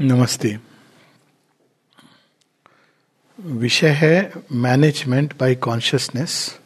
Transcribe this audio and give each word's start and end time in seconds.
नमस्ते। 0.00 0.58
विषय 3.40 3.88
है 3.88 4.32
मैनेजमेंट 4.52 5.38
बाय 5.38 5.54
कॉन्शियसनेस 5.54 6.58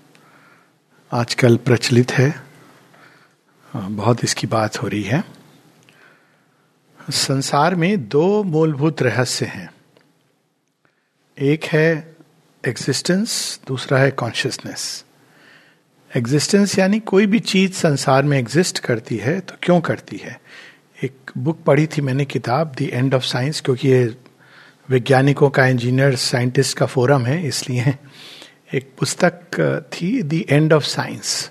आजकल 1.13 1.57
प्रचलित 1.57 2.13
है। 2.13 2.43
बहुत 3.77 4.25
इसकी 4.25 4.47
बात 4.47 4.83
हो 4.83 4.89
रही 4.89 5.03
है। 5.03 5.25
संसार 7.11 7.75
में 7.75 8.09
दो 8.09 8.43
मूलभूत 8.43 9.03
रहस्य 9.03 9.47
हैं। 9.47 9.71
एक 11.39 11.65
है 11.65 12.17
एग्जिस्टेंस 12.67 13.61
दूसरा 13.69 13.99
है 13.99 14.11
कॉन्शियसनेस 14.11 15.05
एग्जिस्टेंस 16.17 16.79
यानी 16.79 17.01
कोई 17.01 17.27
भी 17.27 17.39
चीज़ 17.41 17.73
संसार 17.73 18.23
में 18.23 18.39
एग्जिस्ट 18.39 18.79
करती 18.79 19.17
है 19.17 19.41
तो 19.41 19.55
क्यों 19.63 19.81
करती 19.81 20.17
है? 20.17 20.41
एक 21.05 21.31
बुक 21.39 21.63
पढ़ी 21.67 21.87
थी 21.87 22.03
मैंने 22.03 22.25
किताब 22.25 22.75
द 22.79 22.89
एंड 22.93 23.15
ऑफ़ 23.15 23.23
साइंस 23.25 23.61
क्योंकि 23.61 23.89
ये 23.89 24.05
वैज्ञानिकों 24.89 25.49
का 25.51 25.67
इंजीनियर 25.67 26.15
साइंटिस्ट 26.17 26.77
का 26.79 26.87
फोरम 26.87 27.25
है, 27.27 27.47
इसलिए 27.49 27.95
एक 28.75 28.91
पुस्तक 28.99 29.59
थी 29.93 30.23
द 30.23 30.45
एंड 30.51 30.73
ऑफ़ 30.73 30.85
साइंस 30.85 31.51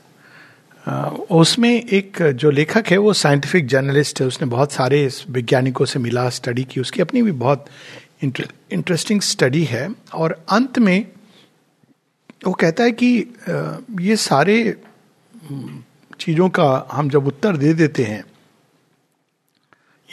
उसमें 1.32 1.70
एक 1.70 2.22
जो 2.22 2.52
लेखक 2.52 2.88
है, 2.88 2.98
वो 2.98 3.14
साइंटिफिक 3.14 3.68
जर्नलिस्ट 3.68 4.22
है, 4.22 4.28
उसने 4.28 4.48
बहुत 4.48 4.72
सारे 4.72 5.08
वैज्ञानिकों 5.30 5.86
से 5.86 6.00
मिला 6.00 6.30
स्टडी 6.30 6.64
की, 6.64 6.82
उसकी 6.82 7.02
अपनी 7.02 7.22
भी 7.22 7.32
बहुत 7.34 7.66
इंटरेस्टिंग 8.24 9.22
स्टडी 9.22 9.64
है, 9.64 9.88
और 10.14 10.44
अंत 10.52 10.80
में 10.80 11.06
वो 12.46 12.54
कहता 12.54 12.84
है 12.84 12.92
कि 12.94 13.08
ये 14.02 14.16
सारे 14.18 14.58
चीज़ों 16.20 16.50
का 16.50 16.88
हम 16.92 17.10
जब 17.10 17.28
उत्तर 17.28 17.58
दे 17.58 17.74
देते 17.74 18.04
हैं 18.04 18.24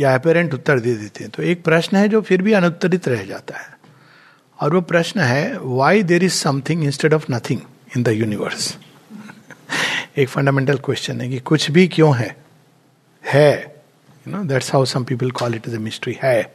या 0.00 0.14
अपेरेंट 0.14 0.54
उत्तर 0.54 0.80
दे 0.80 0.94
देते 0.94 1.24
हैं। 1.24 1.30
तो 1.30 1.42
एक 1.42 1.64
प्रश्न 1.64 1.96
है 1.96 2.08
जो 2.08 2.20
फिर 2.20 2.42
भी 2.42 2.52
अनुत्तरित 2.52 3.08
रह 3.08 3.24
जाता 3.24 3.58
है। 3.58 3.76
और 4.60 4.74
वो 4.74 4.80
प्रश्न 4.80 5.20
है 5.20 5.58
why 5.58 6.02
there 6.02 6.24
is 6.24 6.32
something 6.32 6.84
instead 6.84 7.14
of 7.14 7.26
nothing 7.30 7.60
in 7.96 8.02
the 8.02 8.08
universe 8.08 8.76
एक 10.18 10.28
फंडामेंटल 10.28 10.78
क्वेश्चन 10.78 11.20
है 11.20 11.28
कि 11.28 11.38
कुछ 11.38 11.70
भी 11.70 11.88
क्यों 11.88 12.16
है? 12.16 12.36
है 13.24 13.82
you 14.28 14.36
know 14.36 14.44
that's 14.44 14.72
how 14.72 14.84
some 14.84 15.04
people 15.04 15.30
call 15.30 15.54
it 15.54 15.68
is 15.68 15.76
a 15.76 15.78
mystery 15.78 16.18
है। 16.22 16.54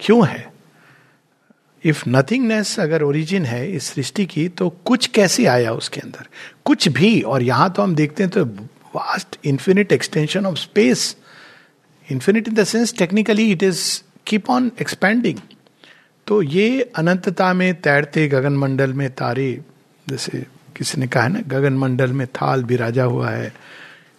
क्यों 0.00 0.26
है? 0.28 0.52
इफ़ 1.84 2.02
नथिंगनेस 2.08 2.80
अगर 2.80 3.02
ओरिजिन 3.02 3.44
है 3.44 3.70
इस 3.72 3.84
सृष्टि 3.84 4.26
की 4.26 4.48
तो 4.48 4.68
कुछ 4.70 5.06
कैसे 5.06 5.46
आया 5.46 5.72
उसके 5.72 6.00
अंदर? 6.00 6.26
कुछ 6.64 6.88
भी, 6.88 7.20
और 7.20 7.42
यहाँ 7.42 7.70
तो 7.72 7.82
हम 7.82 7.94
देखते 7.94 8.22
हैं 8.22 8.32
तो 8.32 8.44
vast 8.96 9.36
infinite 9.44 9.92
extension 9.92 10.46
of 10.46 10.56
space 10.56 11.16
infinite 12.10 12.48
in 12.48 12.54
the 12.54 12.64
sense 12.64 12.94
technically 12.98 13.50
it 13.52 13.62
is 13.62 13.84
keep 14.26 14.50
on 14.50 14.70
expanding 14.80 15.38
तो 16.26 16.40
ये 16.42 16.80
अनंतता 16.96 17.52
में 17.54 17.74
तैरते 17.80 18.26
गगन 18.28 18.56
मंडल 18.56 18.92
में 18.92 19.08
तारे, 19.10 19.52
जैसे 20.06 20.44
किसी 20.76 21.00
ने 21.00 21.06
कहा 21.06 21.22
है 21.22 21.32
ना 21.32 21.40
गगन 21.48 21.76
मंडल 21.78 22.12
में 22.12 22.26
थाल 22.28 22.64
बिराजा 22.64 23.04
हुआ 23.04 23.30
है। 23.30 23.52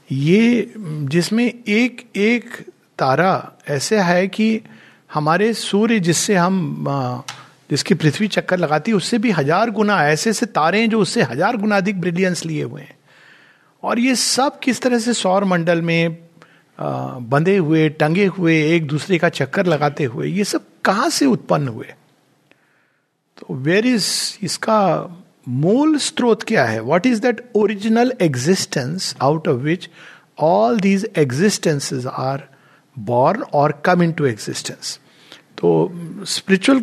ये 0.09 0.73
जिसमें 0.77 1.45
एक 1.45 2.01
एक 2.17 2.49
तारा 2.99 3.57
ऐसे 3.69 3.99
है 3.99 4.27
कि 4.27 4.61
हमारे 5.13 5.53
सूर्य 5.55 5.99
जिससे 5.99 6.35
हम 6.35 7.25
जिसकी 7.69 7.93
पृथ्वी 7.93 8.27
चक्कर 8.27 8.57
लगाती 8.59 8.91
है, 8.91 8.97
उससे 8.97 9.17
भी 9.17 9.31
हज़ार 9.31 9.69
गुना, 9.71 10.01
ऐसे 10.07 10.29
ऐसे 10.29 10.45
तारे 10.47 10.79
हैं 10.81 10.89
जो 10.89 10.99
उससे 10.99 11.23
हज़ार 11.23 11.57
गुना 11.57 11.77
अधिक 11.77 11.99
ब्रिलियंस 12.01 12.45
लिए 12.45 12.63
हुए 12.63 12.81
हैं। 12.81 12.97
और 13.83 13.99
ये 13.99 14.15
सब 14.15 14.59
किस 14.59 14.81
तरह 14.81 14.99
से 14.99 15.13
सौर 15.13 15.43
मंडल 15.45 15.81
में 15.81 16.17
बंधे 16.79 17.55
हुए, 17.57 17.87
टंगे 17.89 18.25
हुए, 18.27 18.55
एक 18.75 18.87
दूसरे 18.87 19.17
का 19.17 19.29
चक्कर 19.29 19.65
लगाते 19.65 20.03
हुए, 20.03 20.27
ये 20.27 20.43
सब 20.43 20.65
कहाँ 20.85 21.09
से 21.09 21.25
उत्पन्न 21.25 21.67
हुए? 21.67 21.93
तो 23.37 23.55
वेर 23.55 23.85
इज़ 23.87 24.07
इसका 24.45 24.79
मूल 25.47 25.97
स्रोत 25.97 26.43
क्या 26.43 26.65
है? 26.65 26.79
What 26.79 27.05
is 27.05 27.21
that 27.21 27.43
original 27.55 28.13
existence 28.21 29.15
out 29.21 29.47
of 29.47 29.57
which 29.57 29.89
all 30.39 30.79
these 30.79 31.07
existences 31.17 32.07
are 32.07 32.47
born 32.95 33.41
और 33.53 33.81
कम 33.85 34.03
इन 34.03 34.11
टू 34.11 34.25
एग्जिस्टेंस 34.25 34.99
तो 35.57 35.69
स्पिरिचुअल 36.25 36.77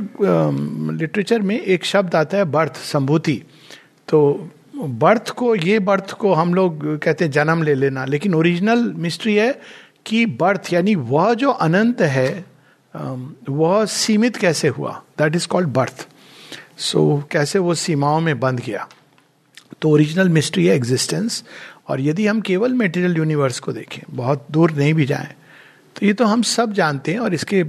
लिटरेचर 0.99 1.43
में 1.43 1.59
एक 1.60 1.84
शब्द 1.84 2.15
आता 2.15 2.37
है 2.37 2.44
बर्थ 2.44 2.76
संभूति। 2.84 3.43
तो 4.09 4.50
बर्थ 4.76 5.31
को, 5.31 5.54
ये 5.54 5.78
बर्थ 5.78 6.10
को 6.12 6.32
हम 6.34 6.53
लोग 6.54 6.84
कहते 7.03 7.25
हैं 7.25 7.31
जन्म 7.32 7.62
ले 7.62 7.75
लेना, 7.75 8.04
लेकिन 8.04 8.34
ओरिजिनल 8.34 8.82
मिस्ट्री 8.97 9.34
है 9.34 9.50
कि 10.06 10.25
बर्थ 10.41 10.72
यानी 10.72 10.94
वह 10.94 11.33
जो 11.34 11.50
अनंत 11.50 12.00
है 12.03 12.44
वह 12.94 13.84
सीमित 13.84 14.37
कैसे 14.37 14.69
हुआ? 14.69 15.03
That 15.19 15.37
is 15.37 15.47
called 15.49 15.69
birth 15.69 16.06
so 16.78 17.22
कैसे 17.31 17.59
वो 17.59 17.75
सीमाओं 17.75 18.21
में 18.21 18.39
बंध 18.41 18.61
गया? 18.61 18.89
तो 19.81 19.91
ओरिजिनल 19.91 20.28
मिस्ट्री 20.28 20.67
है 20.67 20.75
एग्जिस्टेंस 20.77 21.43
और 21.89 22.00
यदि 22.00 22.27
हम 22.27 22.41
केवल 22.41 22.72
मेटेरियल 22.75 23.17
यूनिवर्स 23.17 23.59
को 23.61 23.72
देखें, 23.72 24.03
बहुत 24.11 24.47
दूर 24.50 24.72
नहीं 24.72 24.94
भी 24.94 25.06
जाएँ 25.06 25.34
तो 25.97 26.06
ये 26.06 26.12
तो 26.12 26.25
हम 26.25 26.43
सब 26.43 26.73
जानते 26.73 27.12
हैं, 27.12 27.19
और 27.19 27.34
इसके 27.34 27.61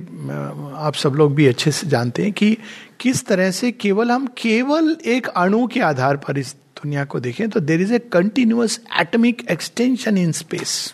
आप 0.78 0.94
सब 0.94 1.14
लोग 1.16 1.36
भी 1.36 1.46
अच्छे 1.48 1.72
से 1.72 1.88
जानते 1.88 2.24
हैं 2.24 2.31
कि 2.31 2.58
किस 3.00 3.25
तरह 3.25 3.52
से 3.52 3.72
केवल 3.72 4.12
हम 4.12 4.28
केवल 4.38 4.96
एक 5.06 5.28
अणु 5.28 5.66
के 5.68 5.81
आधार 5.81 6.18
पर 6.18 6.38
इस 6.38 6.54
दुनिया 6.54 7.06
को 7.06 7.19
देखें 7.19 7.50
तो 7.50 7.59
there 7.59 7.81
is 7.81 7.94
a 7.94 8.00
continuous 8.12 8.80
atomic 9.00 9.46
extension 9.52 10.18
in 10.18 10.31
space 10.31 10.94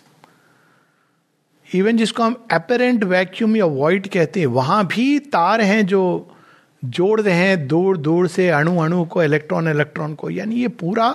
even 1.74 1.96
जिसको 1.96 2.22
हम 2.22 2.36
अपेरेंट 2.52 3.04
वैक्यूम 3.04 3.56
या 3.56 3.64
वॉइड 3.64 4.06
कहते 4.08 4.40
हैं, 4.40 4.46
वहाँ 4.46 4.86
भी 4.86 5.18
तार 5.18 5.60
हैं 5.60 5.84
जो 5.86 6.30
जोड़ 6.82 7.20
रहे 7.20 7.34
हैं 7.34 7.66
दूर 7.68 7.96
दूर 7.96 8.28
से 8.28 8.48
अणु 8.48 8.78
अणु 8.78 9.04
को 9.04 9.22
इलेक्ट्रॉन 9.22 9.68
इलेक्ट्रॉन 9.68 10.14
को। 10.14 10.30
यानी 10.30 10.54
ये 10.54 10.68
पूरा 10.68 11.14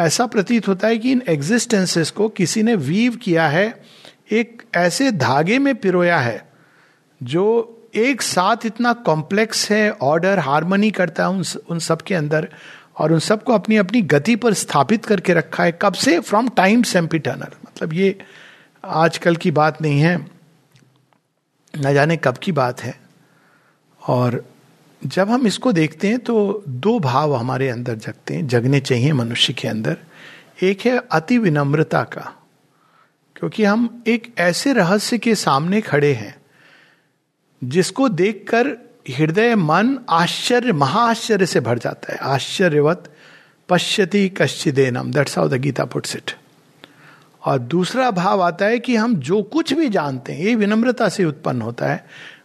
ऐसा 0.00 0.26
प्रतीत 0.26 0.68
होता 0.68 0.88
है 0.88 0.98
कि 0.98 1.12
इन 1.12 1.22
एग्जिस्टेंसेस 1.28 2.10
को 2.10 2.28
किसी 2.28 2.62
ने 2.62 2.74
वीव 2.74 3.16
किया 3.16 3.48
है, 3.48 3.82
एक 4.32 4.62
ऐसे 4.74 5.10
धागे 5.12 5.58
में 5.58 5.74
पिरोया 5.74 6.18
है, 6.18 6.48
जो 7.20 7.74
एक 7.96 8.22
साथ 8.22 8.66
इतना 8.66 8.92
कॉम्प्लेक्स 8.92 9.70
है 9.70 9.90
ऑर्डर 9.92 10.38
हारमोनी 10.38 10.90
करता 10.90 11.22
है 11.22 11.30
उन 11.30 11.44
उन 11.70 11.78
सब 11.78 12.02
के 12.02 12.14
अंदर, 12.14 12.48
और 12.98 13.12
उन 13.12 13.18
सबको 13.18 13.52
अपनी 13.52 13.76
अपनी 13.76 14.02
गति 14.02 14.36
पर 14.36 14.54
स्थापित 14.54 15.04
करके 15.04 15.34
रखा 15.34 15.64
है। 15.64 15.78
कब 15.82 15.92
से? 15.94 16.18
फ्रॉम 16.20 16.48
टाइम 16.48 16.82
सेम्पिटर्नल 16.82 17.56
मतलब 17.66 17.92
ये 17.92 18.18
आजकल 18.84 19.36
की 19.36 19.50
बात 19.50 19.80
नहीं 19.82 20.00
है, 20.00 20.16
न 21.74 21.92
जाने 21.94 22.16
कब 22.16 22.36
की 22.36 22.52
बात 22.52 22.80
है। 22.80 22.94
और 24.00 24.44
जब 25.02 25.30
हम 25.30 25.46
इसको 25.46 25.72
देखते 25.72 26.08
हैं 26.08 26.18
तो 26.18 26.62
दो 26.68 26.98
भाव 27.00 27.34
हमारे 27.34 27.68
अंदर 27.68 27.94
जगते 27.96 28.34
हैं, 28.34 28.46
जगने 28.46 28.80
चाहिए 28.80 29.12
मनुष्य 29.12 29.52
के 29.52 29.68
अंदर। 29.68 29.96
एक 30.62 30.80
है 30.80 30.96
अति 31.12 31.38
विनम्रता 31.38 32.02
का, 32.04 32.32
क्योंकि 33.36 33.64
हम 33.64 34.02
एक 34.06 34.32
ऐसे 34.38 34.72
रहस्य 34.72 35.18
के 35.18 35.34
सामने 35.34 35.80
खड़े 35.80 36.12
हैं, 36.14 36.34
जिसको 37.62 38.08
देखकर 38.08 38.66
हृदय 39.10 39.54
मन 39.54 39.98
आश्चर्य, 40.10 40.72
महाआश्चर्य 40.72 41.46
से 41.46 41.60
भर 41.60 41.78
जाता 41.78 42.12
है। 42.12 42.18
आश्चर्यवत 42.24 43.12
पश्यति 43.68 44.28
कश्चिदेनम 44.30 45.12
that's 45.12 45.38
how 45.38 45.48
the 45.48 45.60
Gita 45.60 45.84
puts 45.84 46.16
it 46.16 46.37
और 47.42 47.58
दूसरा 47.58 48.10
भाव 48.10 48.42
आता 48.42 48.66
है 48.66 48.78
कि 48.78 48.96
हम 48.96 49.14
जो 49.16 49.42
कुछ 49.42 49.72
भी 49.72 49.88
जानते 49.88 50.32
हैं, 50.32 50.44
ये 50.44 50.54
विनम्रता 50.54 51.08
से 51.08 51.24
उत्पन्न 51.24 51.62
होता 51.62 51.86
है, 51.86 52.04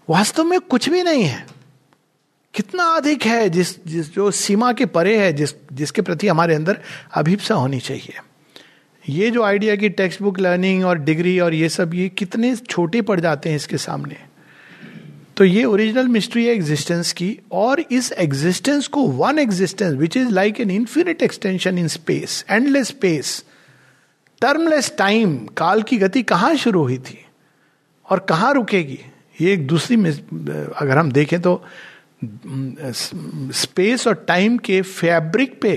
वास्तव 0.09 0.44
में 0.44 0.59
कुछ 0.59 0.90
भी 0.90 1.04
नहीं 1.04 1.24
है। 1.24 1.46
कितना 2.54 2.84
अधिक 2.84 3.24
है 3.24 3.50
जिस 3.50 3.86
जिस, 3.86 4.14
जो 4.14 4.32
सीमा 4.32 4.74
के 4.74 4.86
परे 4.86 5.18
है, 5.18 5.34
जिस, 5.34 5.53
जिसके 5.74 6.02
प्रति 6.02 6.28
हमारे 6.28 6.56
अंदर 6.56 6.80
अभिप्सा 7.14 7.56
होनी 7.56 7.80
चाहिए। 7.80 8.20
ये 9.09 9.32
जो 9.32 9.44
आइडिया 9.44 9.76
की 9.76 9.90
टेक्स्ट 9.90 10.22
बुक 10.22 10.40
लर्निंग 10.40 10.86
और 10.86 10.98
डिग्री 10.98 11.40
और 11.40 11.53
ये 11.53 11.70
सब, 11.70 11.94
ये 11.94 12.09
कितने 12.09 12.56
छोटे 12.56 13.02
पड़ 13.02 13.20
जाते 13.20 13.50
हैं 13.50 13.56
इसके 13.56 13.78
सामने। 13.78 14.18
तो 15.38 15.44
ये 15.44 15.64
ओरिजिनल 15.64 16.08
मिस्ट्री 16.08 16.46
है 16.46 16.53
एग्जिस्टेंस 16.53 17.14
की, 17.14 17.40
और 17.52 17.79
इस 17.79 18.12
एग्जिस्टेंस 18.12 18.88
को 18.88 19.02
one 19.02 19.40
existence 19.40 19.94
which 19.94 20.17
is 20.17 20.29
like 20.29 20.59
an 20.59 20.72
infinite 20.72 21.22
extension 21.22 21.78
in 21.78 21.88
space 21.88 22.46
endless 22.50 22.88
space 22.88 23.44
termless 24.43 24.93
time, 24.97 25.37
काल 25.57 25.81
की 25.81 25.97
गति 25.97 26.23
कहाँ 26.23 26.55
शुरू 26.55 26.81
हुई 26.81 26.97
थी 26.97 27.25
और 28.09 28.19
कहाँ 28.19 28.53
रुकेगी? 28.53 28.99
ये 29.41 29.53
एक 29.53 29.67
दूसरी 29.67 29.97
में 29.97 30.11
अगर 30.11 30.97
हम 30.97 31.11
देखें 31.11 31.41
तो 31.41 31.63
स्पेस 32.25 34.07
और 34.07 34.13
टाइम 34.28 34.57
के 34.57 34.81
फैब्रिक 34.81 35.59
पे 35.61 35.75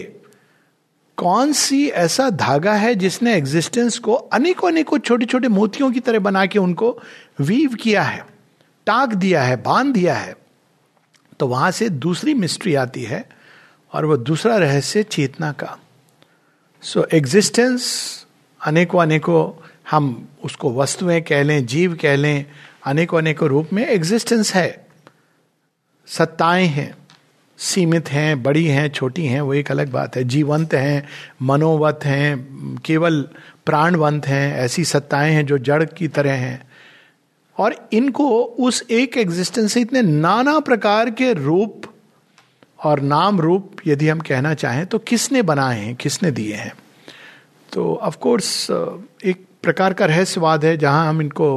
कौन 1.18 1.52
सी 1.52 1.86
ऐसा 1.88 2.28
धागा 2.30 2.74
है 2.74 2.94
जिसने 2.94 3.34
एग्जिस्टेंस 3.34 3.98
को 3.98 4.14
अनेकों 4.14 4.68
अनेकों 4.68 4.98
छोटे 4.98 5.26
छोटे 5.26 5.48
मोतियों 5.48 5.90
की 5.92 6.00
तरह 6.00 6.18
बना 6.18 6.44
के 6.46 6.58
उनको 6.58 6.90
वीव 7.40 7.74
किया 7.74 8.02
है, 8.02 8.24
टाक 8.86 9.14
दिया 9.14 9.42
है, 9.42 9.56
बाँध 9.62 9.94
दिया 9.94 10.14
है? 10.14 10.36
तो 11.40 11.46
वहाँ 11.48 11.70
से 11.70 11.88
दूसरी 11.88 12.34
मिस्ट्री 12.34 12.74
आती 12.74 13.02
है 13.02 13.28
और 13.92 14.04
वह 14.04 14.16
दूसरा 14.16 14.56
रहस्य 14.56 15.02
चेतना 15.02 15.52
का। 15.52 15.76
सो 16.82 17.06
एग्जिस्टेंस 17.14 18.25
अनेकों 18.66 19.02
अनेकों 19.02 19.66
हम 19.90 20.28
उसको 20.44 20.74
वस्तुएँ 20.74 21.20
कह 21.20 21.42
लें, 21.42 21.66
जीव 21.66 21.94
कह 21.94 22.16
लें, 22.16 22.46
अनेकों 22.86 23.18
अनेकों 23.18 23.48
रूप 23.48 23.68
में 23.72 23.86
एग्जिस्टेंस 23.86 24.54
है। 24.54 24.86
सत्ताएँ 26.06 26.66
हैं, 26.66 26.94
सीमित 27.58 28.08
हैं, 28.08 28.42
बड़ी 28.42 28.66
हैं, 28.66 28.88
छोटी 28.88 29.26
हैं, 29.26 29.40
वो 29.40 29.54
एक 29.54 29.70
अलग 29.70 29.90
बात 29.90 30.16
है। 30.16 30.24
जीवंत 30.24 30.74
हैं, 30.74 31.08
मनोवत 31.42 32.00
हैं, 32.04 32.48
केवल 32.76 33.28
प्राणवंत 33.66 34.26
हैं, 34.26 34.56
ऐसी 34.56 34.84
सत्ताएँ 34.84 35.32
हैं 35.32 35.46
जो 35.46 35.58
जड़ 35.58 35.84
की 35.84 36.08
तरह 36.08 36.32
हैं। 36.32 36.66
और 37.58 37.88
इनको 37.92 38.42
उस 38.42 38.84
एक 38.90 39.16
एग्जिस्टेंस 39.16 39.72
से 39.72 39.80
इतने 39.80 40.02
नाना 40.02 40.60
प्रकार 40.60 41.10
के 41.10 41.32
रूप 41.32 41.82
और 42.84 43.00
नाम 43.00 43.40
रूप 43.40 43.76
यदि 43.86 44.08
हम 44.08 44.20
कहना 44.20 44.54
चाहें 44.54 44.86
तो 44.86 44.98
किसने 44.98 45.42
बनाए 45.42 45.80
हैं, 45.80 45.94
किसने 45.94 46.30
दिए 46.30 46.54
हैं? 46.54 46.72
तो 47.76 47.94
ऑफ़ 48.02 48.16
कोर्स 48.16 48.70
एक 49.24 49.44
प्रकार 49.62 49.92
का 49.92 50.06
रहस्यवाद 50.06 50.64
है 50.64 50.76
जहाँ 50.76 51.08
हम 51.08 51.20
इनको 51.22 51.48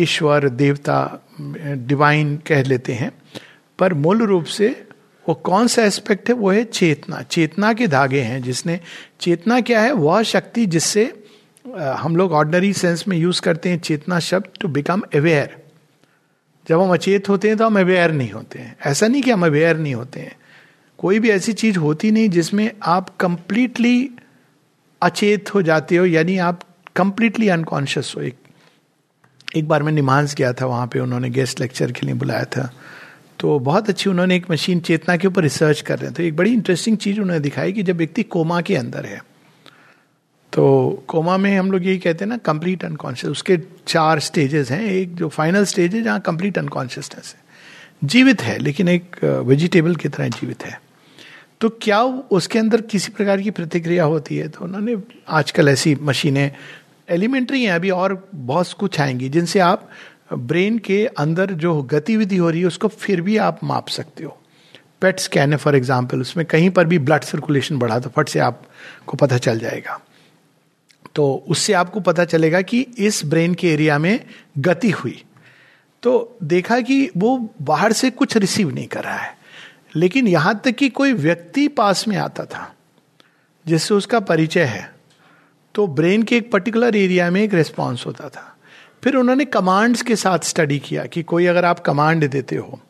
ईश्वर, 0.00 0.48
देवता 0.48 0.98
डिवाइन 1.40 2.36
कह 2.46 2.62
लेते 2.62 2.92
हैं। 2.92 3.10
पर 3.78 3.94
मूल 3.94 4.22
रूप 4.22 4.44
से 4.44 4.68
वो 5.28 5.34
कौन 5.34 5.66
सा 5.66 5.82
एस्पेक्ट 5.82 6.28
है? 6.28 6.34
वो 6.34 6.50
है 6.50 6.64
चेतना। 6.64 7.22
चेतना 7.22 7.72
के 7.72 7.86
धागे 7.86 8.20
हैं 8.20 8.42
जिसने, 8.42 8.80
चेतना 9.20 9.60
क्या 9.60 9.80
है? 9.80 9.92
वह 9.92 10.22
शक्ति 10.24 10.66
जिससे 10.66 11.04
हम 11.78 12.16
लोग 12.16 12.32
ऑर्डनरी 12.32 12.72
सेंस 12.72 13.04
में 13.08 13.16
यूज़ 13.16 13.40
करते 13.42 13.68
हैं 13.68 13.78
चेतना 13.80 14.18
शब्द 14.20 14.58
टू 14.60 14.68
बिकम 14.68 15.02
अवेयर 15.14 15.56
जब 16.68 16.80
हम 16.80 16.92
अचेत 16.94 17.28
होते 17.28 17.48
हैं 17.48 17.56
तो 17.56 17.66
हम 17.66 17.80
अवेयर 17.80 18.12
नहीं 18.12 18.30
होते 18.30 18.58
हैं। 18.58 18.76
ऐसा 18.86 19.06
नहीं 19.06 19.22
कि 19.22 19.30
हम 19.30 19.46
अवेयर 19.46 19.76
नहीं 19.76 19.94
होते 19.94 20.20
हैं। 20.20 20.36
कोई 20.98 21.18
भी 21.18 21.30
ऐसी 21.30 21.52
चीज़ 21.52 21.78
होती 21.78 22.10
नहीं 22.10 22.28
जिसमें 22.28 22.70
आप 22.82 23.16
कंप्लीटली 23.16 24.10
अचेत 25.02 25.54
हो 25.54 25.62
जाते 25.62 25.96
हो, 25.96 26.06
यानी 26.06 26.36
आप 26.38 26.60
कंप्लीटली 26.96 27.48
अनकॉन्शियस 27.48 28.12
हो। 28.16 28.22
एक 28.22 28.36
एक 29.56 29.68
बार 29.68 29.82
मैं 29.82 29.92
निमांस 29.92 30.34
गया 30.34 30.52
था, 30.52 30.66
वहाँ 30.66 30.86
पे 30.86 31.00
उन्होंने 31.00 31.30
गेस्ट 31.30 31.60
लेक्चर 31.60 31.92
के 31.92 32.06
लिए 32.06 32.14
बुलाया 32.14 32.44
था। 32.46 32.70
तो 33.38 33.58
बहुत 33.58 33.88
अच्छी 33.88 34.10
उन्होंने 34.10 34.36
एक 34.36 34.50
मशीन 34.50 34.80
चेतना 34.80 35.16
के 35.16 35.28
ऊपर 35.28 35.42
रिसर्च 35.42 35.80
कर 35.80 35.98
रहे 35.98 36.10
थे 36.10 36.26
एक 36.26 36.36
बड़ी 36.36 36.52
इंटरेस्टिंग 36.52 36.96
चीज़ 36.98 37.20
उन्होंने 37.20 37.40
दिखाई 37.40 37.72
कि 37.72 37.82
जब 37.82 37.96
व्यक्ति 37.96 38.22
कोमा 38.24 38.60
के 38.60 38.76
अंदर 38.76 39.06
है 39.06 39.22
तो 40.52 41.04
कोमा 41.08 41.36
में 41.36 41.56
हम 41.58 41.70
लोग 41.72 41.86
यही 41.86 41.98
कहते 41.98 42.24
हैं 42.24 42.28
ना 42.28 42.36
कंप्लीट 42.36 42.84
अनकॉन्शियस 42.84 43.30
उसके 43.30 43.58
चार 43.86 44.20
स्टेजेस 44.20 44.70
हैं। 44.70 44.80
एक 44.82 45.14
जो 45.14 45.28
फाइनल 45.28 45.64
स्टेज 45.64 45.94
है, 45.94 46.02
जहाँ 46.02 46.20
कंप्लीट 46.20 46.58
अनकॉन्शियसनेस 46.58 47.34
है। 47.36 48.08
जीवित 48.08 48.42
है, 48.42 48.58
लेकिन 48.58 48.88
एक 48.88 49.16
वेजिटेबल 49.24 49.96
की 49.96 50.08
तरह 50.08 50.28
जीवित 50.28 50.64
है। 50.64 50.80
तो 51.60 51.68
क्या 51.82 52.02
उसके 52.02 52.58
अंदर 52.58 52.80
किसी 52.80 53.12
प्रकार 53.12 53.40
की 53.40 53.50
प्रतिक्रिया 53.50 54.04
होती 54.04 54.36
है? 54.36 54.48
तो 54.48 54.64
उन्होंने 54.64 54.96
आजकल 55.28 55.68
ऐसी 55.68 55.94
मशीनें, 55.94 56.50
एलिमेंट्री 57.08 57.64
हैं, 57.64 57.72
अभी 57.72 57.90
और 57.90 58.28
बहुत 58.34 58.72
कुछ 58.72 59.00
आएँगी, 59.00 59.28
जिनसे 59.28 59.60
आप 59.60 59.88
ब्रेन 60.32 60.78
के 60.78 61.06
अंदर 61.06 61.52
जो 61.52 61.82
गतिविधि 61.82 62.36
हो 62.36 62.50
रही 62.50 62.60
है, 62.60 62.66
उसको 62.66 62.88
फिर 62.88 63.20
भी 63.20 63.36
आप 63.36 63.60
माप 63.64 63.88
सकते 63.88 64.24
हो। 64.24 64.38
पेट 65.00 65.20
स्कैन 65.20 65.52
है 65.52 65.58
फॉर 65.58 65.76
एग्ज़ाम्पल 65.76 66.20
उसमें 66.20 66.46
कहीं 66.46 66.70
पर 66.70 66.84
भी 66.84 66.98
ब्लड 66.98 67.22
सर्कुलेशन 67.22 67.78
बढ़ा 67.78 67.98
तो 67.98 68.10
फट 68.10 68.28
से 68.28 68.38
आपको 68.38 69.16
पता 69.16 69.38
चल 69.38 69.58
जाएगा। 69.58 70.00
तो 71.14 71.44
उससे 71.48 71.72
आपको 71.72 72.00
पता 72.00 72.24
चलेगा 72.24 72.60
कि 72.62 72.80
इस 72.98 73.24
ब्रेन 73.24 73.54
के 73.54 73.72
एरिया 73.72 73.98
में 73.98 74.24
गति 74.58 74.90
हुई। 74.90 75.22
तो 76.02 76.38
देखा 76.42 76.80
कि 76.80 77.10
वो 77.16 77.54
बाहर 77.62 77.92
से 77.92 78.10
कुछ 78.10 78.36
रिसीव 78.36 78.70
नहीं 78.70 78.86
कर 78.86 79.04
रहा 79.04 79.16
है। 79.16 79.37
लेकिन 79.94 80.28
यहाँ 80.28 80.60
तक 80.64 80.72
कि 80.72 80.88
कोई 80.90 81.12
व्यक्ति 81.12 81.66
पास 81.70 82.06
में 82.08 82.16
आता 82.16 82.44
था, 82.44 82.74
जिससे 83.66 83.94
उसका 83.94 84.20
परिचय 84.22 84.64
है 84.64 84.90
तो 85.74 85.86
ब्रेन 85.86 86.22
के 86.22 86.36
एक 86.36 86.50
पर्टिकुलर 86.52 86.96
एरिया 86.96 87.30
में 87.30 87.42
एक 87.42 87.54
रिस्पॉन्स 87.54 88.06
होता 88.06 88.28
था। 88.28 88.54
फिर 89.04 89.16
उन्होंने 89.16 89.44
कमांड्स 89.44 90.02
के 90.02 90.16
साथ 90.16 90.44
स्टडी 90.44 90.78
किया 90.78 91.04
कि 91.06 91.22
कोई 91.22 91.46
अगर 91.46 91.64
आप 91.64 91.80
कमांड 91.80 92.28
देते 92.30 92.56
हो 92.56 92.80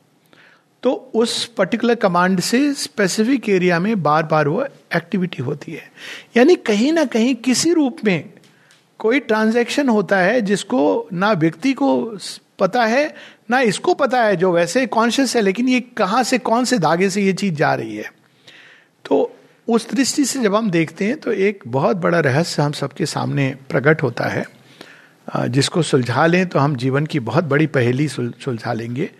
तो 0.82 0.92
उस 1.14 1.44
पर्टिकुलर 1.48 1.94
कमांड 1.94 2.40
से 2.40 2.72
स्पेसिफिक 2.74 3.48
एरिया 3.48 3.78
में 3.80 4.02
बार 4.02 4.22
बार 4.22 4.48
वो 4.48 4.64
एक्टिविटी 4.96 5.42
होती 5.42 5.72
है। 5.72 5.90
यानी 6.36 6.54
कहीं 6.56 6.92
ना 6.92 7.04
कहीं 7.04 7.34
किसी 7.34 7.72
रूप 7.72 7.98
में 8.04 8.28
कोई 9.00 9.20
ट्रांजैक्शन 9.20 9.88
होता 9.88 10.18
है 10.18 10.40
जिसको 10.40 11.08
ना 11.12 11.32
व्यक्ति 11.34 11.72
को 11.72 11.96
पता 12.58 12.84
है 12.84 13.14
ना 13.50 13.60
इसको 13.60 13.94
पता 13.94 14.22
है 14.22 14.36
जो 14.36 14.52
वैसे 14.52 14.86
कॉन्शियस 14.86 15.34
है, 15.36 15.42
लेकिन 15.42 15.68
ये 15.68 15.80
कहाँ 15.96 16.22
से, 16.22 16.38
कौन 16.38 16.64
से 16.64 16.78
धागे 16.78 17.10
से 17.10 17.22
ये 17.22 17.32
चीज़ 17.32 17.54
जा 17.54 17.74
रही 17.74 17.96
है। 17.96 18.12
तो 19.04 19.34
उस 19.68 19.90
दृष्टि 19.90 20.24
से 20.24 20.40
जब 20.40 20.54
हम 20.54 20.70
देखते 20.70 21.04
हैं 21.04 21.16
तो 21.20 21.32
एक 21.32 21.64
बहुत 21.66 21.96
बड़ा 21.96 22.20
रहस्य 22.20 22.62
हम 22.62 22.72
सबके 22.72 23.06
सामने 23.06 23.54
प्रकट 23.68 24.02
होता 24.02 24.24
है। 24.24 24.44
जिसको 25.48 25.82
सुलझा 25.82 26.26
लें 26.26 26.46
तो 26.48 26.58
हम 26.58 26.76
जीवन 26.76 27.06
की 27.06 27.20
बहुत 27.20 27.44
बड़ी 27.44 27.66
पहेली 27.66 28.08
सुलझा 28.08 28.72
लेंगे 28.72 29.10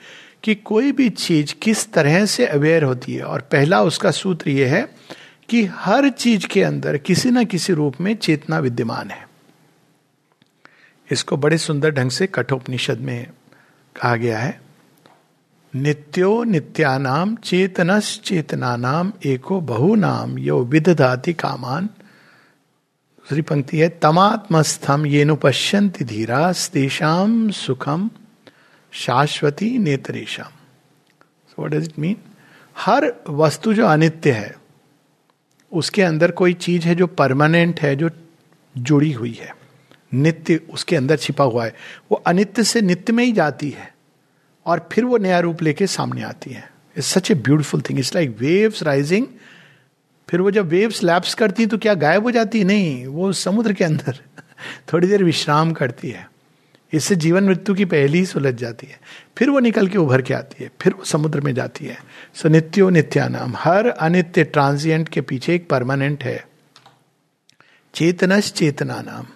कि 0.45 0.55
कोई 0.55 0.93
भी 0.93 1.09
चीज़ 1.11 1.55
किस 1.63 1.93
तरह 1.93 2.25
से 2.27 2.47
अवेयर 2.47 2.85
होती 2.85 3.15
है। 3.15 3.23
और 3.23 3.41
पहला 3.41 3.83
उसका 3.83 4.11
सूत्र 4.11 4.51
यह 4.51 4.75
है 4.75 4.83
कि 5.49 5.65
हर 5.65 6.09
चीज़ 6.09 6.47
के 6.47 6.63
अंदर 6.63 6.97
किसी 6.99 7.31
न 7.31 7.45
किसी 7.45 7.73
रूप 7.73 8.01
में 8.01 8.15
चेतना 8.17 8.59
विद्यमान 8.59 9.11
है। 9.11 9.27
इसको 11.11 11.37
बड़े 11.37 11.59
सुंदर 11.59 11.91
ढंग 11.91 12.11
से 12.11 12.27
कठोपनिषद 12.27 12.99
में 12.99 13.27
कहा 13.99 14.17
गया 14.17 14.39
है। 14.39 14.61
नित्यो 15.75 16.43
नित्यानाम 16.45 17.35
चेतनस 17.37 18.21
चेतना 18.25 18.77
नाम 18.77 19.13
एको 19.25 19.61
बहु 19.61 19.95
नाम 19.95 20.39
यो 20.39 20.59
विदधाति 20.65 21.33
कामान। 21.33 21.87
दूसरी 21.87 23.43
पंक्ति 23.43 23.79
है, 23.79 23.89
तमात्मस्थम 24.03 25.07
ये 25.07 25.25
नुपश्यंति 25.25 26.05
धीरा 26.05 26.53
तेषाम 26.73 27.51
सुखम 27.51 28.11
शाश्वती 28.93 29.77
नेत्रेशम 29.79 30.57
सो 31.49 31.67
डज 31.67 31.85
इट 31.85 31.99
मीन 31.99 32.17
हर 32.77 33.13
वस्तु 33.29 33.75
जो 33.75 33.87
अनित्य 33.87 34.33
है, 34.33 34.55
उसके 35.73 36.03
अंदर 36.03 36.31
कोई 36.31 36.55
चीज़ 36.55 36.87
है 36.89 36.95
जो 36.95 37.07
परमानेंट 37.07 37.81
है, 37.81 37.95
जो 37.97 38.11
जुड़ी 38.75 39.13
हुई 39.13 39.33
है। 39.33 39.58
नित्य 40.15 40.61
उसके 40.71 40.97
अंदर 40.97 41.17
छिपा 41.17 41.45
हुआ 41.45 41.65
है। 41.65 41.75
वो 42.11 42.23
अनित्य 42.27 42.65
से 42.65 42.81
नित्य 42.81 43.13
में 43.13 43.25
ही 43.25 43.33
जाती 43.33 43.71
है 43.71 43.95
और 44.67 44.89
फिर 44.93 45.05
वो 45.05 45.19
नया 45.19 45.41
रूप 45.41 45.63
लेके 45.63 45.87
सामने 45.87 46.23
आती 46.23 46.51
है। 46.51 46.73
It's 46.97 47.07
such 47.07 47.31
a 47.31 47.35
beautiful 47.35 47.81
thing 47.81 47.99
it's 47.99 48.15
like 48.15 48.37
waves 48.39 48.83
rising 48.83 49.27
फिर 50.29 50.41
वो 50.41 50.51
जब 50.51 50.69
वेव्स 50.69 51.03
लैप्स 51.03 51.35
करती 51.35 51.67
तो 51.67 51.79
क्या 51.79 51.95
गायब 51.95 52.23
हो 52.23 52.31
जाती 52.31 52.59
है? 52.59 52.65
नहीं, 52.65 53.07
वो 53.07 53.33
समुद्र 53.33 53.73
के 53.73 53.85
अंदर 53.85 54.19
थोड़ी 54.93 55.09
देर 55.09 55.25
विश्राम 55.25 55.73
करती 55.73 56.11
है। 56.11 56.31
इससे 56.93 57.17
जीवन 57.17 57.45
मृत्यु 57.45 57.75
की 57.75 57.85
पहली 57.85 58.19
ही 58.19 58.27
सुलझ 58.27 58.55
जाती 58.55 58.87
है। 58.87 59.01
फिर 59.39 59.51
वो 59.51 59.59
निकल 59.59 59.89
के 59.89 59.99
उभर 59.99 60.23
के 60.23 60.35
आती 60.35 60.65
है। 60.65 60.71
फिर 60.81 60.93
वो 60.93 61.05
समुद्र 61.05 61.41
में 61.41 61.55
जाती 61.55 61.87
है। 61.87 61.99
सो 62.35 62.49
नित्यो 62.49 62.91
नित्यानाम। 62.91 63.53
हर 63.57 63.89
अनित्य 63.89 64.45
ट्रांजिएंट 64.45 65.09
के 65.09 65.21
पीछे 65.21 65.55
एक 65.55 65.69
परमानेंट 65.69 66.25
है। 66.25 66.49
चेतनश 67.95 68.53
चेतना 68.53 69.03
नाम 69.03 69.27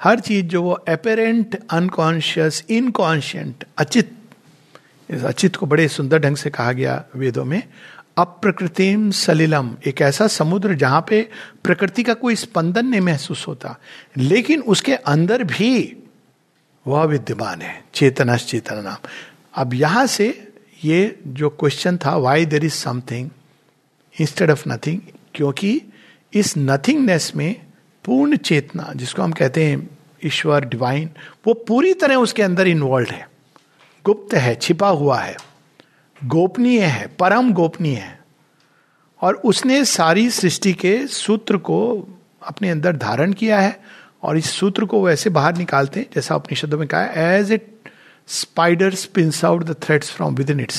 हर 0.00 0.20
चीज़ 0.20 0.46
जो 0.46 0.62
वो 0.62 0.72
अपेरेंट 0.72 1.58
अनकॉन्शियस 1.70 2.64
इनकॉन्शियंट 2.70 3.64
अचित, 3.78 4.12
इस 5.08 5.24
अचित 5.24 5.56
को 5.56 5.66
बड़े 5.66 5.88
सुंदर 5.88 6.18
ढंग 6.18 6.36
से 6.36 6.50
कहा 6.50 6.72
गया 6.72 7.04
वेदों 7.16 7.44
में, 7.44 7.62
अप्रकृतिम 8.16 9.10
सलिलम, 9.10 9.70
एक 9.86 10.00
ऐसा 10.02 10.26
समुद्र 10.26 10.74
जहाँ 10.74 11.04
पे 11.08 11.22
प्रकृति 11.64 12.02
का 12.02 12.14
कोई 12.14 12.34
स्पंदन 12.34 12.86
नहीं 12.86 13.00
महसूस 13.00 13.46
होता, 13.48 13.76
लेकिन 14.16 14.62
उसके 14.62 14.94
अंदर 14.94 15.44
भी 15.44 15.96
वह 16.86 17.04
विद्यमान 17.04 17.62
है 17.62 17.82
चेतना 17.94 18.36
चेतना 18.36 18.80
नाम। 18.80 19.08
अब 19.54 19.74
यहाँ 19.74 20.06
से 20.06 20.28
ये 20.84 21.18
जो 21.26 21.48
क्वेश्चन 21.50 21.96
था 21.96 22.16
why 22.16 22.46
there 22.46 22.64
is 22.64 22.74
something 22.74 23.30
instead 24.16 24.50
of 24.50 24.68
nothing 24.68 25.00
क्योंकि 25.34 25.80
इस 26.32 26.54
नथिंगनेस 26.58 27.32
में 27.36 27.54
पूर्ण 28.08 28.36
चेतना, 28.36 28.92
जिसको 28.96 29.22
हम 29.22 29.32
कहते 29.32 29.64
हैं 29.64 29.98
ईश्वर 30.24 30.64
डिवाइन 30.64 31.10
वो 31.46 31.54
पूरी 31.54 31.94
तरह 31.94 32.14
उसके 32.16 32.42
अंदर 32.42 32.68
इन्वॉल्व 32.68 33.10
है। 33.10 33.28
गुप्त 34.04 34.34
है, 34.34 34.54
छिपा 34.54 34.88
हुआ 34.88 35.18
है। 35.18 35.36
गोपनीय 36.24 36.84
है, 36.84 37.06
परम 37.06 37.52
गोपनीय 37.52 37.96
है। 37.96 38.18
और 39.20 39.34
उसने 39.34 39.84
सारी 39.84 40.30
सृष्टि 40.30 40.72
के 40.72 41.06
सूत्र 41.06 41.56
को 41.56 41.78
अपने 42.42 42.70
अंदर 42.70 42.96
धारण 42.96 43.32
किया 43.32 43.60
है 43.60 43.80
और 44.22 44.38
इस 44.38 44.50
सूत्र 44.50 44.84
को 44.84 45.02
वैसे 45.04 45.30
बाहर 45.30 45.56
निकालते 45.56 46.00
हैं, 46.00 46.06
जैसा 46.14 46.36
उपनिषदों 46.36 46.78
में 46.78 46.88
कहा 46.88 47.04
as 47.04 47.52
it 47.52 47.66
spider 48.26 48.94
spins 48.94 49.44
out 49.44 49.64
the 49.64 49.76
threads 49.82 50.10
from 50.10 50.34
within 50.50 50.60
it 50.60 50.72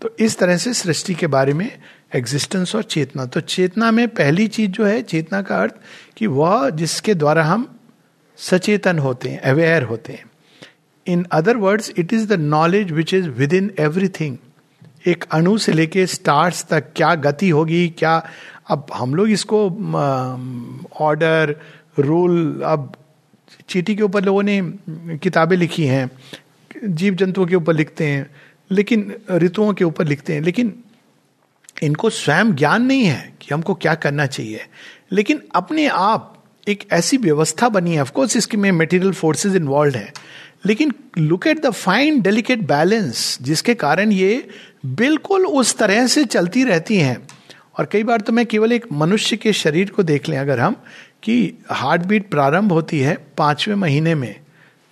तो 0.00 0.16
इस 0.20 0.38
तरह 0.38 0.56
से 0.56 0.74
सृष्टि 0.74 1.14
के 1.14 1.26
बारे 1.26 1.52
में 1.52 1.78
एग्जिस्टेंस 2.12 2.74
और 2.74 2.82
चेतना। 2.84 3.24
तो 3.26 3.40
चेतना 3.40 3.90
में 3.90 4.06
पहली 4.08 4.46
चीज़ 4.48 4.70
जो 4.70 4.84
है, 4.84 5.00
चेतना 5.02 5.42
का 5.42 5.62
अर्थ 5.62 5.74
कि 6.16 6.26
वह 6.28 6.68
जिसके 6.70 7.14
द्वारा 7.14 7.44
हम 7.44 7.68
सचेतन 8.38 8.98
होते 8.98 9.28
हैं 9.28 9.40
अवेयर 9.42 9.82
होते 9.82 10.12
हैं। 10.12 10.24
In 11.06 11.26
other 11.32 11.56
words 11.56 11.92
it 11.98 12.12
is 12.12 12.26
the 12.28 12.38
knowledge 12.40 12.92
which 12.92 13.14
is 13.14 13.28
within 13.52 13.70
everything 13.80 14.36
एक 15.06 15.24
अणु 15.32 15.56
से 15.58 15.72
लेके 15.72 16.06
स्टार्स 16.06 16.64
तक 16.64 16.92
क्या 16.96 17.14
गति 17.16 17.48
होगी, 17.50 17.88
क्या 17.88 18.22
अब 18.68 18.86
हम 18.94 19.14
लोग 19.14 19.30
इसको 19.30 19.64
ऑर्डर 21.00 21.54
रूल 21.98 22.62
अब 22.64 22.92
चीटी 23.68 23.94
के 23.94 24.02
ऊपर 24.02 24.24
लोगों 24.24 24.42
ने 24.42 24.60
किताबें 25.18 25.56
लिखी 25.56 25.86
हैं 25.86 26.10
जीव 26.84 27.14
जंतुओं 27.14 27.46
के 27.46 27.56
ऊपर 27.56 27.74
लिखते 27.74 28.06
हैं, 28.06 28.30
लेकिन 28.70 29.14
ऋतुओं 29.32 29.72
के 29.72 29.84
ऊपर 29.84 30.06
लिखते 30.06 30.32
हैं, 30.32 30.40
लेकिन 30.40 30.72
इनको 31.82 32.10
स्वयं 32.10 32.54
ज्ञान 32.54 32.82
नहीं 32.82 33.04
है 33.04 33.32
कि 33.40 33.54
हमको 33.54 33.74
क्या 33.74 33.94
करना 33.94 34.26
चाहिए। 34.26 34.66
लेकिन 35.12 35.42
अपने 35.54 35.86
आप 35.86 36.44
एक 36.68 36.84
ऐसी 36.92 37.16
व्यवस्था 37.16 37.68
बनी 37.68 37.94
है 37.94 38.00
ऑफकोर्स 38.00 38.36
इसके 38.36 38.56
में 38.56 38.72
मेटीरियल 38.72 39.12
फोर्सेस 39.12 39.54
इन्वॉल्व 39.54 39.94
है। 39.94 40.12
लेकिन 40.66 40.92
look 41.18 41.46
at 41.46 41.62
the 41.62 41.70
fine 41.70 42.20
delicate 42.20 42.58
balance 42.58 43.38
जिसके 43.42 43.74
कारण 43.74 44.12
ये 44.12 44.48
बिल्कुल 44.86 45.46
उस 45.46 45.78
तरह 45.78 46.06
से 46.06 46.24
चलती 46.24 46.64
रहती 46.64 46.96
हैं। 46.96 47.28
और 47.78 47.88
कई 47.92 48.02
बार 48.02 48.20
तो 48.20 48.32
मैं 48.32 48.46
केवल 48.46 48.72
एक 48.72 48.86
मनुष्य 48.92 49.36
के 49.36 49.52
शरीर 49.52 49.90
को 49.90 50.02
देख 50.02 50.28
लें 50.28 50.38
अगर 50.38 50.60
हम, 50.60 50.76
कि 51.22 51.54
हार्ट 51.70 52.02
बीट 52.02 52.30
प्रारंभ 52.30 52.72
होती 52.72 53.00
है 53.00 53.18
पाँचवें 53.36 53.74
महीने 53.74 54.14
में, 54.14 54.40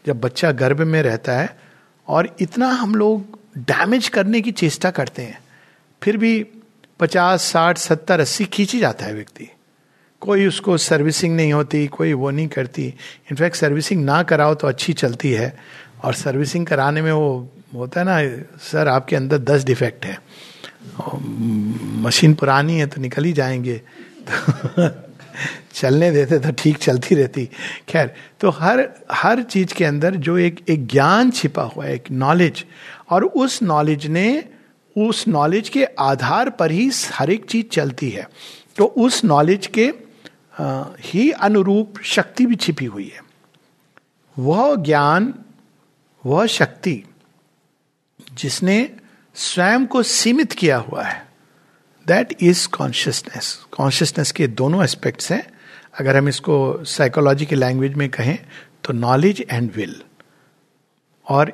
जब 0.07 0.21
बच्चा 0.21 0.53
गर्भ 0.53 0.81
में 0.81 1.03
रहता 1.03 1.33
है, 1.33 1.59
और 2.09 2.37
इतना 2.41 2.69
हम 2.69 2.95
लोग 2.95 3.39
डैमेज 3.59 4.09
करने 4.09 4.41
की 4.41 4.53
चेष्टा 4.53 4.91
करते 4.91 5.23
हैं। 5.23 5.39
फिर 6.03 6.17
भी 6.17 6.47
पचास, 7.01 7.43
साठ, 7.43 7.79
सत्तर, 7.79 8.21
अस्सी 8.21 8.45
खींची 8.45 8.81
जाता 8.81 9.05
है 9.05 9.15
व्यक्ति। 9.15 9.49
कोई 10.21 10.47
उसको 10.47 10.77
सर्विसिंग 10.77 11.37
नहीं 11.37 11.53
होती, 11.53 11.87
कोई 11.87 12.13
वो 12.13 12.31
नहीं 12.31 12.49
करती। 12.49 12.87
इनफैक्ट 13.31 13.57
सर्विसिंग 13.57 14.05
ना 14.05 14.23
कराओ 14.23 14.55
तो 14.55 14.69
अच्छी 14.69 14.93
चलती 14.93 15.33
है। 15.33 15.57
और 16.05 16.15
सर्विसिंग 16.15 16.67
कराने 16.67 17.03
में 17.03 17.13
वो 17.13 17.51
होता 17.75 18.01
है 18.01 18.07
ना, 18.07 18.45
सर, 18.59 18.89
आपके 18.89 19.17
अंदर 19.17 19.39
दस 19.39 19.65
डिफेक्ट 19.65 20.07
है। 20.07 20.23
मशीन 22.03 22.35
पुरानी 22.35 22.79
है 22.79 22.87
तो 22.87 23.01
निकल 23.01 23.25
ही 23.25 23.33
जाएँगे। 23.33 23.83
तो 24.31 24.89
चलने 25.75 26.11
देते 26.11 26.39
तो 26.39 26.53
ठीक 26.53 26.79
चलती 26.79 27.15
रहती। 27.15 27.51
खैर 27.89 28.15
तो 28.41 28.51
हर 28.51 28.89
हर 29.13 29.43
चीज़ 29.43 29.75
के 29.75 29.85
अंदर 29.85 30.15
जो 30.15 30.39
एक 30.39 30.61
एक 30.69 30.87
ज्ञान 30.87 31.31
छिपा 31.31 31.63
हुआ 31.63 31.85
है, 31.85 31.95
एक 31.95 32.05
नॉलेज 32.11 32.65
और 33.11 33.25
उस 33.25 33.63
नॉलेज 33.63 34.07
ने 34.07 34.45
उस 34.97 35.27
नॉलेज 35.29 35.69
के 35.69 35.85
आधार 35.85 36.51
पर 36.51 36.71
ही 36.71 36.91
हर 37.15 37.31
एक 37.31 37.45
चीज़ 37.45 37.67
चलती 37.67 38.11
है। 38.11 38.27
तो 38.77 38.85
उस 38.85 39.25
नॉलेज 39.25 39.67
के 39.79 39.93
ही 41.03 41.31
अनुरूप 41.31 41.99
शक्ति 42.05 42.47
भी 42.47 42.57
छिपी 42.57 42.85
हुई 42.85 43.09
है। 43.09 43.21
वह 44.37 44.75
ज्ञान, 44.77 45.35
वह 46.25 46.47
शक्ति 46.47 47.03
जिसने 48.33 48.79
स्वयं 49.37 49.87
को 49.87 50.03
सीमित 50.03 50.53
किया 50.53 50.77
हुआ 50.79 51.03
है 51.03 51.27
दैट 52.07 52.37
इज़ 52.41 52.67
कॉन्शियसनेस 52.69 53.55
कॉन्शियसनेस 53.73 54.33
के 54.33 54.47
दोनों 54.49 54.83
एस्पेक्ट्स 54.85 55.31
हैं। 55.33 55.43
अगर 56.01 56.17
हम 56.17 56.29
इसको 56.29 56.85
साइकोलॉजी 56.85 57.47
की 57.47 57.55
लैंग्वेज 57.55 57.95
में 57.95 58.09
कहें 58.09 58.39
तो 58.85 58.93
नॉलेज 58.93 59.45
एंड 59.51 59.71
विल 59.75 60.03
और 61.27 61.53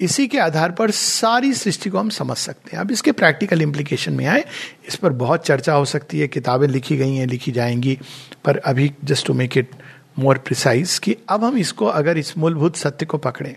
इसी 0.00 0.26
के 0.26 0.38
आधार 0.38 0.70
पर 0.70 0.90
सारी 0.90 1.52
सृष्टि 1.52 1.90
को 1.90 1.98
हम 1.98 2.08
समझ 2.08 2.36
सकते 2.36 2.70
हैं। 2.72 2.80
अब 2.80 2.90
इसके 2.90 3.12
प्रैक्टिकल 3.12 3.62
इम्प्लीकेशन 3.62 4.12
में 4.12 4.26
आए। 4.26 4.44
इस 4.88 4.96
पर 4.96 5.12
बहुत 5.12 5.46
चर्चा 5.46 5.74
हो 5.74 5.84
सकती 5.84 6.20
है, 6.20 6.28
किताबें 6.28 6.68
लिखी 6.68 6.96
गई 6.96 7.14
हैं, 7.14 7.26
लिखी 7.26 7.52
जाएँगी, 7.52 7.98
पर 8.44 8.56
अभी 8.56 8.92
just 9.04 9.26
to 9.26 9.34
make 9.34 9.56
it 9.58 9.70
more 10.18 10.38
precise 10.38 10.98
कि 10.98 11.16
अब 11.28 11.44
हम 11.44 11.58
इसको, 11.58 11.86
अगर 11.86 12.18
इस 12.18 12.38
मूलभूत 12.38 12.76
सत्य 12.76 13.06
को 13.06 13.18
पकड़ें 13.18 13.54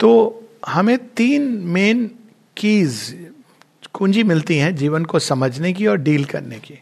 तो 0.00 0.36
हमें 0.68 0.98
तीन 0.98 1.42
मेन 1.64 2.10
कीज 2.56 3.16
कुंजी 3.92 4.22
मिलती 4.22 4.56
हैं 4.56 4.74
जीवन 4.76 5.04
को 5.04 5.18
समझने 5.18 5.72
की 5.72 5.86
और 5.86 5.96
डील 5.96 6.24
करने 6.24 6.58
की। 6.58 6.74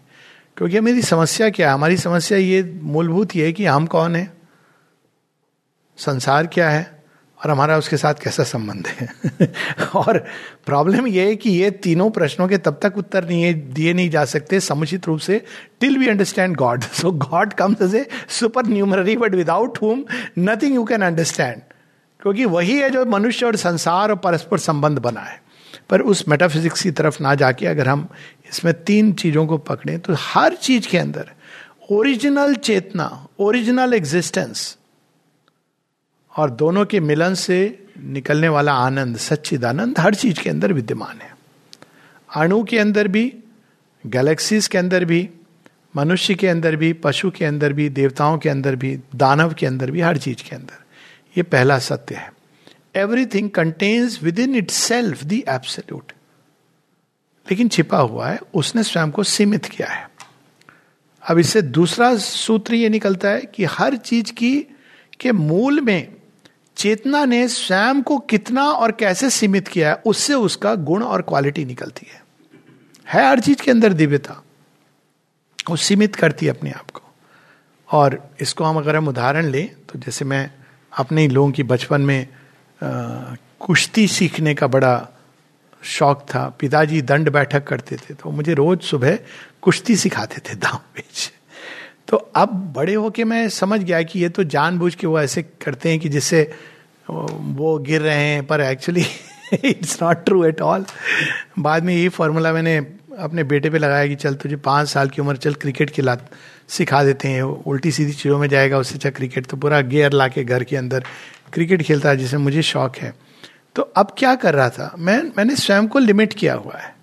क्योंकि 0.57 0.81
मेरी 0.81 1.03
समस्या 1.03 1.51
क्या 1.51 1.69
है? 1.69 1.75
हमारी 1.75 1.97
समस्या 1.97 2.39
ये 2.39 2.81
मूलभूत 2.83 3.37
ये 3.37 3.47
है 3.47 3.53
कि 3.53 3.65
हम 3.65 3.87
कौन 3.87 4.17
है? 4.17 4.33
संसार 5.99 6.47
क्या 6.47 6.71
है? 6.71 6.98
और 7.45 7.51
हमारा 7.51 7.77
उसके 7.79 7.97
साथ 7.97 8.15
कैसा 8.15 8.45
संबंध 8.45 8.87
है? 8.87 9.09
और 9.95 10.19
प्रॉब्लम 10.67 11.07
यह 11.07 11.27
है 11.27 11.37
कि 11.37 11.51
ये 11.51 11.71
तीनों 11.71 12.11
प्रश्नों 12.11 12.49
के 12.49 12.59
तब 12.59 12.81
तक 12.83 12.99
उत्तर 12.99 13.29
नहीं 13.29 13.55
दिए 13.55 13.93
नहीं 13.93 14.11
जा 14.11 14.25
सकते, 14.25 14.61
समुचित 14.61 15.07
रूप 15.07 15.19
से 15.19 15.45
till 15.81 15.99
we 15.99 16.09
understand 16.09 16.57
God 16.57 16.83
so 16.83 17.13
God 17.13 17.53
comes 17.53 17.83
as 17.83 17.95
a 17.95 18.07
supernumerary 18.67 19.17
but 19.17 19.35
without 19.35 19.79
whom 19.83 20.05
nothing 20.39 20.75
you 20.75 20.85
can 20.85 21.03
understand 21.03 21.63
क्योंकि 22.23 22.45
वही 22.45 22.79
है 22.79 22.91
जो 22.91 23.05
मनुष्य 23.05 23.47
और 23.47 23.57
संसार 23.57 24.11
और 24.11 24.17
परस्पर 24.17 24.59
संबंध 24.59 24.99
बना 24.99 25.21
है। 25.21 25.43
पर 25.91 26.01
उस 26.01 26.29
मेटाफिजिक्स 26.29 26.83
की 26.83 26.91
तरफ़ 26.91 27.23
ना 27.23 27.35
जाके 27.35 27.67
अगर 27.67 27.89
हम 27.89 28.09
इसमें 28.51 28.85
तीन 28.85 29.13
चीज़ों 29.13 29.47
को 29.47 29.59
पकड़ें 29.59 29.99
तो 30.01 30.15
हर 30.19 30.55
चीज़ 30.55 30.89
के 30.89 30.99
अंदर 30.99 31.31
ओरिजिनल 31.91 32.55
चेतना 32.55 33.27
ओरिजिनल 33.39 33.95
एग्जिस्टेंस 33.95 34.78
और 36.39 36.51
दोनों 36.51 36.87
के 36.87 37.01
मिलन 37.01 37.35
से 37.35 37.87
निकलने 37.99 38.49
वाला 38.49 38.73
आनंद 38.73 39.17
सच्चिद 39.17 39.65
आनंद 39.65 40.01
हर 40.01 40.15
चीज़ 40.15 40.41
के 40.41 40.51
अंदर 40.51 40.73
विद्यमान 40.73 41.21
है। 41.21 41.37
अणु 42.37 42.65
के 42.65 42.79
अंदर 42.79 43.09
भी, 43.09 43.35
गैलेक्सीज 44.07 44.67
के 44.67 44.79
अंदर 44.79 45.05
भी, 45.05 45.31
मनुष्य 45.97 46.35
के 46.35 46.49
अंदर 46.49 46.77
भी, 46.77 46.93
पशु 46.93 47.31
के 47.31 47.45
अंदर 47.45 47.73
भी, 47.73 47.89
देवताओं 47.89 48.39
के 48.39 48.49
अंदर 48.49 48.77
भी, 48.77 48.99
दानव 49.15 49.53
के 49.53 49.67
अंदर 49.67 49.91
भी, 49.91 50.01
हर 50.01 50.19
चीज़ 50.19 50.51
के 50.51 50.57
अंदर। 50.57 50.85
ये 51.37 51.43
पहला 51.43 51.79
सत्य 51.79 52.15
है। 52.15 52.33
Everything 52.97 53.51
contains 53.51 54.23
within 54.39 54.55
itself 54.71 55.25
the 55.25 55.45
absolute 55.49 56.13
लेकिन 57.51 57.69
छिपा 57.69 57.99
हुआ 57.99 58.29
है, 58.29 58.41
उसने 58.55 58.83
स्वयं 58.83 59.11
को 59.11 59.23
सीमित 59.23 59.65
किया 59.65 59.89
है। 59.89 60.11
अब 61.31 61.39
इससे 61.39 61.63
दूसरा 61.63 62.17
सूत्र 62.17 62.75
ये 62.75 62.89
निकलता 62.89 63.29
है 63.29 63.41
कि 63.41 63.65
हर 63.65 63.97
चीज़ 63.97 64.33
की, 64.33 64.67
के 65.21 65.33
मूल 65.33 65.81
में 65.81 66.18
चेतना 66.79 67.25
ने 67.25 67.49
स्वयं 67.49 68.03
को 68.03 68.19
कितना 68.19 68.65
और 68.65 68.93
कैसे 68.93 69.31
सीमित 69.31 69.69
किया 69.69 69.89
है, 69.89 70.03
उससे 70.07 70.35
उसका 70.35 70.75
गुण 70.75 71.03
और 71.03 71.23
क्वालिटी 71.23 71.65
निकलती 71.65 72.07
है। 72.15 72.23
है 73.09 73.29
हर 73.29 73.41
चीज़ 73.41 73.63
के 73.63 73.71
अंदर 73.71 73.93
दिव्यता। 73.93 74.43
वो 75.71 75.77
सीमित 75.77 76.17
करती 76.17 76.47
है 76.47 76.53
अपने 76.53 76.71
आप 76.71 76.91
को। 76.91 77.03
और 77.89 78.31
इसको 78.41 78.65
हम 78.65 78.77
अगर 78.77 78.97
हम 78.97 79.09
उदाहरण 79.09 79.47
लें 79.47 79.75
तो 79.89 79.99
जैसे 79.99 80.25
मैं 80.25 80.51
अपने 80.93 81.23
ही 81.23 81.29
लोगों 81.29 81.51
की 81.53 81.63
बचपन 81.63 82.01
में 82.01 82.27
कुश्ती 83.61 84.07
सीखने 84.09 84.55
का 84.55 84.67
बड़ा 84.67 85.09
शौक 85.83 86.27
था। 86.35 86.49
पिताजी 86.61 87.03
दंड 87.03 87.31
बैठक 87.31 87.65
करते 87.65 87.97
थे 87.97 88.15
तो 88.15 88.31
मुझे 88.31 88.55
रोज 88.55 88.81
सुबह 88.81 89.19
कुश्ती 89.63 89.97
सिखाते 89.97 90.41
थे 90.41 90.55
दाव 90.55 90.81
पेच 90.95 91.33
तो 92.09 92.17
अब 92.17 92.53
बड़े 92.77 92.95
होके 92.95 93.25
मैं 93.25 93.49
समझ 93.51 93.81
गया 93.81 94.03
कि 94.03 94.21
ये 94.21 94.29
तो 94.29 94.45
जानबूझ 94.47 94.95
के 94.95 95.07
वो 95.07 95.19
ऐसे 95.21 95.43
करते 95.63 95.91
हैं 95.91 95.99
कि 96.01 96.09
जिससे 96.09 96.43
वो 97.11 97.79
गिर 97.79 98.01
रहे 98.01 98.25
हैं, 98.25 98.47
पर 98.47 98.61
actually 98.61 99.05
it's 99.65 100.03
not 100.03 100.25
true 100.25 100.45
at 100.45 100.61
all 100.61 100.85
बाद 101.59 101.85
में 101.85 101.95
यही 101.95 102.09
फॉर्मूला 102.11 102.53
मैंने 102.53 102.77
अपने 103.19 103.43
बेटे 103.45 103.71
पे 103.71 103.79
लगाया 103.79 104.07
कि 104.07 104.15
चल 104.15 104.35
तुझे 104.35 104.57
पाँच 104.57 104.89
साल 104.89 105.09
की 105.09 105.23
उम्र, 105.23 105.37
चल 105.37 105.55
क्रिकेट 105.55 105.91
खिला, 105.91 106.17
सिखा 106.69 107.03
देते 107.05 107.29
हैं। 107.29 107.43
उल्टी 107.43 107.91
सीधी 107.93 108.13
चीज़ों 108.13 108.39
में 108.39 108.49
जाएगा, 108.49 108.79
उससे 108.79 108.95
अच्छा 108.95 109.11
क्रिकेट 109.11 109.47
तो 109.47 109.57
पूरा 109.57 109.81
गेयर 109.83 110.13
ला 110.13 110.29
के 110.29 110.45
घर 110.45 110.65
के 110.65 110.77
अंदर 110.77 111.05
क्रिकेट 111.53 111.83
खेलता 111.83 112.09
है 112.09 112.17
जिसे 112.17 112.37
मुझे 112.39 112.63
शौक 112.63 112.97
है। 112.97 113.13
तो 113.77 113.83
अब 113.83 114.15
क्या 114.19 114.35
कर 114.35 114.55
रहा 114.55 114.69
था? 114.71 114.95
मैं, 114.99 115.23
मैंने 115.39 115.57
स्वयं 115.57 115.87
को 115.89 115.99
लिमिट 115.99 116.35
किया 116.35 116.55
हुआ 116.55 116.77
है। 116.77 116.95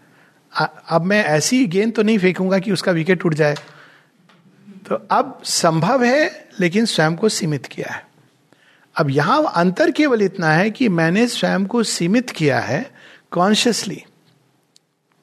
अब 0.89 1.03
मैं 1.03 1.24
ऐसी 1.25 1.65
गेंद 1.67 1.93
तो 1.93 2.03
नहीं 2.03 2.17
फेंकूँगा 2.17 2.59
कि 2.59 2.71
उसका 2.71 2.91
विकेट 2.91 3.25
उठ 3.25 3.33
जाए। 3.33 3.55
तो 4.85 4.95
अब 5.11 5.41
संभव 5.43 6.03
है, 6.03 6.49
लेकिन 6.59 6.85
स्वयं 6.85 7.15
को 7.15 7.29
सीमित 7.29 7.65
किया 7.65 7.93
है। 7.93 8.03
अब 8.95 9.09
यहाँ 9.09 9.51
अंतर 9.55 9.91
केवल 9.91 10.21
इतना 10.21 10.51
है 10.51 10.69
कि 10.71 10.89
मैंने 10.89 11.27
स्वयं 11.27 11.65
को 11.65 11.83
सीमित 11.83 12.29
किया 12.29 12.59
है 12.59 12.85
कॉन्शियसली 13.31 14.03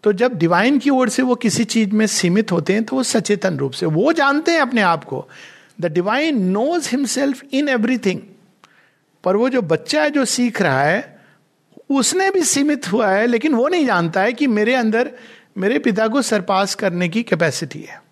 तो 0.04 0.12
जब 0.12 0.34
डिवाइन 0.38 0.78
की 0.78 0.90
ओर 0.90 1.08
से 1.08 1.22
वो 1.22 1.34
किसी 1.34 1.64
चीज़ 1.64 1.90
में 1.90 2.06
सीमित 2.06 2.52
होते 2.52 2.72
हैं 2.72 2.84
तो 2.84 2.96
वो 2.96 3.02
सचेतन 3.02 3.56
रूप 3.56 3.72
से, 3.72 3.86
वो 3.86 4.12
जानते 4.12 4.52
हैं 4.52 4.60
अपने 4.60 4.80
आप 4.80 5.04
को। 5.04 5.28
The 5.80 5.86
divine 5.86 6.42
knows 6.42 6.88
himself 6.90 7.42
in 7.52 7.68
everything 7.68 8.20
पर 9.24 9.36
वो 9.36 9.48
जो 9.48 9.62
बच्चा 9.62 10.02
है, 10.02 10.10
जो 10.10 10.24
सीख 10.24 10.62
रहा 10.62 10.82
है, 10.82 11.20
उसने 11.90 12.30
भी 12.30 12.42
सीमित 12.42 12.92
हुआ 12.92 13.10
है, 13.10 13.26
लेकिन 13.26 13.54
वो 13.54 13.68
नहीं 13.68 13.86
जानता 13.86 14.22
है 14.22 14.32
कि 14.32 14.46
मेरे 14.46 14.74
अंदर, 14.74 15.10
मेरे 15.58 15.78
पिता 15.78 16.08
को 16.08 16.22
सरपास 16.22 16.74
करने 16.74 17.08
की 17.08 17.22
कैपेसिटी 17.22 17.80
है। 17.80 18.02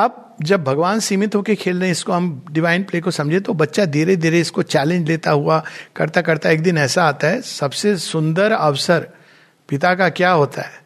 अब 0.00 0.26
जब 0.42 0.64
भगवान 0.64 1.00
सीमित 1.00 1.34
होकर 1.34 1.54
खेल 1.54 1.76
रहे 1.76 1.86
हैं, 1.86 1.92
इसको 1.92 2.12
हम 2.12 2.42
डिवाइन 2.50 2.82
प्ले 2.82 3.00
को 3.00 3.10
समझे 3.10 3.40
तो 3.40 3.54
बच्चा 3.54 3.84
धीरे 3.86 4.16
धीरे 4.16 4.40
इसको 4.40 4.62
चैलेंज 4.64 5.08
लेता 5.08 5.30
हुआ 5.30 5.62
करता 5.96 6.20
करता 6.22 6.50
एक 6.50 6.62
दिन 6.62 6.78
ऐसा 6.78 7.04
आता 7.04 7.28
है, 7.28 7.40
सबसे 7.42 7.96
सुंदर 7.98 8.52
अवसर 8.52 9.08
पिता 9.68 9.94
का 9.94 10.08
क्या 10.10 10.30
होता 10.32 10.62
है? 10.62 10.80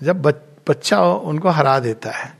जब 0.00 0.22
बच्चा 0.68 1.00
उनको 1.02 1.48
हरा 1.50 1.78
देता 1.80 2.10
है, 2.10 2.32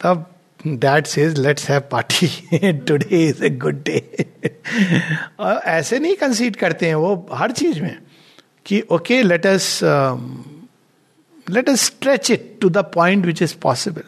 तब 0.00 0.30
dad 0.66 1.06
says 1.06 1.38
let's 1.38 1.68
have 1.70 1.80
party 1.90 2.72
today 2.80 3.24
is 3.26 3.44
a 3.44 3.50
good 3.50 3.82
day 3.84 4.26
और 5.40 5.60
ऐसे 5.66 5.98
नहीं 5.98 6.14
कंसीड 6.16 6.56
करते 6.56 6.86
हैं 6.86 6.94
वो 6.94 7.14
हर 7.32 7.52
चीज़ 7.52 7.80
में 7.82 7.96
कि 8.66 8.80
okay 8.92 9.22
let 9.22 9.46
us 9.46 9.78
let 11.46 11.68
us 11.68 11.80
stretch 11.82 12.30
it 12.30 12.58
to 12.60 12.68
the 12.70 12.84
point 12.94 13.26
which 13.26 13.42
is 13.42 13.54
possible 13.62 14.02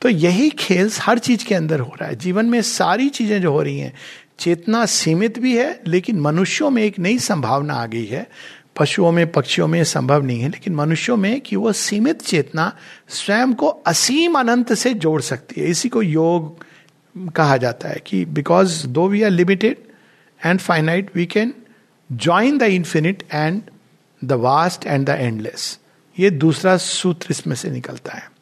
तो 0.00 0.08
यही 0.08 0.50
खेल 0.50 0.90
हर 1.00 1.18
चीज़ 1.18 1.44
के 1.44 1.54
अंदर 1.54 1.80
हो 1.80 1.94
रहा 2.00 2.08
है। 2.08 2.16
जीवन 2.16 2.46
में 2.46 2.60
सारी 2.62 3.08
चीज़ें 3.08 3.40
जो 3.42 3.52
हो 3.52 3.62
रही 3.62 3.78
हैं, 3.78 3.92
चेतना 4.38 4.86
सीमित 4.86 5.38
भी 5.38 5.56
है, 5.56 5.82
लेकिन 5.86 6.20
मनुष्यों 6.20 6.70
में 6.70 6.82
एक 6.82 6.98
नई 6.98 7.18
संभावना 7.18 7.74
आ 7.74 7.86
गई 7.86 8.06
है। 8.06 8.26
पशुओं 8.76 9.12
में, 9.12 9.32
पक्षियों 9.32 9.66
में 9.68 9.84
संभव 9.84 10.22
नहीं 10.22 10.40
है, 10.40 10.48
लेकिन 10.48 10.74
मनुष्यों 10.74 11.16
में 11.16 11.40
कि 11.40 11.56
वो 11.56 11.72
सीमित 11.72 12.22
चेतना 12.22 12.76
स्वयं 13.08 13.54
को 13.54 13.66
असीम 13.66 14.38
अनंत 14.38 14.72
से 14.72 14.94
जोड़ 14.94 15.20
सकती 15.22 15.60
है। 15.60 15.66
इसी 15.66 15.88
को 15.88 16.02
योग 16.02 16.64
कहा 17.34 17.56
जाता 17.56 17.88
है 17.88 18.02
कि 18.06 18.24
because 18.24 18.86
though 18.86 19.08
we 19.08 19.22
are 19.22 19.30
limited 19.30 19.76
and 20.46 20.60
finite 20.60 21.16
we 21.16 21.26
can 21.26 21.54
join 22.10 22.58
the 22.58 22.62
infinite 22.62 23.22
and 23.32 23.62
the 24.24 24.32
vast 24.32 24.86
and 24.86 25.06
the 25.06 25.10
endless 25.10 25.78
ये 26.18 26.30
दूसरा 26.30 26.76
सूत्र 26.76 27.26
इसमें 27.30 27.56
से 27.56 27.70
निकलता 27.70 28.12
है। 28.12 28.33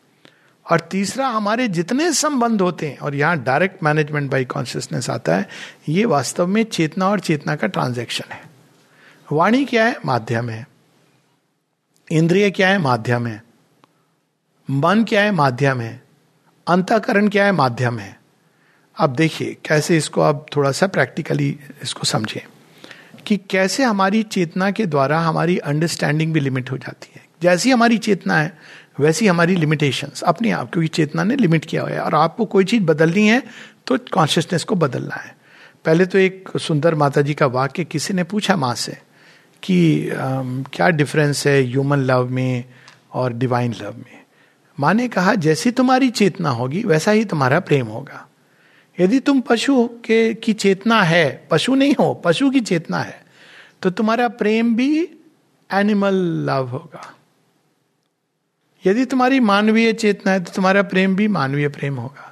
और 0.71 0.81
तीसरा, 0.81 1.29
हमारे 1.29 1.69
जितने 1.69 2.13
संबंध 2.13 2.63
होते 2.63 2.89
हैं, 2.89 2.99
और 2.99 3.15
यहाँ 3.15 3.43
डायरेक्ट 3.43 3.83
मैनेजमेंट 3.83 4.31
बाई 4.31 4.45
कॉन्शियसनेस 4.45 5.11
आता 5.11 5.37
है, 5.37 5.49
ये 5.89 6.05
वास्तव 6.05 6.47
में 6.47 6.65
चेतना 6.65 7.09
और 7.09 7.21
चेतना 7.21 7.57
का 7.57 7.67
ट्रांजेक्शन 7.67 8.33
है। 8.33 8.43
वाणी 9.33 9.65
क्या 9.65 9.85
है? 9.85 9.97
माध्यम 10.07 10.51
है। 10.51 10.69
इंद्रिय 12.13 12.51
क्या 12.51 12.69
है? 12.69 12.79
माध्यम 12.79 13.27
है। 13.27 13.45
मन 14.71 15.05
क्या 15.05 15.23
है? 15.23 15.31
माध्यम 15.31 15.81
है। 15.81 16.03
अंतकरण 16.69 17.29
क्या 17.29 17.45
है? 17.45 17.53
माध्यम 17.53 17.99
है। 17.99 18.21
अब 18.97 19.15
देखिए, 19.15 19.57
कैसे 19.67 19.97
इसको 19.97 20.21
आप 20.21 20.47
थोड़ा 20.57 20.73
सा 20.73 20.87
प्रैक्टिकली 20.87 21.59
इसको 21.83 22.05
समझें 22.05 22.47
कि 23.27 23.37
कैसे 23.37 23.83
हमारी 23.83 24.23
चेतना 24.23 24.71
के 24.71 24.87
द्वारा 24.87 25.21
हमारी 25.21 25.59
अंडरस्टैंडिंग 25.59 26.33
भी 26.33 26.41
लिमिट 26.41 26.71
हो 26.71 26.79
जाती 26.79 27.13
है। 27.17 27.23
जैसी 27.43 27.71
हमारी 27.71 27.99
चेतना 27.99 28.37
है 28.37 28.59
वैसी 28.97 29.27
हमारी 29.27 29.55
लिमिटेशंस 29.57 30.23
अपने 30.23 30.51
आप, 30.51 30.71
क्योंकि 30.73 30.89
चेतना 30.91 31.25
ने 31.25 31.37
लिमिट 31.37 31.65
किया 31.65 31.83
हुआ 31.83 31.91
है। 31.91 32.01
और 32.01 32.15
आपको 32.15 32.45
कोई 32.47 32.65
चीज़ 32.65 32.83
बदलनी 32.85 33.27
है 33.29 33.43
तो 33.87 33.99
कॉन्शियसनेस 34.13 34.65
को 34.65 34.75
बदलना 34.77 35.17
है। 35.17 35.35
पहले 35.85 36.07
तो 36.07 36.19
एक 36.19 36.49
सुंदर 36.59 36.95
माता 36.95 37.21
जी 37.21 37.35
का 37.35 37.47
वाक्य 37.49 37.85
किसी 37.85 38.15
ने 38.15 38.25
पूछा 38.25 38.57
माँ 38.57 38.75
से 38.75 38.97
कि 39.63 40.11
क्या 40.13 40.89
डिफरेंस 40.91 41.47
है 41.47 41.61
ह्यूमन 41.63 41.99
लव 42.01 42.29
में 42.29 42.65
और 43.13 43.33
डिवाइन 43.33 43.73
लव 43.73 43.97
में? 43.97 44.21
माँ 44.79 44.93
ने 44.95 45.09
कहा, 45.09 45.35
जैसी 45.37 45.71
तुम्हारी 45.71 46.11
चेतना 46.11 46.51
होगी, 46.51 46.83
वैसा 46.83 47.11
ही 47.11 47.25
तुम्हारा 47.25 47.61
प्रेम 47.61 47.87
होगा। 47.87 48.27
यदि 48.99 49.19
तुम 49.21 49.41
पशु 49.41 49.89
के, 50.05 50.35
की 50.35 50.53
चेतना 50.55 51.03
है, 51.03 51.47
पशु 51.51 51.75
नहीं 51.75 51.95
हो, 52.01 52.13
पशु 52.25 52.51
की 52.51 52.61
चेतना 52.63 52.99
है 52.99 53.21
तो 53.83 53.91
तुम्हारा 53.91 54.29
प्रेम 54.31 54.75
भी 54.77 55.01
एनिमल 55.71 56.15
लव 56.47 56.69
होगा। 56.69 57.13
यदि 58.85 59.05
तुम्हारी 59.05 59.41
मानवीय 59.41 59.93
चेतना 59.93 60.33
है 60.33 60.41
तो 60.41 60.53
तुम्हारा 60.55 60.83
प्रेम 60.83 61.17
भी 61.17 61.27
मानवीय 61.29 61.69
प्रेम 61.69 61.97
होगा। 61.97 62.29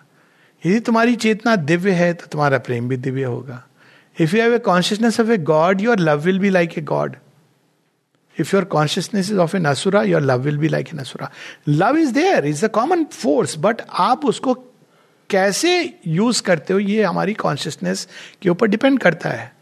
यदि 0.62 0.80
तुम्हारी 0.80 1.14
चेतना 1.16 1.56
दिव्य 1.56 1.90
है 1.92 2.12
तो 2.14 2.26
तुम्हारा 2.26 2.58
प्रेम 2.58 2.88
भी 2.88 2.96
दिव्य 2.96 3.24
होगा। 3.24 3.62
If 4.16 4.36
you 4.36 4.42
have 4.42 4.54
a 4.54 4.58
consciousness 4.58 5.20
of 5.20 5.30
a 5.30 5.36
god 5.38 5.80
your 5.80 5.98
love 5.98 6.20
will 6.20 6.38
be 6.38 6.50
like 6.50 6.78
a 6.78 6.80
god 6.82 7.16
if 8.36 8.54
your 8.54 8.64
consciousness 8.64 9.30
is 9.30 9.38
of 9.38 9.56
an 9.56 9.60
asura 9.60 10.02
your 10.02 10.22
love 10.22 10.40
will 10.40 10.58
be 10.58 10.68
like 10.68 10.88
an 10.88 10.96
asura 10.96 11.30
love 11.68 11.96
is 11.96 12.12
there 12.14 12.46
is 12.46 12.64
a 12.64 12.68
common 12.68 13.04
force 13.04 13.56
but 13.58 13.82
आप 13.90 14.24
उसको 14.24 14.54
कैसे 15.30 15.72
use 16.06 16.42
करते 16.42 16.72
हो, 16.72 16.78
ये 16.78 17.02
हमारी 17.02 17.34
consciousness 17.34 18.06
के 18.42 18.48
ऊपर 18.48 18.66
depend 18.66 18.98
करता 18.98 19.28
है। 19.28 19.52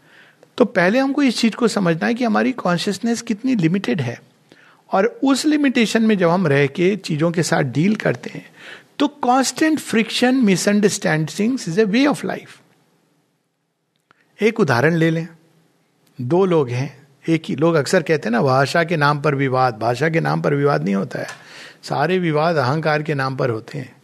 तो 0.57 0.65
पहले 0.65 0.99
हमको 0.99 1.23
इस 1.23 1.37
चीज़ 1.37 1.55
को 1.55 1.67
समझना 1.67 2.07
है 2.07 2.13
कि 2.13 2.23
हमारी 2.23 2.51
कॉन्शियसनेस 2.51 3.21
कितनी 3.21 3.55
लिमिटेड 3.55 4.01
है। 4.01 4.19
और 4.91 5.19
उस 5.23 5.45
लिमिटेशन 5.45 6.03
में 6.03 6.17
जब 6.17 6.29
हम 6.29 6.47
रह 6.47 6.67
के 6.67 6.95
चीज़ों 6.95 7.31
के 7.31 7.43
साथ 7.43 7.63
डील 7.63 7.95
करते 7.95 8.29
हैं 8.29 8.45
तो 8.99 9.07
constant 9.07 9.79
friction 9.79 10.35
misunderstanding 10.35 11.53
is 11.67 11.81
a 11.81 11.83
way 11.83 12.05
of 12.05 12.27
life 12.27 12.59
एक 14.41 14.59
उदाहरण 14.59 14.93
ले 14.93 15.09
लें। 15.09 15.27
दो 16.21 16.45
लोग 16.45 16.69
हैं, 16.69 17.07
एक 17.29 17.43
ही, 17.45 17.55
लोग 17.55 17.75
अक्सर 17.75 18.03
कहते 18.03 18.21
हैं 18.25 18.31
ना, 18.31 18.41
भाषा 18.41 18.83
के 18.83 18.97
नाम 18.97 19.21
पर 19.21 19.35
विवाद, 19.35 19.77
भाषा 19.77 20.09
के 20.09 20.19
नाम 20.19 20.41
पर 20.41 20.53
विवाद 20.53 20.83
नहीं 20.83 20.95
होता 20.95 21.19
है। 21.19 21.27
सारे 21.83 22.19
विवाद 22.19 22.55
अहंकार 22.55 23.03
के 23.03 23.13
नाम 23.13 23.35
पर 23.35 23.49
होते 23.49 23.77
हैं। 23.77 23.95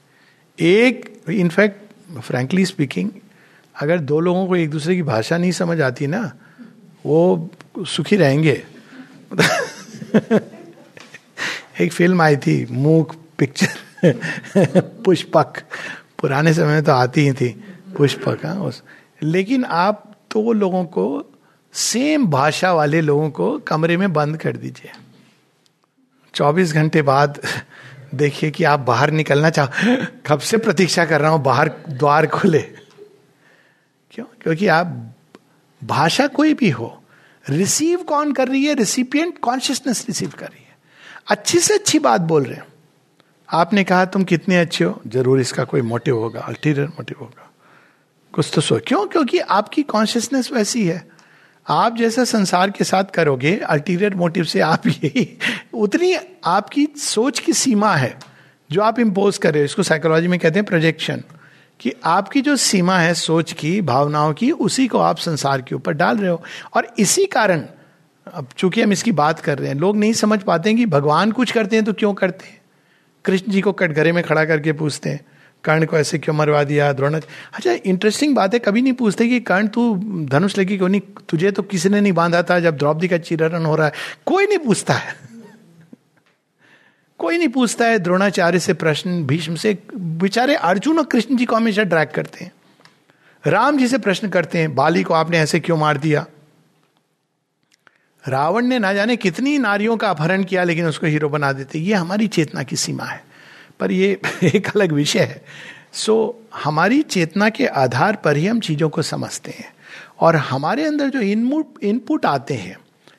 एक 0.60 1.22
इनफैक्ट 1.30 1.78
फ्रेंकली 2.20 2.66
स्पीकिंग 2.66 3.10
अगर 3.82 4.00
दो 4.00 4.20
लोगों 4.20 4.48
को 4.48 4.56
एक 4.56 4.70
दूसरे 4.70 4.96
की 4.96 5.04
भाषा 5.04 5.38
नहीं 5.38 5.52
समझ 5.52 5.82
आती 5.82 6.08
ना, 6.08 6.32
वो 7.06 7.52
सुखी 7.80 8.16
रहेंगे। 8.16 8.64
एक 11.82 11.94
फ़िल्म 11.94 12.22
आई 12.22 12.38
थी 12.38 12.66
मूक 12.72 13.16
पिक्चर 13.38 14.12
पुष्पक. 15.06 15.62
पुराने 16.20 16.54
समय 16.54 16.66
में 16.66 16.84
तो 16.84 16.92
आती 16.92 17.22
ही 17.22 17.34
थी, 17.34 17.50
पुष्पक 17.98 18.46
हाँ 18.46 18.56
उस। 18.56 18.84
लेकिन 19.24 19.66
आप 19.66 20.16
तो 20.32 20.52
लोगों 20.52 20.84
को 20.86 21.26
सेम 21.74 22.28
भाषा 22.28 22.74
वाले 22.74 23.02
लोगों 23.02 23.30
को 23.30 23.58
कमरे 23.60 23.98
में 23.98 24.14
बंद 24.14 24.38
कर 24.38 24.58
दीजिए। 24.58 24.92
24 26.34 26.74
घंटे 26.74 27.02
बाद 27.02 27.40
देखिए 28.16 28.52
कि 28.52 28.64
आप 28.64 28.80
बाहर 28.80 29.12
निकलना 29.12 29.50
चाहो, 29.50 29.96
कब 30.28 30.40
से 30.40 30.58
प्रतीक्षा 30.58 31.06
कर 31.06 31.22
रहा 31.22 31.32
हूँ, 31.32 31.44
बाहर 31.44 31.72
द्वार 31.90 32.28
खुले। 32.28 32.62
क्यों? 34.12 34.26
क्योंकि 34.42 34.68
आप 34.68 35.16
भाषा 35.84 36.28
कोई 36.28 36.54
भी 36.54 36.70
हो 36.70 37.02
रिसीव 37.50 38.04
कौन 38.04 38.34
कर 38.34 38.48
रही 38.48 38.66
है? 38.66 38.74
रिसिपियंट 38.74 39.38
कॉन्शियसनेस 39.38 40.06
रिसीव 40.08 40.30
कर 40.30 40.46
रही 40.46 40.60
है। 40.60 40.65
अच्छी 41.28 41.60
से 41.60 41.74
अच्छी 41.74 42.00
बात 42.00 42.22
बोल 42.22 42.44
रहे 42.44 42.54
हैं। 42.54 42.64
आपने 43.50 43.84
कहा 43.84 44.06
तुम 44.06 44.24
कितने 44.24 44.58
अच्छे 44.58 44.84
हो? 44.84 45.02
ज़रूर 45.08 45.40
इसका 45.40 45.64
कोई 45.64 45.82
मोटिव 45.82 46.18
होगा 46.18 46.40
अल्टीरियर 46.40 46.88
मोटिव 46.88 47.18
होगा। 47.22 47.52
कुछ 48.34 48.52
तो 48.56 48.62
सो 48.62 48.80
क्यों? 48.88 49.08
क्योंकि 49.08 49.40
आपकी 49.40 49.84
कॉन्शियसनेस 49.84 50.52
वैसी 50.54 50.88
है। 50.88 51.08
आप 51.68 51.96
जैसा 51.98 52.24
संसार 52.24 52.72
के 52.72 52.84
साथ 52.84 53.04
करोगे 53.04 53.58
अल्टीरियर 53.58 54.16
मोटिव 54.16 54.44
से 54.44 54.60
आप 54.60 54.88
यही, 54.88 55.38
उतनी 55.74 56.18
आपकी 56.46 56.88
सोच 56.98 57.40
की 57.40 57.54
सीमा 57.54 57.96
है, 57.96 58.20
जो 58.72 58.82
आप 58.82 59.00
इम्पोज 59.00 59.38
कर 59.38 59.54
रहे 59.54 59.62
हो। 59.62 59.66
इसको 59.66 59.84
साइकोलॉजी 59.84 60.28
में 60.28 60.40
कहते 60.40 60.60
हैं 60.60 60.66
प्रोजेक्शन 60.66 61.24
कि 61.80 61.94
आपकी 62.06 62.42
जो 62.42 62.56
सीमा 62.56 62.98
है 62.98 63.14
सोच 63.14 63.54
की, 63.54 63.82
भावनाओं 63.82 64.34
की, 64.34 64.52
उसी 64.52 64.88
को 64.88 64.98
आप 65.00 65.18
संसार 65.18 65.62
के 65.62 65.76
ऊपर 65.76 65.94
डाल 65.94 66.18
रहे 66.18 66.30
हो। 66.30 66.44
और 66.74 66.94
इसी 67.00 67.26
कारण 67.26 67.66
अब 68.34 68.48
चूँकि 68.58 68.82
हम 68.82 68.92
इसकी 68.92 69.12
बात 69.12 69.40
कर 69.40 69.58
रहे 69.60 69.68
हैं, 69.68 69.76
लोग 69.76 69.98
नहीं 69.98 70.14
समझ 70.14 70.42
पाते 70.44 70.70
हैं 70.70 70.78
कि 70.78 70.86
भगवान 70.86 71.32
कुछ 71.32 71.52
करते 71.52 71.76
हैं 71.76 71.86
तो 71.86 71.94
क्यों 71.94 72.14
करते 72.14 72.46
हैं? 72.46 72.62
कृष्ण 73.26 73.52
जी 73.52 73.62
को 73.62 73.72
कटघरे 73.72 74.12
में 74.12 74.24
खड़ा 74.24 74.46
करके 74.46 74.74
पूछते 74.74 75.10
हैं, 75.10 75.26
कर्ण 75.64 75.86
को 75.86 75.98
ऐसे 75.98 76.18
क्यों 76.18 76.36
मरवा 76.36 76.64
दिया, 76.64 76.94
द्रोण 76.94 77.16
अच्छा 77.16 77.72
इंटरेस्टिंग 77.72 78.36
बात 78.36 78.54
है, 78.54 78.60
कभी 78.60 78.82
नहीं 78.82 78.94
पूछते 78.94 79.28
कि 79.28 79.40
कर्ण, 79.40 79.68
तू 79.68 79.96
धनुष 80.26 80.58
लेके 80.58 80.78
क्यों 80.78 80.90
नहीं, 80.90 81.02
तुझे 81.30 81.52
तो 81.52 81.64
किसी 81.64 81.90
ने 81.90 82.02
नहीं 82.02 82.14
बांधा 82.14 82.44
था 82.44 82.60
जब 82.60 82.78
द्रौपदी 82.78 83.08
का 83.08 83.18
चिरण 83.18 83.66
हो 83.66 83.76
रहा 83.76 83.88
है। 83.88 83.94
कोई 84.26 84.46
नहीं 84.46 84.58
पूछता 84.58 84.94
है। 84.94 85.16
कोई 87.20 87.38
नहीं 87.38 87.50
पूछता 87.50 87.86
है, 87.86 88.00
द्रोणाचार्य 88.00 88.60
से 88.60 88.74
प्रश्न, 88.74 89.24
भीष्म 89.24 89.56
से, 89.56 89.78
बेचारे 89.96 90.56
अर्जुन 90.56 90.98
और 90.98 91.06
कृष्ण 91.06 91.36
जी 91.36 91.46
को 91.46 91.56
हमेशा 91.56 91.84
ड्रैग 91.84 92.08
करते 92.08 92.46
हैं। 92.46 92.52
राम 93.48 93.78
जी 93.78 93.88
से 93.88 93.98
प्रश्न 93.98 94.30
करते 94.30 94.58
हैं, 94.58 94.76
बाली 94.76 95.04
को 95.04 95.14
आपने 95.14 95.40
ऐसे 95.40 95.60
क्यों 95.60 95.78
मार 95.78 95.98
दिया? 95.98 96.26
रावण 98.28 98.66
ने 98.66 98.80
ना 98.80 98.94
जाने 98.94 99.16
कितनी 99.16 99.58
नारियों 99.58 99.98
का 99.98 100.10
अपहरण 100.10 100.44
किया 100.44 100.64
लेकिन 100.64 100.86
उसको 100.86 101.08
हीरो 101.08 101.30
बना 101.30 101.54
देते। 101.54 101.80
ये 101.80 101.94
हमारी 101.94 102.28
चेतना 102.28 102.64
की 102.64 102.76
सीमा 102.76 103.04
है। 103.04 103.26
पर 103.80 103.92
ये 103.92 104.22
एक 104.44 104.68
अलग 104.76 104.92
विषय 104.92 105.20
है। 105.20 105.46
सो 105.94 106.40
so, 106.54 106.60
हमारी 106.64 107.02
चेतना 107.02 107.50
के 107.50 107.68
आधार 107.68 108.16
पर 108.16 108.38
ही 108.38 108.48
हम 108.48 108.60
चीज़ों 108.60 108.90
को 108.90 109.02
समझते 109.02 109.52
हैं। 109.52 109.74
और 110.20 110.36
हमारे 110.36 110.86
अंदर 110.86 111.10
जो 111.10 111.22
इनपुट 111.22 111.84
इनपुट 111.84 112.26
आते 112.26 112.54
हैं 112.54 112.78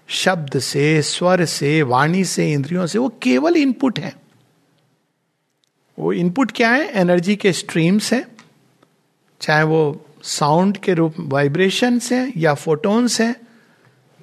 शब्द 0.08 0.58
से 0.58 1.02
स्वर 1.02 1.44
से 1.44 1.82
वाणी 1.82 2.24
से 2.24 2.52
इंद्रियों 2.52 2.86
से 2.86 2.98
वो 2.98 3.08
केवल 3.22 3.56
इनपुट 3.56 3.98
है। 3.98 4.16
वो 5.98 6.12
इनपुट 6.12 6.52
क्या 6.52 6.70
है? 6.70 6.88
एनर्जी 6.88 7.36
के 7.36 7.52
स्ट्रीम्स 7.52 8.12
हैं। 8.12 8.24
चाहे 9.40 9.62
वो 9.62 10.06
साउंड 10.22 10.76
के 10.76 10.94
रूप 10.94 11.14
वाइब्रेशन 11.18 12.00
है 12.12 12.32
या 12.36 12.54
फोटोन्स 12.54 13.20
हैं 13.20 13.45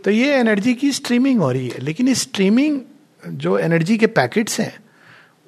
तो 0.04 0.12
ये 0.12 0.34
एनर्जी 0.34 0.74
की 0.74 0.92
स्ट्रीमिंग 0.92 1.40
हो 1.40 1.52
रही 1.52 1.70
है। 1.70 1.80
लेकिन 1.80 2.08
इस 2.08 2.22
स्ट्रीमिंग 2.22 2.82
जो 3.28 3.60
एनर्जी 3.60 3.98
के 3.98 4.08
पैकेट्स 4.08 4.60
हैं, 4.60 4.84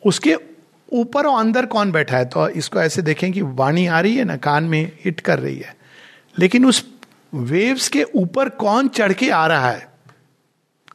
उसके 0.05 0.35
ऊपर 0.93 1.25
और 1.25 1.39
अंदर 1.39 1.65
कौन 1.65 1.91
बैठा 1.91 2.17
है? 2.17 2.25
तो 2.25 2.49
इसको 2.49 2.81
ऐसे 2.81 3.01
देखें 3.01 3.31
कि 3.31 3.41
वाणी 3.41 3.87
आ 3.87 3.99
रही 3.99 4.15
है 4.15 4.23
ना, 4.23 4.37
कान 4.37 4.63
में 4.63 4.91
हिट 5.05 5.19
कर 5.19 5.39
रही 5.39 5.57
है। 5.57 5.75
लेकिन 6.39 6.65
उस 6.65 6.93
वेव्स 7.33 7.89
के 7.89 8.03
ऊपर 8.03 8.49
कौन 8.49 8.87
चढ़ 8.87 9.13
के 9.13 9.29
आ 9.29 9.47
रहा 9.47 9.71
है? 9.71 9.89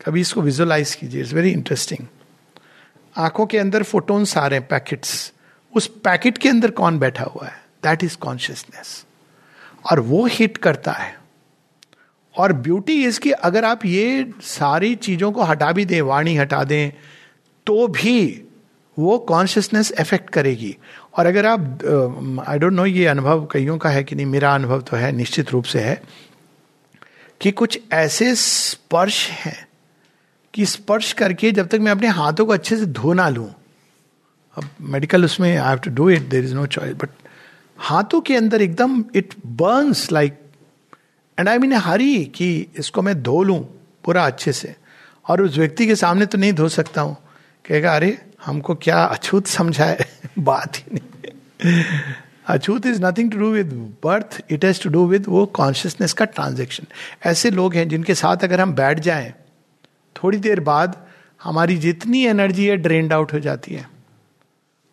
कभी 0.04 0.20
इसको 0.20 0.42
विजुअलाइज 0.42 0.94
कीजिए 0.94 1.20
इट्स 1.20 1.32
वेरी 1.32 1.50
इंटरेस्टिंग 1.50 2.06
आँखों 3.16 3.46
के 3.46 3.58
अंदर 3.58 3.82
फोटोन्स 3.82 4.38
आ 4.38 4.46
रहे 4.46 4.58
हैं 4.58 4.68
पैकेट्स 4.68 5.32
उस 5.76 5.86
पैकेट 5.86 6.38
के 6.38 6.48
अंदर 6.48 6.70
कौन 6.70 6.98
बैठा 6.98 7.24
हुआ 7.24 7.46
है? 7.46 7.64
दैट 7.82 8.04
इज़ 8.04 8.16
कॉन्शियसनेस 8.16 9.06
और 9.90 10.00
वो 10.00 10.26
हिट 10.26 10.56
करता 10.56 10.92
है। 10.92 11.19
और 12.34 12.52
ब्यूटी 12.54 13.04
इसकी 13.04 13.30
अगर 13.30 13.64
आप 13.64 13.84
ये 13.86 14.32
सारी 14.42 14.94
चीज़ों 14.96 15.30
को 15.32 15.42
हटा 15.42 15.70
भी 15.72 15.84
दें, 15.84 16.00
वाणी 16.02 16.36
हटा 16.36 16.62
दें 16.64 16.92
तो 17.66 17.86
भी 17.88 18.42
वो 18.96 19.18
कॉन्शियसनेस 19.18 19.92
इफ़ेक्ट 20.00 20.30
करेगी। 20.30 20.76
और 21.18 21.26
अगर 21.26 21.46
आप 21.46 22.42
आई 22.48 22.58
डोंट 22.58 22.72
नो 22.72 22.86
ये 22.86 23.06
अनुभव 23.06 23.46
कईयों 23.52 23.76
का 23.78 23.90
है 23.90 24.02
कि 24.04 24.14
नहीं, 24.14 24.26
मेरा 24.26 24.54
अनुभव 24.54 24.80
तो 24.80 24.96
है, 24.96 25.12
निश्चित 25.12 25.50
रूप 25.50 25.64
से 25.64 25.80
है, 25.80 26.02
कि 27.40 27.50
कुछ 27.52 27.78
ऐसे 27.92 28.34
स्पर्श 28.34 29.28
हैं 29.30 29.66
कि 30.54 30.66
स्पर्श 30.66 31.12
करके 31.12 31.50
जब 31.52 31.68
तक 31.68 31.78
मैं 31.80 31.92
अपने 31.92 32.08
हाथों 32.10 32.46
को 32.46 32.52
अच्छे 32.52 32.76
से 32.76 32.86
धो 32.86 33.12
ना 33.12 33.28
लूँ, 33.28 33.48
अब 34.56 34.68
मेडिकल 34.80 35.24
उसमें 35.24 35.48
I 35.50 35.68
have 35.68 35.78
to 35.78 35.90
do 35.90 36.08
it 36.10 36.28
there 36.28 36.44
is 36.44 36.54
no 36.54 36.66
choice 36.68 36.94
but 36.94 37.10
हाथों 37.78 38.20
के 38.20 38.36
अंदर 38.36 38.62
एकदम 38.62 39.04
it 39.16 39.34
burns 39.46 40.10
like 40.12 40.38
and 41.40 41.48
I 41.48 41.58
mean 41.58 41.72
hurry 41.72 42.24
कि 42.24 42.66
इसको 42.76 43.02
मैं 43.02 43.22
धो 43.22 43.42
लूँ 43.42 43.58
पूरा 44.04 44.26
अच्छे 44.26 44.52
से। 44.52 44.76
और 45.28 45.42
उस 45.42 45.58
व्यक्ति 45.58 45.86
के 45.86 45.96
सामने 45.96 46.26
तो 46.26 46.38
नहीं 46.38 46.52
धो 46.52 46.68
सकता 46.68 47.00
हूँ। 47.00 47.16
कहेगा, 47.68 47.96
अरे, 47.96 48.18
हमको 48.44 48.74
क्या 48.74 49.04
अछूत 49.04 49.46
समझाए 49.46 50.06
बात 50.38 50.76
ही 50.76 50.82
नहीं। 50.94 51.80
अछूत 52.46 52.86
is 52.86 53.02
nothing 53.02 53.30
to 53.30 53.38
do 53.38 53.50
with 53.50 53.72
birth 54.04 54.40
it 54.50 54.64
has 54.64 54.82
to 54.82 54.90
do 54.90 55.06
with 55.06 55.24
वो 55.28 55.46
कॉन्शियसनेस 55.46 56.12
का 56.12 56.24
ट्रांजेक्शन 56.24 56.84
ऐसे 57.26 57.50
लोग 57.50 57.74
हैं 57.74 57.88
जिनके 57.88 58.14
साथ 58.14 58.36
अगर 58.36 58.60
हम 58.60 58.72
बैठ 58.72 59.00
जाएँ, 59.00 59.34
थोड़ी 60.16 60.38
देर 60.38 60.60
बाद 60.60 61.06
हमारी 61.42 61.76
जितनी 61.76 62.24
एनर्जी 62.26 62.66
है 62.66 62.76
ड्रेन्ड 62.76 63.12
आउट 63.12 63.32
हो 63.32 63.38
जाती 63.38 63.74
है। 63.74 63.88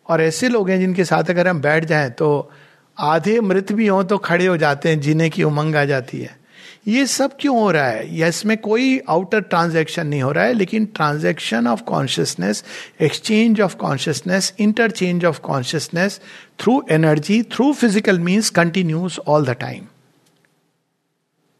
और 0.08 0.22
ऐसे 0.22 0.48
लोग 0.48 0.70
हैं 0.70 0.80
जिनके 0.80 1.04
साथ 1.04 1.30
अगर 1.30 1.48
हम 1.48 1.60
बैठ 1.60 1.84
जाएँ 1.84 2.10
तो 2.10 2.52
आधे 2.98 3.40
मृत 3.40 3.72
भी 3.72 3.86
हों 3.86 4.04
तो 4.04 4.18
खड़े 4.18 4.46
हो 4.46 4.56
जाते 4.56 4.88
हैं, 4.88 5.00
जीने 5.00 5.30
की 5.30 5.42
उमंग 5.42 5.76
आ 5.76 5.84
जाती 5.84 6.20
है। 6.20 6.37
ये 6.88 7.06
सब 7.06 7.36
क्यों 7.40 7.58
हो 7.60 7.70
रहा 7.70 7.86
है? 7.86 8.16
या 8.16 8.26
इसमें 8.26 8.56
कोई 8.58 8.98
आउटर 9.08 9.40
ट्रांजैक्शन 9.42 10.06
नहीं 10.06 10.22
हो 10.22 10.30
रहा 10.32 10.44
है, 10.44 10.52
लेकिन 10.52 10.86
transaction 10.86 11.66
of 11.66 11.82
consciousness 11.82 12.64
exchange 13.00 13.60
of 13.60 13.76
consciousness 13.76 14.52
interchange 14.58 15.24
of 15.24 15.40
consciousness 15.40 16.20
through 16.60 16.82
energy 16.90 17.42
through 17.52 17.72
physical 17.72 18.18
means 18.20 18.50
continuous 18.50 19.18
all 19.18 19.46
the 19.46 19.56
time 19.60 19.86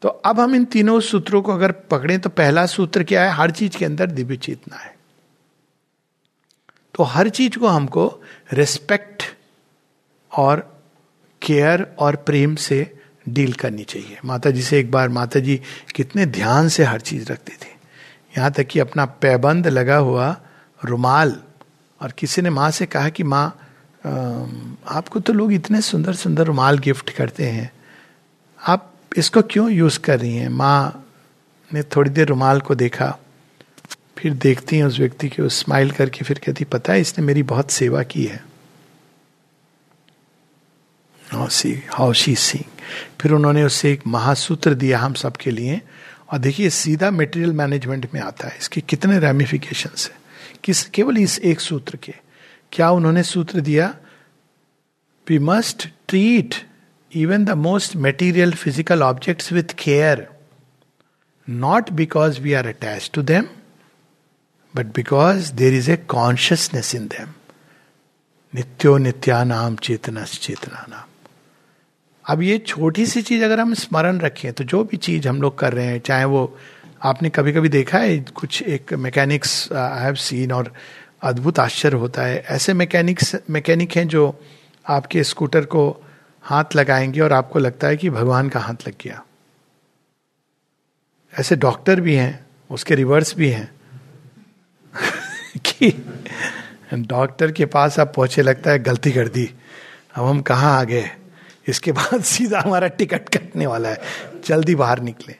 तो 0.01 0.09
अब 0.09 0.39
हम 0.39 0.55
इन 0.55 0.65
तीनों 0.65 0.99
सूत्रों 1.01 1.41
को 1.41 1.53
अगर 1.53 1.71
पकड़े 1.91 2.17
तो 2.17 2.29
पहला 2.29 2.65
सूत्र 2.65 3.03
क्या 3.03 3.23
है? 3.23 3.31
हर 3.31 3.51
चीज़ 3.51 3.77
के 3.77 3.85
अंदर 3.85 4.11
दिव्य 4.11 4.37
चेतना 4.37 4.77
है। 4.77 4.95
तो 6.95 7.03
हर 7.03 7.29
चीज़ 7.29 7.57
को 7.57 7.67
हमको 7.67 8.05
रिस्पेक्ट 8.53 9.23
और 10.31 10.59
केयर 11.41 11.85
और 11.99 12.15
प्रेम 12.15 12.55
से 12.55 12.79
डील 13.33 13.53
करनी 13.53 13.83
चाहिए। 13.83 14.17
माता 14.25 14.51
जी 14.51 14.61
से 14.61 14.79
एक 14.79 14.91
बार 14.91 15.09
माता 15.09 15.39
जी 15.39 15.61
कितने 15.95 16.25
ध्यान 16.25 16.69
से 16.69 16.83
हर 16.83 17.01
चीज़ 17.01 17.31
रखती 17.31 17.51
थी। 17.51 17.71
यहाँ 18.37 18.51
तक 18.51 18.63
कि 18.63 18.79
अपना 18.79 19.05
पैबंद 19.05 19.67
लगा 19.67 19.97
हुआ 19.97 20.41
रुमाल 20.85 21.39
और 22.01 22.11
किसी 22.11 22.41
ने 22.41 22.49
माँ 22.49 22.71
से 22.71 22.85
कहा 22.85 23.09
कि, 23.09 23.23
माँ 23.23 23.65
आपको 24.87 25.19
तो 25.19 25.33
लोग 25.33 25.53
इतने 25.53 25.81
सुंदर 25.81 26.13
सुंदर 26.13 26.45
रुमाल 26.45 26.77
गिफ्ट 26.77 27.09
करते 27.09 27.45
हैं। 27.45 27.71
आप 28.67 28.93
इसको 29.17 29.41
क्यों 29.41 29.69
यूज़ 29.71 29.99
कर 29.99 30.19
रही 30.19 30.35
हैं? 30.37 30.49
माँ 30.49 31.05
ने 31.73 31.83
थोड़ी 31.83 32.09
देर 32.09 32.27
रुमाल 32.27 32.61
को 32.61 32.75
देखा। 32.75 33.17
फिर 34.17 34.33
देखती 34.33 34.77
हैं 34.77 34.83
उस 34.83 34.99
व्यक्ति 34.99 35.29
की, 35.29 35.41
उस 35.41 35.59
स्माइल 35.59 35.91
करके, 35.91 36.25
फिर 36.25 36.39
कहती, 36.45 36.63
पता 36.63 36.93
है, 36.93 37.01
इसने 37.01 37.25
मेरी 37.25 37.43
बहुत 37.43 37.71
सेवा 37.71 38.03
की 38.03 38.25
है। 38.25 38.49
सी 41.33 41.83
हाउ 41.93 42.13
शी 42.13 42.35
सिंग 42.35 42.78
फिर 43.21 43.31
उन्होंने 43.31 43.63
उससे 43.63 43.91
एक 43.91 44.07
महासूत्र 44.07 44.73
दिया 44.73 44.99
हम 44.99 45.13
सबके 45.13 45.51
लिए। 45.51 45.81
और 46.31 46.37
देखिए, 46.37 46.69
सीधा 46.69 47.11
मेटेरियल 47.11 47.53
मैनेजमेंट 47.53 48.07
में 48.13 48.21
आता 48.21 48.47
है। 48.47 48.57
इसके 48.59 48.81
कितने 48.81 49.19
रेमिफिकेशन 49.19 49.89
है। 49.89 50.19
किस, 50.63 50.83
केवल 50.83 51.17
इस 51.17 51.39
एक 51.39 51.59
सूत्र 51.59 51.97
के। 51.97 52.13
क्या 52.71 52.91
उन्होंने 52.91 53.23
सूत्र 53.23 53.61
दिया? 53.61 53.95
We 55.29 55.39
must 55.39 55.87
treat 56.07 56.55
even 57.15 57.45
the 57.45 57.49
most 57.49 57.95
material 57.95 58.53
physical 58.53 59.03
object 59.03 59.51
with 59.53 59.63
care 59.63 60.27
not 61.49 61.89
because 61.89 62.41
we 62.41 62.53
are 62.53 62.67
attach 62.67 63.11
to 63.13 63.21
them 63.21 63.45
but 64.75 64.85
because 64.85 65.53
there 65.53 65.73
is 65.73 65.91
a 65.91 65.97
consciousness 65.97 66.95
in 66.95 67.07
them 67.07 67.33
नित्यो 68.55 68.97
नित्या 68.97 69.43
चेतना 69.75 70.23
चेतना 70.23 70.85
नाम 70.89 71.05
अब 72.29 72.41
ये 72.41 72.57
छोटी 72.57 73.05
सी 73.05 73.21
चीज़ 73.21 73.43
अगर 73.43 73.59
हम 73.59 73.73
स्मरण 73.73 74.19
रखें 74.19 74.53
तो 74.53 74.63
जो 74.63 74.83
भी 74.83 74.97
चीज़ 74.97 75.27
हम 75.27 75.41
लोग 75.41 75.59
कर 75.59 75.73
रहे 75.73 75.85
हैं, 75.85 75.99
चाहे 75.99 76.25
वो 76.25 76.57
आपने 77.03 77.29
कभी 77.29 77.53
कभी 77.53 77.69
देखा 77.69 77.97
है, 77.97 78.19
कुछ 78.19 78.61
एक 78.61 78.93
मैकेनिक्स 78.93 79.71
आई 79.73 80.03
हैव 80.03 80.15
सीन 80.15 80.51
और 80.51 80.73
अद्भुत 81.23 81.59
आश्चर्य 81.59 81.97
होता 81.97 82.21
है। 82.21 82.45
ऐसे 82.49 82.73
मैकेनिक्स 82.73 83.35
मैकेनिक 83.49 83.97
हैं 83.97 84.07
जो 84.07 84.39
आपके 84.87 85.23
स्कूटर 85.23 85.65
को 85.65 86.03
हाथ 86.41 86.65
लगाएँगे 86.75 87.19
और 87.19 87.33
आपको 87.33 87.59
लगता 87.59 87.87
है 87.87 87.97
कि 87.97 88.09
भगवान 88.09 88.49
का 88.49 88.59
हाथ 88.59 88.87
लग 88.87 88.93
गया। 89.01 89.23
ऐसे 91.39 91.55
डॉक्टर 91.55 92.01
भी 92.01 92.15
हैं, 92.15 92.45
उसके 92.71 92.95
रिवर्स 92.95 93.35
भी 93.35 93.49
हैं। 93.49 93.71
कि 95.57 96.05
डॉक्टर 96.93 97.51
के 97.51 97.65
पास 97.65 97.99
आप 97.99 98.13
पहुँचे, 98.15 98.41
लगता 98.41 98.71
है 98.71 98.79
गलती 98.79 99.11
कर 99.11 99.27
दी। 99.27 99.53
अब 100.15 100.25
हम 100.25 100.41
कहाँ 100.41 100.79
आ 100.79 100.83
गए 100.83 101.11
इसके 101.67 101.91
बाद 101.91 102.23
सीधा 102.23 102.59
हमारा 102.59 102.87
टिकट 102.87 103.29
कटने 103.29 103.65
वाला 103.67 103.89
है, 103.89 103.97
जल्दी 104.45 104.75
बाहर 104.75 104.99
निकले। 104.99 105.33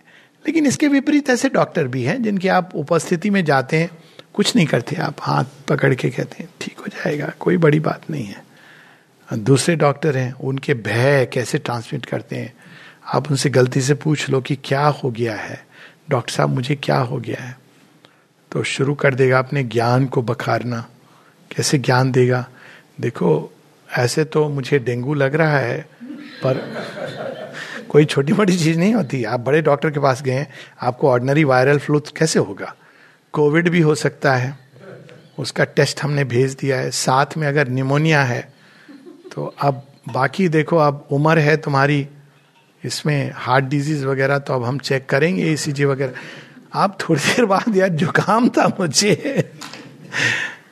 लेकिन 0.48 0.66
इसके 0.66 0.88
विपरीत 0.88 1.30
ऐसे 1.30 1.50
डॉक्टर 1.50 1.88
भी 1.88 2.04
हैं 2.04 2.24
जिनकी 2.24 2.48
आप 2.48 2.72
उपस्थिति 2.76 3.30
में 3.30 3.46
जाते 3.46 3.78
हैं, 3.78 3.90
कुछ 4.34 4.56
नहीं 4.56 4.68
करते, 4.68 4.96
आप 4.96 5.16
हाथ 5.20 5.46
पकड़ 5.68 5.96
के 5.96 6.10
कहते 6.10 6.44
हैं, 6.44 6.50
ठीक 6.62 6.80
हो 6.80 6.86
जाएगा, 6.88 7.34
कोई 7.40 7.58
बड़ी 7.58 7.80
बात 7.80 8.02
नहीं 8.10 8.26
है। 8.26 8.50
दूसरे 9.34 9.76
डॉक्टर 9.76 10.18
हैं, 10.18 10.34
उनके 10.34 10.74
भय 10.74 11.30
कैसे 11.34 11.58
ट्रांसमिट 11.58 12.06
करते 12.06 12.36
हैं? 12.36 12.54
आप 13.14 13.32
उनसे 13.32 13.50
गलती 13.50 13.82
से 13.82 13.94
पूछ 13.94 14.30
लो 14.30 14.42
कि 14.42 14.56
क्या 14.56 14.88
हो 14.88 15.12
गया 15.12 15.36
है? 15.36 15.66
डॉक्टर 16.10 16.34
साहब, 16.34 16.50
मुझे 16.50 16.76
क्या 16.76 16.98
हो 16.98 17.18
गया 17.18 17.44
है? 17.44 17.60
तो 18.52 18.64
शुरू 18.64 18.96
कर 18.96 19.16
देगा 19.16 19.40
अपने 19.40 19.64
ज्ञान 19.64 20.06
को 20.06 20.22
बखारना। 20.22 20.90
कैसे 21.56 21.78
ज्ञान 21.78 22.12
देगा? 22.12 22.50
देखो, 23.02 23.54
ऐसे 23.98 24.24
तो 24.24 24.50
मुझे 24.50 24.80
डेंगू 24.80 25.14
लग 25.14 25.36
रहा 25.36 25.58
है 25.58 25.90
पर 26.44 26.58
कोई 27.90 28.06
छोटी 28.06 28.34
मोटी 28.34 28.58
चीज़ 28.58 28.80
नहीं 28.80 28.94
होती। 28.94 29.24
आप 29.24 29.40
बड़े 29.40 29.62
डॉक्टर 29.62 29.92
के 29.92 30.00
पास 30.00 30.22
गए, 30.24 30.46
आपको 30.82 31.10
ऑर्डनरी 31.10 31.44
वायरल 31.44 31.80
फ्लू 31.80 32.00
कैसे 32.18 32.40
होगा? 32.40 32.74
कोविड 33.34 33.70
भी 33.70 33.82
हो 33.82 33.96
सकता 33.98 34.36
है। 34.36 34.58
उसका 35.40 35.64
टेस्ट 35.66 36.02
हमने 36.04 36.24
भेज 36.26 36.54
दिया 36.54 36.78
है। 36.78 36.92
साथ 36.92 37.38
में 37.38 37.48
अगर 37.48 37.68
निमोनिया 37.70 38.24
है 38.24 38.42
तो 39.32 39.46
अब 39.62 39.84
बाकी 40.10 40.48
देखो, 40.50 40.78
अब 40.78 41.08
उम्र 41.12 41.40
है 41.40 41.56
तुम्हारी, 41.58 42.08
इसमें 42.84 43.32
हार्ट 43.36 43.66
डिज़ीज़ 43.66 44.06
वगैरह 44.06 44.38
तो 44.40 44.54
अब 44.54 44.64
हम 44.64 44.78
चेक 44.80 45.06
करेंगे 45.10 45.52
ई 45.54 45.86
वगैरह। 45.86 46.14
आप 46.74 46.98
थोड़ी 47.02 47.22
देर 47.22 47.46
बाद 47.46 47.76
यार, 47.76 47.90
जुकाम 47.90 48.50
था 48.50 48.68
मुझे। 48.80 49.16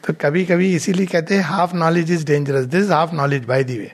तो 0.08 0.14
कभी 0.22 0.46
कभी 0.46 0.74
इसीलिए 0.76 1.06
कहते 1.06 1.36
हैं 1.36 1.44
half 1.44 1.76
knowledge 1.76 2.12
is 2.12 2.26
dangerous 2.26 2.66
this 2.66 2.90
half 2.92 3.14
knowledge 3.16 3.46
by 3.46 3.64
the 3.64 3.78
way 3.80 3.92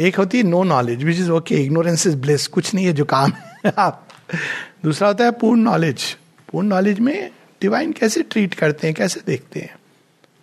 एक 0.00 0.16
होती 0.16 0.38
है 0.38 0.44
no 0.44 0.62
knowledge 0.64 1.02
which 1.04 1.18
is 1.18 1.30
okay 1.30 1.54
ignorance 1.54 2.06
is 2.06 2.16
bliss 2.16 2.46
कुछ 2.46 2.74
नहीं 2.74 2.86
है 2.86 2.92
जुकाम 2.92 3.32
है 3.66 3.72
आप। 3.78 4.06
दूसरा 4.84 5.08
होता 5.08 5.24
है 5.24 5.30
पूर्ण 5.30 5.60
नॉलेज 5.60 6.04
पूर्ण 6.52 6.68
नॉलेज 6.68 6.98
में 7.00 7.30
डिवाइन 7.62 7.92
कैसे 7.92 8.22
ट्रीट 8.22 8.54
करते 8.54 8.86
हैं, 8.86 8.94
कैसे 8.96 9.20
देखते 9.26 9.60
हैं? 9.60 9.74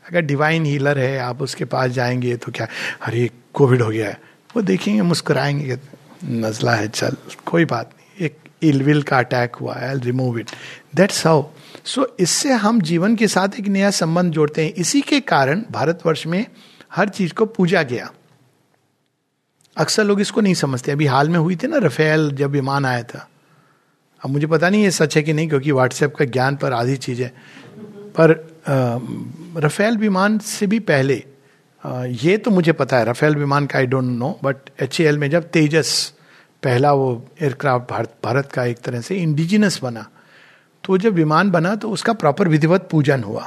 अगर 0.06 0.22
डिवाइन 0.22 0.66
हीलर 0.66 1.00
है, 1.00 1.18
आप 1.20 1.42
उसके 1.42 1.66
पास 1.66 1.92
जाएँगे 1.92 2.36
तो 2.36 2.52
क्या, 2.52 2.68
अरे 3.02 3.30
कोविड 3.54 3.82
हो 3.82 3.90
गया 3.90 4.08
है, 4.08 4.20
वो 4.56 4.62
देखेंगे, 4.62 5.02
मुस्कुराएँगे 5.02 5.78
नजला 6.26 6.76
है, 6.76 6.88
चल, 6.88 7.18
कोई 7.46 7.66
बात 7.66 7.92
नहीं, 7.94 8.26
एक 8.26 8.38
इलविल 8.64 9.02
का 9.04 9.20
अटैक 9.20 9.56
हुआ 9.56 9.76
है 9.76 10.00
remove 10.00 10.40
it 10.40 10.52
that's 10.96 11.26
how 11.28 11.44
so 11.86 12.08
इससे 12.20 12.54
हम 12.56 12.82
जीवन 12.82 13.16
के 13.16 13.28
साथ 13.28 13.60
एक 13.60 13.68
नया 13.68 13.92
संबंध 13.92 14.34
जोड़ते 14.34 14.66
हैं, 14.66 14.74
इसी 14.74 15.02
के 15.02 15.20
कारण 15.20 15.64
भारतवर्ष 15.72 16.26
में 16.28 16.46
हर 16.96 17.10
चीज़ 17.10 17.34
को 17.34 17.46
पूजा 17.46 17.84
गया। 17.84 18.12
अक्सर 19.78 20.04
लोग 20.04 20.22
इसको 20.22 20.42
नहीं 20.42 20.54
समझते। 20.54 20.92
अभी 20.92 21.06
हाल 21.06 21.30
में 21.30 21.40
हुई 21.40 21.56
थी 21.56 21.68
ना 21.68 21.78
रफेल 21.78 22.32
जब 22.32 22.52
विमान 22.52 22.86
आया 22.86 23.04
था। 23.04 23.28
अब 24.22 24.30
मुझे 24.30 24.48
पता 24.48 24.70
नहीं 24.70 24.84
ये 24.84 24.92
सच 24.92 25.18
है 25.18 25.24
कि 25.24 25.34
नहीं 25.34 25.48
क्योंकि 25.50 25.72
व्हाट्सएप 25.72 26.16
का 26.16 26.26
ज्ञान 26.26 26.56
पर 26.56 26.74
आधी 26.74 26.96
चीज़ 26.98 27.22
है। 27.22 27.34
पर 28.20 28.32
रफेल 29.58 29.98
विमान 29.98 30.38
से 30.40 30.68
भी 30.68 30.80
पहले 30.80 31.24
आ, 31.84 32.04
ये 32.04 32.38
तो 32.38 32.52
मुझे 32.52 32.72
पता 32.72 32.98
है 32.98 33.06
रफेल 33.06 33.36
विमान 33.36 33.66
का 33.66 33.78
I 33.80 33.86
don't 33.86 34.04
know 34.04 34.40
but 34.44 34.70
HAL 34.82 35.18
में 35.18 35.30
जब 35.30 35.44
तेजस 35.50 36.14
पहला 36.64 36.92
वो 36.94 37.10
एयरक्राफ्ट 37.42 37.90
भारत 37.90 38.16
भारत 38.24 38.52
का 38.52 38.64
एक 38.64 38.80
तरह 38.80 39.02
से 39.02 39.16
इंडिजिनस 39.16 39.80
बना 39.84 40.06
तो 40.84 40.98
जब 40.98 41.14
विमान 41.14 41.52
बना 41.52 41.76
तो 41.76 41.90
उसका 41.90 42.14
प्रॉपर 42.14 42.48
विधिवत 42.48 42.88
पूजन 42.92 43.24
हुआ। 43.24 43.46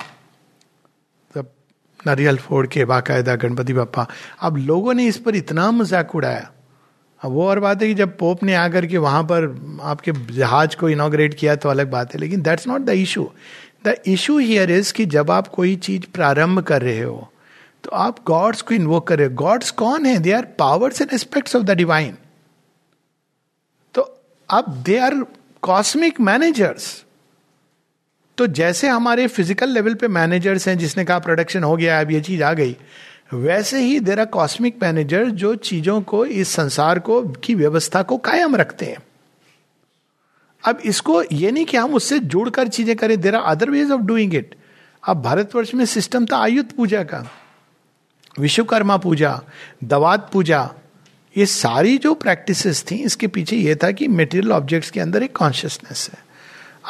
नारियल 2.06 2.36
फोड़ 2.38 2.66
के, 2.66 2.84
बाकायदा 2.84 3.34
गणपति 3.36 3.72
बापा 3.72 4.06
अब 4.40 4.56
लोगों 4.58 4.94
ने 4.94 5.06
इस 5.06 5.18
पर 5.18 5.36
इतना 5.36 5.70
मज़ाक 5.72 6.14
उड़ाया। 6.14 6.50
अब 7.22 7.32
वो 7.32 7.48
और 7.48 7.60
बात 7.60 7.82
है 7.82 7.88
कि 7.88 7.94
जब 7.94 8.16
पोप 8.18 8.42
ने 8.42 8.54
आकर 8.54 8.86
के 8.86 8.98
वहाँ 8.98 9.22
पर 9.24 9.44
आपके 9.84 10.12
जहाज़ 10.32 10.76
को 10.76 10.88
इनोग्रेट 10.88 11.34
किया 11.34 11.56
तो 11.56 11.68
अलग 11.68 11.90
बात 11.90 12.14
है, 12.14 12.20
लेकिन 12.20 12.42
that's 12.42 12.66
not 12.68 12.80
the 12.80 12.90
issue 12.90 13.30
the 13.86 13.94
issue 14.06 14.38
here 14.38 14.70
is 14.70 14.92
कि 14.92 15.06
जब 15.08 15.30
आप 15.30 15.48
कोई 15.50 15.74
चीज़ 15.78 16.06
प्रारंभ 16.14 16.60
कर 16.62 16.82
रहे 16.82 17.00
हो 17.00 17.28
तो 17.84 17.90
आप 17.96 18.24
गॉड्स 18.26 18.62
को 18.62 18.74
इन्वोक 18.74 19.06
कर 19.08 19.18
रहे 19.18 19.28
हो। 19.28 19.34
गॉड्स 19.34 19.70
कौन 19.72 20.06
है? 20.06 20.18
They 20.18 20.32
are 20.32 20.44
powers 20.58 21.00
and 21.02 21.12
aspects 21.14 21.56
of 21.56 21.62
the 21.62 21.76
divine 21.76 22.16
तो 23.94 24.02
अब 24.48 24.72
दे 24.86 24.98
आर 24.98 25.14
कॉस्मिक 25.62 26.20
मैनेजर्स 26.20 26.86
तो 28.40 28.46
जैसे 28.48 28.88
हमारे 28.88 29.26
फ़िज़िकल 29.26 29.68
लेवल 29.68 29.94
पे 29.94 30.08
मैनेजर्स 30.08 30.66
हैं, 30.68 30.76
जिसने 30.78 31.04
कहा 31.04 31.18
प्रोडक्शन 31.18 31.62
हो 31.62 31.76
गया, 31.76 32.00
अब 32.00 32.10
ये 32.10 32.20
चीज़ 32.20 32.42
आ 32.42 32.52
गई, 32.52 32.76
वैसे 33.32 33.80
ही 33.80 33.98
देर 34.00 34.20
आर 34.20 34.26
कॉस्मिक 34.26 34.78
मैनेजर 34.82 35.28
जो 35.32 35.54
चीज़ों 35.56 36.00
को, 36.02 36.24
इस 36.26 36.48
संसार 36.48 36.98
को, 36.98 37.20
की 37.22 37.54
व्यवस्था 37.54 38.02
को 38.02 38.16
कायम 38.18 38.56
रखते 38.56 38.86
हैं। 38.86 38.96
अब 40.64 40.78
इसको 40.84 41.22
ये 41.22 41.50
नहीं 41.50 41.64
कि 41.64 41.76
हम 41.76 41.94
उससे 41.94 42.18
जुड़कर 42.18 42.68
चीज़ें 42.68 42.94
करें 42.96 43.20
there 43.20 43.34
are 43.34 43.42
other 43.46 43.70
ways 43.70 43.90
of 43.90 44.00
doing 44.02 44.34
it 44.34 44.54
अब 45.02 45.22
भारतवर्ष 45.22 45.74
में 45.74 45.84
सिस्टम 45.86 46.26
था 46.26 46.38
आयुध 46.38 46.72
पूजा 46.72 47.02
का, 47.02 47.24
विश्वकर्मा 48.36 48.96
पूजा, 48.96 49.40
दवात 49.84 50.28
पूजा, 50.32 50.62
ये 51.36 51.46
सारी 51.48 51.96
जो 51.98 52.14
प्रैक्टिसेस 52.16 52.84
थी, 52.90 53.02
इसके 53.04 53.26
पीछे 53.28 53.56
ये 53.56 53.74
था 53.74 53.90
कि 53.92 54.08
मेटेरियल 54.08 54.52
ऑब्जेक्ट्स 54.52 54.90
के 54.90 55.00
अंदर 55.00 55.22
एक 55.22 55.36
कॉन्शियसनेस 55.36 56.08
है। 56.12 56.24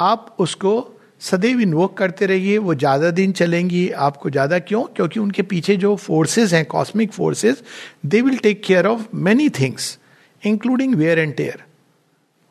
आप 0.00 0.34
उसको 0.38 0.96
सदैव 1.20 1.60
इन्वोक 1.60 1.96
करते 1.96 2.26
रहिए, 2.26 2.58
वो 2.58 2.74
ज़्यादा 2.74 3.10
दिन 3.10 3.32
चलेंगी, 3.32 3.88
आपको 3.90 4.30
ज़्यादा 4.30 4.58
क्यों? 4.60 4.82
क्योंकि 4.86 5.20
उनके 5.20 5.42
पीछे 5.44 5.76
जो 5.76 5.94
फोर्सेस 5.96 6.52
हैं 6.52 6.64
cosmic 6.66 7.12
forces 7.12 7.62
they 8.06 8.20
will 8.22 8.38
take 8.38 8.62
care 8.64 8.86
of 8.86 9.06
many 9.16 9.48
things 9.50 9.98
including 10.42 10.94
wear 10.94 11.18
and 11.18 11.34
tear 11.36 11.64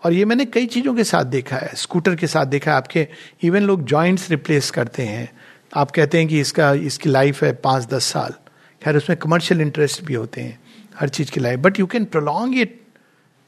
और 0.03 0.13
ये 0.13 0.25
मैंने 0.25 0.45
कई 0.45 0.65
चीज़ों 0.67 0.93
के 0.95 1.03
साथ 1.03 1.25
देखा 1.27 1.55
है 1.55 1.71
स्कूटर 1.75 2.15
के 2.15 2.27
साथ 2.27 2.45
देखा 2.47 2.71
है, 2.71 2.77
आपके 2.77 3.07
इवन 3.43 3.63
लोग 3.63 3.83
जॉइंट्स 3.85 4.29
रिप्लेस 4.31 4.69
करते 4.71 5.03
हैं। 5.03 5.29
आप 5.73 5.91
कहते 5.91 6.17
हैं 6.17 6.27
कि 6.27 6.39
इसका, 6.39 6.71
इसकी 6.73 7.09
लाइफ 7.09 7.43
है 7.43 7.51
पाँच 7.53 7.87
दस 7.87 8.03
साल। 8.05 8.33
खैर, 8.81 8.97
उसमें 8.97 9.17
कमर्शियल 9.19 9.61
इंटरेस्ट 9.61 10.03
भी 10.05 10.13
होते 10.13 10.41
हैं, 10.41 10.59
हर 10.99 11.09
चीज़ 11.09 11.31
की 11.31 11.39
life 11.39 11.59
but 11.59 11.79
you 11.79 11.85
can 11.87 12.05
prolong 12.05 12.57
it 12.59 12.79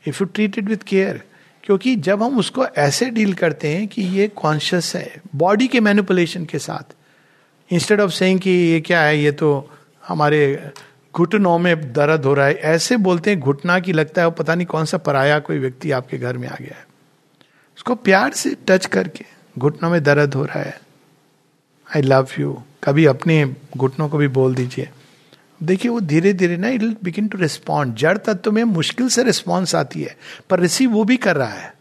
if 0.05 0.21
you 0.21 0.25
treat 0.25 0.57
it 0.57 0.65
with 0.65 0.83
care 0.87 1.23
क्योंकि 1.63 1.95
जब 1.95 2.23
हम 2.23 2.37
उसको 2.37 2.65
ऐसे 2.65 3.09
डील 3.09 3.33
करते 3.33 3.67
हैं 3.67 3.87
कि 3.87 4.01
ये 4.01 4.27
कॉन्शियस 4.27 4.95
है 4.95 5.21
बॉडी 5.35 5.67
के 5.67 5.79
मैनिपुलेशन 5.79 6.45
के 6.45 6.59
साथ 6.59 6.93
इंस्टेड 7.71 8.01
ऑफ़ 8.01 8.11
सेइंग 8.11 8.39
कि 8.39 8.49
ये 8.49 8.79
क्या 8.81 9.01
है, 9.01 9.19
ये 9.19 9.31
तो 9.31 9.69
हमारे 10.07 10.71
घुटनों 11.13 11.57
में 11.59 11.93
दर्द 11.93 12.25
हो 12.25 12.33
रहा 12.33 12.45
है, 12.45 12.53
ऐसे 12.53 12.97
बोलते 12.97 13.29
हैं, 13.29 13.39
घुटना 13.39 13.79
की 13.79 13.93
लगता 13.93 14.21
है 14.21 14.27
वो 14.27 14.31
पता 14.31 14.55
नहीं 14.55 14.65
कौन 14.67 14.85
सा 14.85 14.97
पराया 14.97 15.39
कोई 15.39 15.59
व्यक्ति 15.59 15.91
आपके 15.91 16.17
घर 16.17 16.37
में 16.37 16.47
आ 16.47 16.55
गया 16.61 16.75
है। 16.77 16.85
उसको 17.77 17.95
प्यार 17.95 18.31
से 18.31 18.55
टच 18.67 18.85
करके 18.85 19.25
घुटनों 19.57 19.89
में 19.89 20.01
दर्द 20.03 20.33
हो 20.33 20.45
रहा 20.45 20.59
है। 20.59 20.79
आई 21.95 22.01
लव 22.01 22.27
यू 22.39 22.61
कभी 22.83 23.05
अपने 23.05 23.45
घुटनों 23.77 24.09
को 24.09 24.17
भी 24.17 24.27
बोल 24.27 24.55
दीजिए। 24.55 24.89
देखिए, 25.63 25.91
वो 25.91 25.99
धीरे 25.99 26.33
धीरे 26.33 26.57
ना 26.57 26.69
इट 26.69 26.81
बिगिन 27.03 27.27
टू 27.27 27.37
रिस्पॉन्ड 27.37 27.95
जड़ 27.95 28.17
तत्व 28.17 28.51
में 28.51 28.63
मुश्किल 28.63 29.09
से 29.09 29.23
रिस्पॉन्स 29.23 29.75
आती 29.75 30.01
है, 30.03 30.15
पर 30.49 30.59
रिसीव 30.59 30.91
वो 30.91 31.03
भी 31.03 31.17
कर 31.17 31.35
रहा 31.35 31.53
है। 31.53 31.73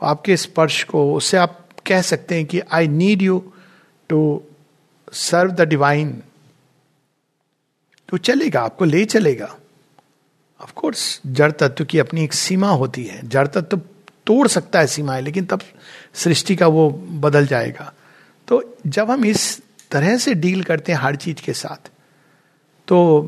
आपके 0.00 0.36
स्पर्श 0.36 0.82
को, 0.84 1.14
उससे 1.14 1.36
आप 1.36 1.66
कह 1.86 2.02
सकते 2.02 2.34
हैं 2.34 2.44
कि 2.46 2.60
I 2.60 2.88
need 2.88 3.22
you 3.22 3.52
to 4.08 4.42
serve 5.12 5.50
the 5.50 5.60
divine 5.60 6.22
तो 8.08 8.16
चलेगा, 8.16 8.60
आपको 8.60 8.84
ले 8.84 9.04
चलेगा। 9.04 9.54
ऑफ़ 10.60 10.72
कोर्स 10.72 11.20
जड़ 11.26 11.50
तत्व 11.52 11.84
की 11.84 11.98
अपनी 11.98 12.24
एक 12.24 12.32
सीमा 12.32 12.70
होती 12.70 13.04
है। 13.04 13.28
जड़ 13.28 13.46
तत्व 13.46 13.80
तोड़ 14.26 14.48
सकता 14.48 14.80
है 14.80 14.86
सीमाएँ 14.86 15.22
लेकिन 15.22 15.44
तब 15.44 15.60
सृष्टि 16.14 16.56
का 16.56 16.66
वो 16.66 16.90
बदल 17.20 17.46
जाएगा। 17.46 17.92
तो 18.48 18.62
जब 18.86 19.10
हम 19.10 19.24
इस 19.24 19.60
तरह 19.90 20.16
से 20.16 20.34
डील 20.34 20.62
करते 20.62 20.92
हैं 20.92 20.98
हर 20.98 21.16
चीज़ 21.16 21.42
के 21.42 21.52
साथ 21.52 21.90
तो 22.90 23.22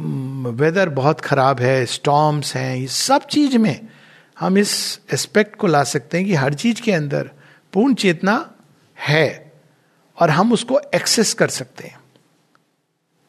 वेदर 0.47 0.89
बहुत 0.89 1.21
खराब 1.21 1.61
है 1.61 1.87
स्टॉम्स 1.87 2.57
हैं 2.57 2.77
इस 2.77 2.93
सब 2.93 3.27
चीज़ 3.27 3.59
में 3.59 3.87
हम 4.41 4.59
इस 4.59 5.01
एस्पेक्ट 5.15 5.57
को 5.57 5.67
ला 5.67 5.85
सकते 5.85 6.19
हैं 6.19 6.27
कि 6.27 6.35
हर 6.35 6.55
चीज़ 6.55 6.83
के 6.83 6.93
अंदर 6.93 7.31
पूर्ण 7.73 7.95
चेतना 7.95 8.55
है 9.01 9.53
और 10.21 10.31
हम 10.31 10.53
उसको 10.53 10.81
एक्सेस 10.95 11.35
कर 11.35 11.49
सकते 11.49 11.89
हैं। 11.89 11.99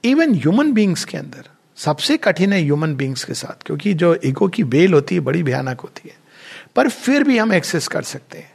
इवन 0.04 0.36
ह्यूमन 0.36 0.74
बींग्स 0.74 1.06
के 1.06 1.18
अंदर, 1.18 1.50
सबसे 1.76 2.18
कठिन 2.18 2.54
है 2.54 2.62
ह्यूमन 2.62 2.96
बींग्स 2.96 3.24
के 3.24 3.34
साथ, 3.34 3.64
क्योंकि 3.64 3.94
जो 3.94 4.20
ईगो 4.26 4.48
की 4.48 4.64
बेल 4.64 4.94
होती 4.94 5.16
है, 5.16 5.22
बड़ी 5.22 5.44
भयानक 5.44 5.82
होती 5.82 6.10
है। 6.10 6.16
पर 6.76 6.90
फिर 6.90 7.24
भी 7.24 7.38
हम 7.38 7.54
एक्सेस 7.54 7.88
कर 7.88 8.02
सकते 8.02 8.38
हैं। 8.38 8.54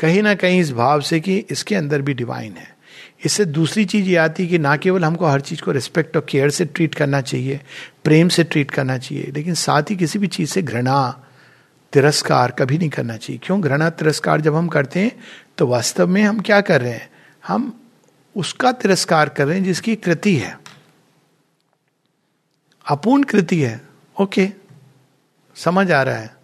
कहीं 0.00 0.22
ना 0.22 0.34
कहीं 0.34 0.60
इस 0.60 0.72
भाव 0.72 1.00
से 1.00 1.20
कि 1.20 1.44
इसके 1.50 1.74
अंदर 1.74 2.02
भी 2.02 2.14
डिवाइन 2.14 2.52
है। 2.52 2.81
इससे 3.24 3.44
दूसरी 3.44 3.84
चीज़ 3.84 4.06
ये 4.06 4.16
आती 4.16 4.46
कि 4.48 4.58
ना 4.58 4.76
केवल 4.76 5.04
हमको 5.04 5.26
हर 5.26 5.40
चीज़ 5.40 5.62
को 5.62 5.70
रिस्पेक्ट 5.70 6.16
और 6.16 6.26
केयर 6.28 6.50
से 6.50 6.64
ट्रीट 6.64 6.94
करना 6.94 7.20
चाहिए, 7.20 7.60
प्रेम 8.04 8.28
से 8.28 8.44
ट्रीट 8.44 8.70
करना 8.70 8.96
चाहिए, 8.98 9.30
लेकिन 9.34 9.54
साथ 9.54 9.90
ही 9.90 9.96
किसी 9.96 10.18
भी 10.18 10.26
चीज़ 10.28 10.50
से 10.50 10.62
घृणा, 10.62 11.24
तिरस्कार 11.92 12.50
कभी 12.50 12.78
नहीं 12.78 12.88
करना 12.90 13.16
चाहिए। 13.16 13.40
क्यों? 13.44 13.60
घृणा, 13.60 13.90
तिरस्कार 13.90 14.40
जब 14.40 14.54
हम 14.54 14.68
करते 14.68 15.00
हैं 15.00 15.12
तो 15.58 15.66
वास्तव 15.66 16.06
में 16.06 16.22
हम 16.22 16.40
क्या 16.40 16.60
कर 16.60 16.80
रहे 16.80 16.92
हैं? 16.92 17.08
हम 17.46 17.80
उसका 18.36 18.72
तिरस्कार 18.72 19.28
कर 19.28 19.46
रहे 19.46 19.56
हैं 19.56 19.64
जिसकी 19.64 19.96
कृति 19.96 20.34
है। 20.36 20.58
अपूर्ण 22.86 23.22
कृति 23.22 23.60
है। 23.60 23.80
ओके 24.16 24.48
समझ 25.56 25.90
आ 25.92 26.02
रहा 26.02 26.16
है। 26.16 26.34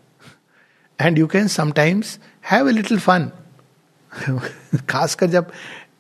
And 0.99 1.19
you 1.19 1.27
can 1.27 1.49
sometimes 1.49 2.19
have 2.51 2.69
a 2.69 2.73
little 2.73 2.99
fun 2.99 3.31
खासकर 4.89 5.27
जब 5.27 5.51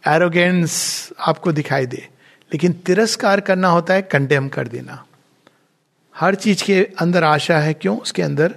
एरोगेंस 0.08 1.08
आपको 1.20 1.52
दिखाई 1.52 1.86
दे। 1.86 2.08
लेकिन 2.52 2.72
तिरस्कार 2.72 3.40
करना 3.40 3.68
होता 3.68 3.94
है 3.94 4.02
कंडेम 4.02 4.48
कर 4.48 4.68
देना। 4.68 5.04
हर 6.16 6.34
चीज़ 6.34 6.64
के 6.64 6.88
अंदर 6.98 7.24
आशा 7.24 7.58
है 7.58 7.74
क्यों? 7.74 7.98
उसके 7.98 8.22
अंदर 8.22 8.54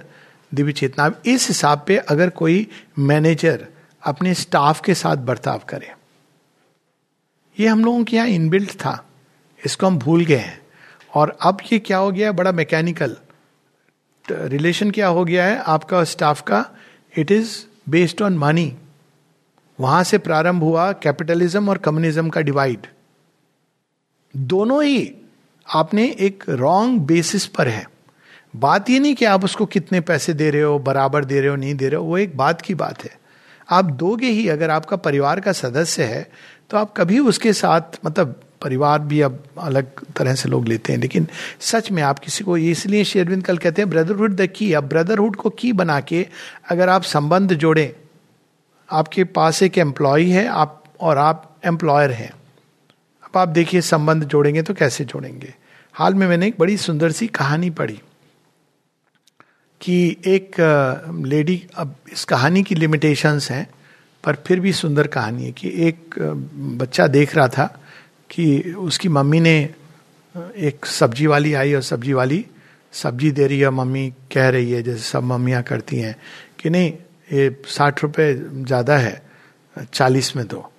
दिव्य 0.54 0.72
चेतना। 0.72 1.14
इस 1.26 1.48
हिसाब 1.48 1.84
पे 1.86 1.96
अगर 1.96 2.30
कोई 2.30 2.68
मैनेजर 2.98 3.66
अपने 4.02 4.34
स्टाफ 4.34 4.80
के 4.84 4.94
साथ 4.94 5.16
बर्ताव 5.16 5.58
करे। 5.68 5.92
ये 7.60 7.68
हम 7.68 7.84
लोगों 7.84 8.04
के 8.04 8.16
यहाँ 8.16 8.28
इनबिल्ट 8.28 8.70
था। 8.70 9.08
इसको 9.66 9.86
हम 9.86 9.98
भूल 9.98 10.24
गए 10.24 10.36
हैं। 10.36 10.60
और 11.14 11.38
अब 11.42 11.58
ये 11.72 11.78
क्या 11.78 11.98
हो 11.98 12.12
गया? 12.12 12.28
है 12.28 12.32
बड़ा 12.32 12.52
मैकेनिकल 12.52 13.16
रिलेशन 14.30 14.90
क्या 14.90 15.08
हो 15.08 15.24
गया 15.24 15.46
है? 15.46 15.56
आपका 15.58 16.04
स्टाफ 16.04 16.42
का। 16.42 16.70
It 17.18 17.30
is 17.30 17.64
based 17.88 18.22
on 18.22 18.38
money 18.38 18.76
वहाँ 19.78 20.02
से 20.04 20.18
प्रारंभ 20.18 20.62
हुआ 20.62 20.90
कैपिटलिज्म 20.92 21.68
और 21.68 21.78
कम्युनिज्म 21.78 22.28
का 22.28 22.40
डिवाइड। 22.40 22.86
दोनों 24.34 24.82
ही 24.84 25.12
आपने 25.66 26.04
एक 26.20 26.44
रॉन्ग 26.48 27.00
बेसिस 27.00 27.46
पर 27.46 27.68
है। 27.68 27.86
बात 28.56 28.90
ये 28.90 28.98
नहीं 28.98 29.14
कि 29.14 29.24
आप 29.24 29.44
उसको 29.44 29.66
कितने 29.66 30.00
पैसे 30.02 30.32
दे 30.34 30.50
रहे 30.50 30.62
हो, 30.62 30.78
बराबर 30.78 31.24
दे 31.24 31.40
रहे 31.40 31.50
हो, 31.50 31.56
नहीं 31.56 31.74
दे 31.74 31.88
रहे 31.88 31.96
हो, 31.96 32.04
वो 32.04 32.18
एक 32.18 32.36
बात 32.36 32.60
की 32.60 32.74
बात 32.74 33.04
है। 33.04 33.10
आप 33.68 33.84
दोगे 33.84 34.26
ही 34.28 34.48
अगर 34.48 34.70
आपका 34.70 34.96
परिवार 34.98 35.40
का 35.40 35.52
सदस्य 35.52 36.04
है 36.04 36.26
तो 36.70 36.76
आप 36.76 36.92
कभी 36.96 37.18
उसके 37.18 37.52
साथ 37.52 37.98
मतलब 38.06 38.40
परिवार 38.62 38.98
भी 39.00 39.20
अब 39.20 39.42
अलग 39.58 39.90
तरह 40.16 40.34
से 40.34 40.48
लोग 40.48 40.68
लेते 40.68 40.92
हैं, 40.92 41.00
लेकिन 41.00 41.26
सच 41.60 41.90
में 41.90 42.02
आप 42.02 42.18
किसी 42.18 42.44
को 42.44 42.56
इसलिए 42.56 43.04
शेरविंद 43.04 43.44
कल 43.44 43.58
कहते 43.58 43.82
हैं 43.82 43.88
ब्रदरहुड 43.90 44.36
द 44.36 44.46
की 44.46 44.72
अब 44.72 44.88
ब्रदरहुड 44.88 45.36
को 45.36 45.50
की 45.50 45.72
बना 45.72 45.98
के 46.00 46.26
अगर 46.70 46.88
आप 46.88 47.02
संबंध 47.04 47.54
जोड़ें 47.54 47.90
आपके 48.92 49.24
पास 49.26 49.62
एक 49.62 49.78
एम्प्लॉय 49.78 50.24
है, 50.24 50.46
आप 50.46 50.82
और 51.00 51.18
आप 51.18 51.56
एम्प्लॉयर 51.64 52.12
हैं। 52.12 52.30
अब 52.30 53.36
आप 53.38 53.48
देखिए 53.48 53.80
संबंध 53.80 54.24
जोड़ेंगे 54.24 54.62
तो 54.62 54.74
कैसे 54.74 55.04
जोड़ेंगे। 55.04 55.52
हाल 55.94 56.14
में 56.14 56.26
मैंने 56.28 56.46
एक 56.46 56.58
बड़ी 56.58 56.76
सुंदर 56.78 57.10
सी 57.10 57.26
कहानी 57.28 57.70
पढ़ी 57.72 58.00
कि 59.80 60.16
एक 60.26 60.56
लेडी, 61.26 61.62
अब 61.74 61.94
इस 62.12 62.24
कहानी 62.24 62.62
की 62.62 62.74
लिमिटेशंस 62.74 63.50
हैं, 63.50 63.66
पर 64.24 64.36
फिर 64.46 64.60
भी 64.60 64.72
सुंदर 64.72 65.06
कहानी 65.08 65.44
है 65.44 65.52
कि 65.52 65.72
एक 65.86 66.14
बच्चा 66.80 67.06
देख 67.08 67.34
रहा 67.36 67.48
था 67.48 67.66
कि 68.30 68.74
उसकी 68.78 69.08
मम्मी 69.08 69.40
ने 69.40 69.58
एक 70.34 70.86
सब्ज़ी 70.86 71.26
वाली 71.26 71.54
आई 71.54 71.74
और 71.74 71.82
सब्ज़ी 71.82 72.12
वाली 72.12 72.44
सब्ज़ी 72.94 73.30
दे 73.30 73.46
रही 73.46 73.58
है 73.60 73.70
मम्मी 73.70 74.08
कह 74.32 74.48
रही 74.48 74.70
है, 74.72 74.82
जैसे 74.82 75.02
सब 75.02 75.22
मम्मियाँ 75.22 75.62
करती 75.62 75.96
हैं 75.96 76.14
कि 76.60 76.70
नहीं 76.70 76.92
ये 77.32 77.62
साठ 77.66 78.02
रुपये 78.02 78.34
ज़्यादा 78.64 78.96
है, 78.96 79.22
चालीस 79.94 80.36
में 80.36 80.46
दो। 80.46 80.72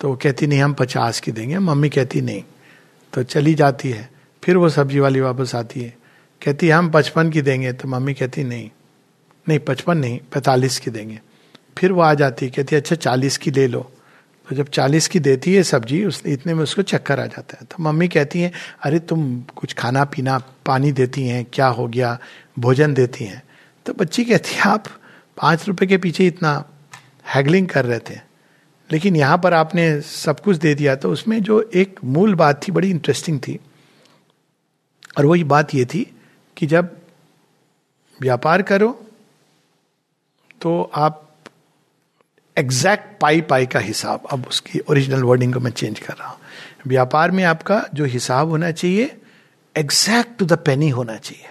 तो 0.00 0.08
वो 0.08 0.16
कहती, 0.16 0.46
नहीं, 0.46 0.60
हम 0.60 0.72
पचास 0.72 1.20
की 1.20 1.32
देंगे। 1.32 1.58
मम्मी 1.58 1.88
कहती, 1.88 2.20
नहीं। 2.20 2.44
तो 3.12 3.22
चली 3.22 3.54
जाती 3.54 3.90
है। 3.90 4.10
फिर 4.44 4.56
वो 4.56 4.68
सब्ज़ी 4.68 5.00
वाली 5.00 5.20
वापस 5.20 5.54
आती 5.54 5.80
है। 5.80 5.96
कहती, 6.44 6.68
हम 6.68 6.90
पचपन 6.90 7.30
की 7.30 7.42
देंगे। 7.42 7.72
तो 7.72 7.88
मम्मी 7.88 8.14
कहती, 8.14 8.44
नहीं। 8.44 8.70
नहीं, 9.48 9.58
पचपन 9.58 9.98
नहीं, 9.98 10.18
पैंतालीस 10.18 10.78
की 10.78 10.90
देंगे। 10.90 11.20
फिर 11.78 11.92
वो 11.92 12.00
आ 12.00 12.14
जाती 12.14 12.50
कहती 12.50 12.76
अच्छा 12.76 12.96
चालीस 12.96 13.38
की 13.38 13.50
ले 13.50 13.66
लो। 13.66 13.92
तो 14.48 14.56
जब 14.56 14.68
चालीस 14.68 15.08
की 15.08 15.20
देती 15.20 15.54
है 15.54 15.62
सब्ज़ी, 15.62 16.04
उस, 16.04 16.22
इतने 16.26 16.54
में 16.54 16.62
उसको 16.62 16.82
चक्कर 16.82 17.20
आ 17.20 17.26
जाता 17.26 17.58
है। 17.60 17.66
तो 17.70 17.76
मम्मी 17.80 18.08
कहती 18.08 18.40
हैं, 18.40 18.52
अरे, 18.82 18.98
तुम 18.98 19.42
कुछ 19.56 19.74
खाना 19.74 20.04
पीना 20.04 20.38
पानी 20.66 20.92
देती 20.92 21.28
हैं, 21.28 21.46
क्या 21.52 21.66
हो 21.66 21.88
गया? 21.88 22.18
भोजन 22.58 22.94
देती 22.94 23.24
हैं? 23.24 23.42
तो 23.86 23.94
बच्ची 23.94 24.24
कहती 24.24 24.54
है 24.54 24.60
आप 24.60 24.84
पाँच 25.36 25.66
रुपए 25.68 25.86
के 25.86 25.98
पीछे 25.98 26.26
इतना 26.26 26.52
हैगलिंग 27.34 27.68
कर 27.68 27.84
रहे 27.84 27.98
थे। 28.00 28.18
लेकिन 28.90 29.16
यहाँ 29.16 29.38
पर 29.38 29.54
आपने 29.54 30.00
सब 30.00 30.40
कुछ 30.40 30.56
दे 30.56 30.74
दिया 30.74 30.94
तो 30.96 31.10
उसमें 31.12 31.42
जो 31.42 31.60
एक 31.74 31.98
मूल 32.04 32.34
बात 32.34 32.66
थी, 32.66 32.72
बड़ी 32.72 32.90
इंटरेस्टिंग 32.90 33.38
थी। 33.40 33.58
और 35.18 35.26
वही 35.26 35.44
बात 35.44 35.74
ये 35.74 35.84
थी 35.84 36.06
कि 36.56 36.66
जब 36.66 36.96
व्यापार 38.20 38.62
करो 38.62 38.90
तो 40.60 40.82
आप 40.94 41.22
एग्जैक्ट 42.56 43.20
पाई 43.20 43.40
पाई 43.40 43.66
का 43.66 43.78
हिसाब, 43.80 44.26
अब 44.30 44.46
उसकी 44.46 44.78
ओरिजिनल 44.80 45.22
वर्डिंग 45.22 45.52
को 45.54 45.60
मैं 45.60 45.70
चेंज 45.70 45.98
कर 45.98 46.14
रहा 46.14 46.28
हूँ। 46.28 46.38
व्यापार 46.86 47.30
में 47.30 47.42
आपका 47.44 47.82
जो 47.94 48.04
हिसाब 48.04 48.48
होना 48.48 48.70
चाहिए 48.70 49.16
एग्जैक्ट 49.76 50.38
टू 50.38 50.44
द 50.46 50.58
पेनी 50.58 50.88
होना 50.90 51.16
चाहिए। 51.16 51.48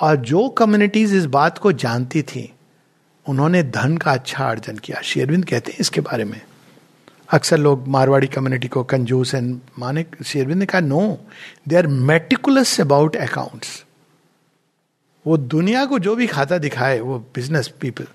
और 0.00 0.16
जो 0.16 0.48
कम्युनिटीज 0.48 1.14
इस 1.14 1.26
बात 1.26 1.58
को 1.58 1.72
जानती 1.74 2.22
थी 2.22 2.52
उन्होंने 3.26 3.62
धन 3.62 3.96
का 3.96 4.12
अच्छा 4.12 4.44
अर्जन 4.44 4.76
किया। 4.78 5.00
शेरविंद 5.04 5.44
कहते 5.44 5.72
हैं 5.72 5.78
इसके 5.80 6.00
बारे 6.00 6.24
में। 6.24 6.40
अक्सर 7.28 7.58
लोग 7.58 7.86
मारवाड़ी 7.88 8.26
कम्युनिटी 8.26 8.68
को 8.68 8.82
कंजूस 8.84 9.34
एंड 9.34 9.58
माने 9.78 10.04
शेरविंद 10.26 10.58
ने 10.58 10.66
कहा 10.66 10.80
no 10.82 11.00
they 11.68 11.76
are 11.76 11.86
meticulous 11.86 12.80
about 12.80 13.16
accounts 13.18 13.82
वो 15.26 15.36
दुनिया 15.36 15.84
को 15.84 15.98
जो 15.98 16.14
भी 16.16 16.26
खाता 16.26 16.58
दिखाए, 16.58 16.98
वो 17.00 17.18
बिज़नेस 17.34 17.68
पीपल 17.80 18.06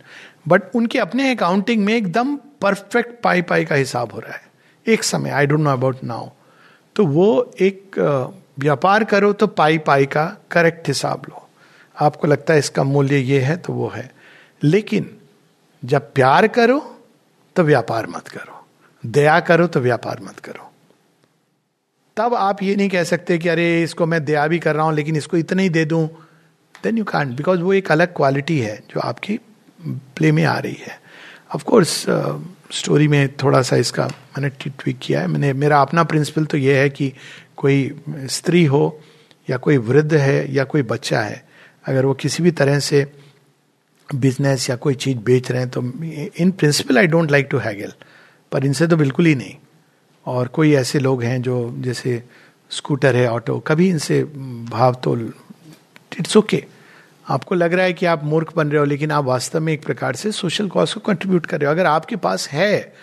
बट 0.48 0.76
उनके 0.76 1.00
अपने 1.00 1.32
अकाउंटिंग 1.32 1.84
में 1.86 1.94
एकदम 1.94 2.36
परफेक्ट 2.62 3.22
पाई 3.24 3.42
पाई 3.42 3.66
का 3.66 3.76
हिसाब 3.76 4.12
हो 4.14 4.20
रहा 4.20 4.34
है। 4.34 4.50
एक 4.86 5.04
समय 5.04 5.30
I 5.30 5.46
don't 5.46 5.60
know 5.60 5.70
about 5.70 6.04
now 6.04 6.30
तो 6.96 7.06
वो 7.08 7.52
एक 7.62 8.00
व्यापार 8.60 9.04
करो 9.04 9.34
तो 9.34 9.48
पाई 9.50 9.78
पाई 9.78 10.06
का 10.06 10.26
करेक्ट 10.52 10.88
हिसाब 10.88 11.26
लो। 11.30 11.48
आपको 11.96 12.28
लगता 12.28 12.54
है 12.54 12.60
इसका 12.60 12.84
मूल्य 12.84 13.18
ये 13.18 13.40
है 13.42 13.58
तो 13.58 13.74
वो 13.74 13.88
है। 13.90 14.10
लेकिन 14.62 15.10
जब 15.84 16.12
प्यार 16.14 16.48
करो 16.48 16.80
तो 17.56 17.64
व्यापार 17.64 18.08
मत 18.08 18.28
करो। 18.28 18.66
दया 19.04 19.40
करो 19.40 19.68
तो 19.68 19.80
व्यापार 19.80 20.20
मत 20.24 20.40
करो। 20.40 20.70
तब 22.18 22.34
आप 22.36 22.62
ये 22.64 22.76
नहीं 22.76 22.90
कह 22.90 23.04
सकते 23.04 23.38
कि 23.38 23.50
अरे, 23.50 23.84
इसको 23.84 24.06
मैं 24.06 24.24
दया 24.26 24.48
भी 24.48 24.60
कर 24.60 24.76
रहा 24.76 24.86
हूँ, 24.86 24.94
लेकिन 24.94 25.16
इसको 25.16 25.38
इतना 25.38 25.62
ही 25.62 25.70
दे 25.70 25.86
दूँ। 25.86 26.08
देन 26.84 26.98
यू 26.98 27.04
कांट 27.04 27.36
बिकॉज़ 27.38 27.60
वो 27.60 27.74
एक 27.74 27.92
अलग 27.92 28.14
क्वालिटी 28.16 28.60
है 28.60 28.76
जो 28.90 29.00
आपकी 29.00 29.40
प्ले 30.16 30.32
में 30.32 30.44
आ 30.46 30.58
रही 30.58 30.78
है। 30.80 31.00
ऑफ़ 31.56 31.64
कोर्स 31.64 32.06
स्टोरी 32.72 33.08
में 33.08 33.36
थोड़ा 33.38 33.62
सा 33.62 33.76
इसका 33.76 34.06
मैंने 34.08 34.50
ट्वीक 34.50 35.00
किया 35.02 35.22
है। 35.22 35.28
मैंने, 35.28 35.54
मेरा 35.54 35.82
अपना 35.82 36.04
प्रिंसिपल 36.04 36.46
तो 36.46 36.58
ये 36.58 36.78
है 36.80 36.90
कि 36.90 37.12
कोई 37.58 38.04
स्त्री 38.10 38.64
हो, 38.66 39.00
या 39.50 39.58
कोई 39.58 39.78
वृद्ध 39.78 40.14
है, 40.14 40.54
या 40.54 40.64
कोई 40.64 40.82
बच्चा 40.84 41.22
है, 41.22 41.44
अगर 41.86 42.06
वो 42.06 42.14
किसी 42.14 42.44
भी 42.44 42.52
तरह 42.52 42.80
से 42.80 43.06
बिज़नेस 44.16 44.70
या 44.70 44.76
कोई 44.76 44.94
चीज़ 44.96 45.18
बेच 45.18 45.52
रहे 45.52 45.62
हैं 45.62 45.70
तो 45.70 45.82
in 46.38 46.52
principle 46.52 46.98
I 46.98 47.08
don't 47.08 47.32
like 47.32 47.48
to 47.52 47.58
haggle 47.58 47.94
पर 48.52 48.66
इनसे 48.66 48.88
तो 48.88 48.98
बिल्कुल 48.98 49.26
ही 49.26 49.36
नहीं। 49.36 49.56
और 50.26 50.48
कोई 50.48 50.74
ऐसे 50.74 51.00
लोग 51.00 51.24
हैं 51.24 51.42
जो 51.42 51.74
जैसे 51.78 52.24
स्कूटर 52.72 53.16
है 53.16 53.28
ऑटो 53.32 53.60
कभी 53.60 53.90
इनसे 53.90 54.24
भाव 54.24 54.96
तो 55.04 55.18
इट्स 55.18 56.38
ओके 56.38 56.58
okay. 56.58 56.70
आपको 57.28 57.56
लग 57.56 57.74
रहा 57.74 57.86
है 57.86 57.94
कि 57.94 58.06
आप 58.06 58.24
मूर्ख 58.24 58.56
बन 58.56 58.68
रहे 58.68 58.80
हो, 58.80 58.86
लेकिन 58.86 59.12
आप 59.12 59.24
वास्तव 59.24 59.60
में 59.60 59.72
एक 59.74 59.84
प्रकार 59.84 60.16
से 60.16 60.32
सोशल 60.32 60.68
कॉज 60.68 60.94
को 60.94 61.00
कंट्रीब्यूट 61.00 61.46
कर 61.46 61.60
रहे 61.60 61.66
हो। 61.66 61.72
अगर 61.72 61.86
आपके 61.86 62.16
पास 62.16 62.48
है 62.50 62.94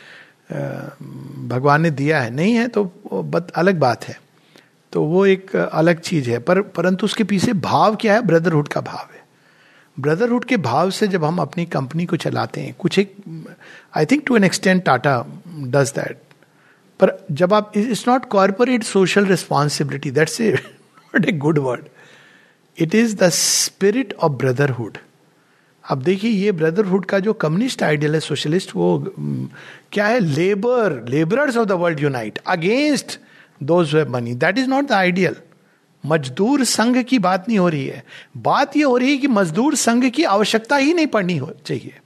भगवान 1.49 1.83
ने 1.83 1.91
दिया 1.91 2.21
है, 2.21 2.31
नहीं 2.31 2.55
है 2.55 2.67
तो 2.69 2.85
बत, 3.13 3.51
अलग 3.51 3.79
बात 3.79 4.05
है। 4.05 4.19
तो 4.93 5.03
वो 5.03 5.25
एक 5.27 5.55
अलग 5.57 6.01
चीज़ 6.01 6.31
है, 6.31 6.39
पर, 6.39 6.61
परंतु 6.61 7.07
उसके 7.07 7.25
पीछे 7.25 7.53
भाव 7.53 7.97
क्या 7.97 8.15
है? 8.15 8.23
ब्रदरहुड 8.23 8.69
का 8.69 8.81
भाव 8.81 9.09
है। 9.15 9.18
ब्रदरहुड 10.01 10.45
के 10.45 10.57
भाव 10.57 10.91
से 10.91 11.07
जब 11.09 11.25
हम 11.25 11.39
अपनी 11.39 11.65
कंपनी 11.67 12.07
को 12.07 12.17
चलाते 12.17 12.61
हैं, 12.61 12.75
कुछ 12.79 12.99
एक 12.99 13.15
I 13.97 14.07
think 14.07 14.23
to 14.27 14.37
an 14.37 14.45
extent 14.45 14.85
Tata 14.85 15.19
does 15.49 15.93
that 15.97 16.23
पर 17.01 17.19
जब 17.33 17.55
आप 17.55 17.73
it's 17.77 18.07
not 18.09 18.25
corporate 18.29 18.83
social 18.83 19.27
responsibility 19.27 20.11
that's 20.11 20.41
a 20.41 20.53
not 20.53 21.29
a 21.29 21.33
good 21.33 21.59
word 21.59 21.89
it 22.79 22.95
is 22.95 23.17
the 23.17 23.29
spirit 23.33 24.13
of 24.13 24.33
brotherhood 24.33 24.99
अब 25.85 26.03
देखिए, 26.03 26.31
ये 26.31 26.53
ब्रदरहुड 26.53 27.05
का 27.07 27.19
जो 27.19 27.33
कम्युनिस्ट 27.33 27.83
आइडियल 27.83 28.15
है 28.15 28.21
सोशलिस्ट 28.21 28.75
वो 28.77 28.89
क्या 29.93 30.07
है? 30.07 30.19
Labour 30.21 31.05
labourers 31.09 31.57
of 31.57 31.69
the 31.69 31.73
world 31.73 32.01
unite 32.01 32.39
against 32.47 33.19
those 33.61 33.95
money 34.11 34.35
that 34.35 34.59
is 34.59 34.69
not 34.69 34.85
the 34.85 34.93
ideal 34.93 35.37
मजदूर 36.09 36.65
संघ 36.65 36.97
की 37.03 37.19
बात 37.19 37.49
नहीं 37.49 37.59
हो 37.59 37.69
रही 37.69 37.87
है। 37.87 38.05
बात 38.37 38.77
यह 38.77 38.87
हो 38.87 38.97
रही 38.97 39.11
है 39.11 39.17
कि 39.17 39.29
मजदूर 39.29 39.75
संघ 39.75 40.05
की 40.07 40.25
आवश्यकता 40.25 40.77
ही 40.77 40.95
नहीं 40.95 41.07
पड़नी 41.07 41.37
हो 41.37 41.53
चाहिए। 41.67 41.99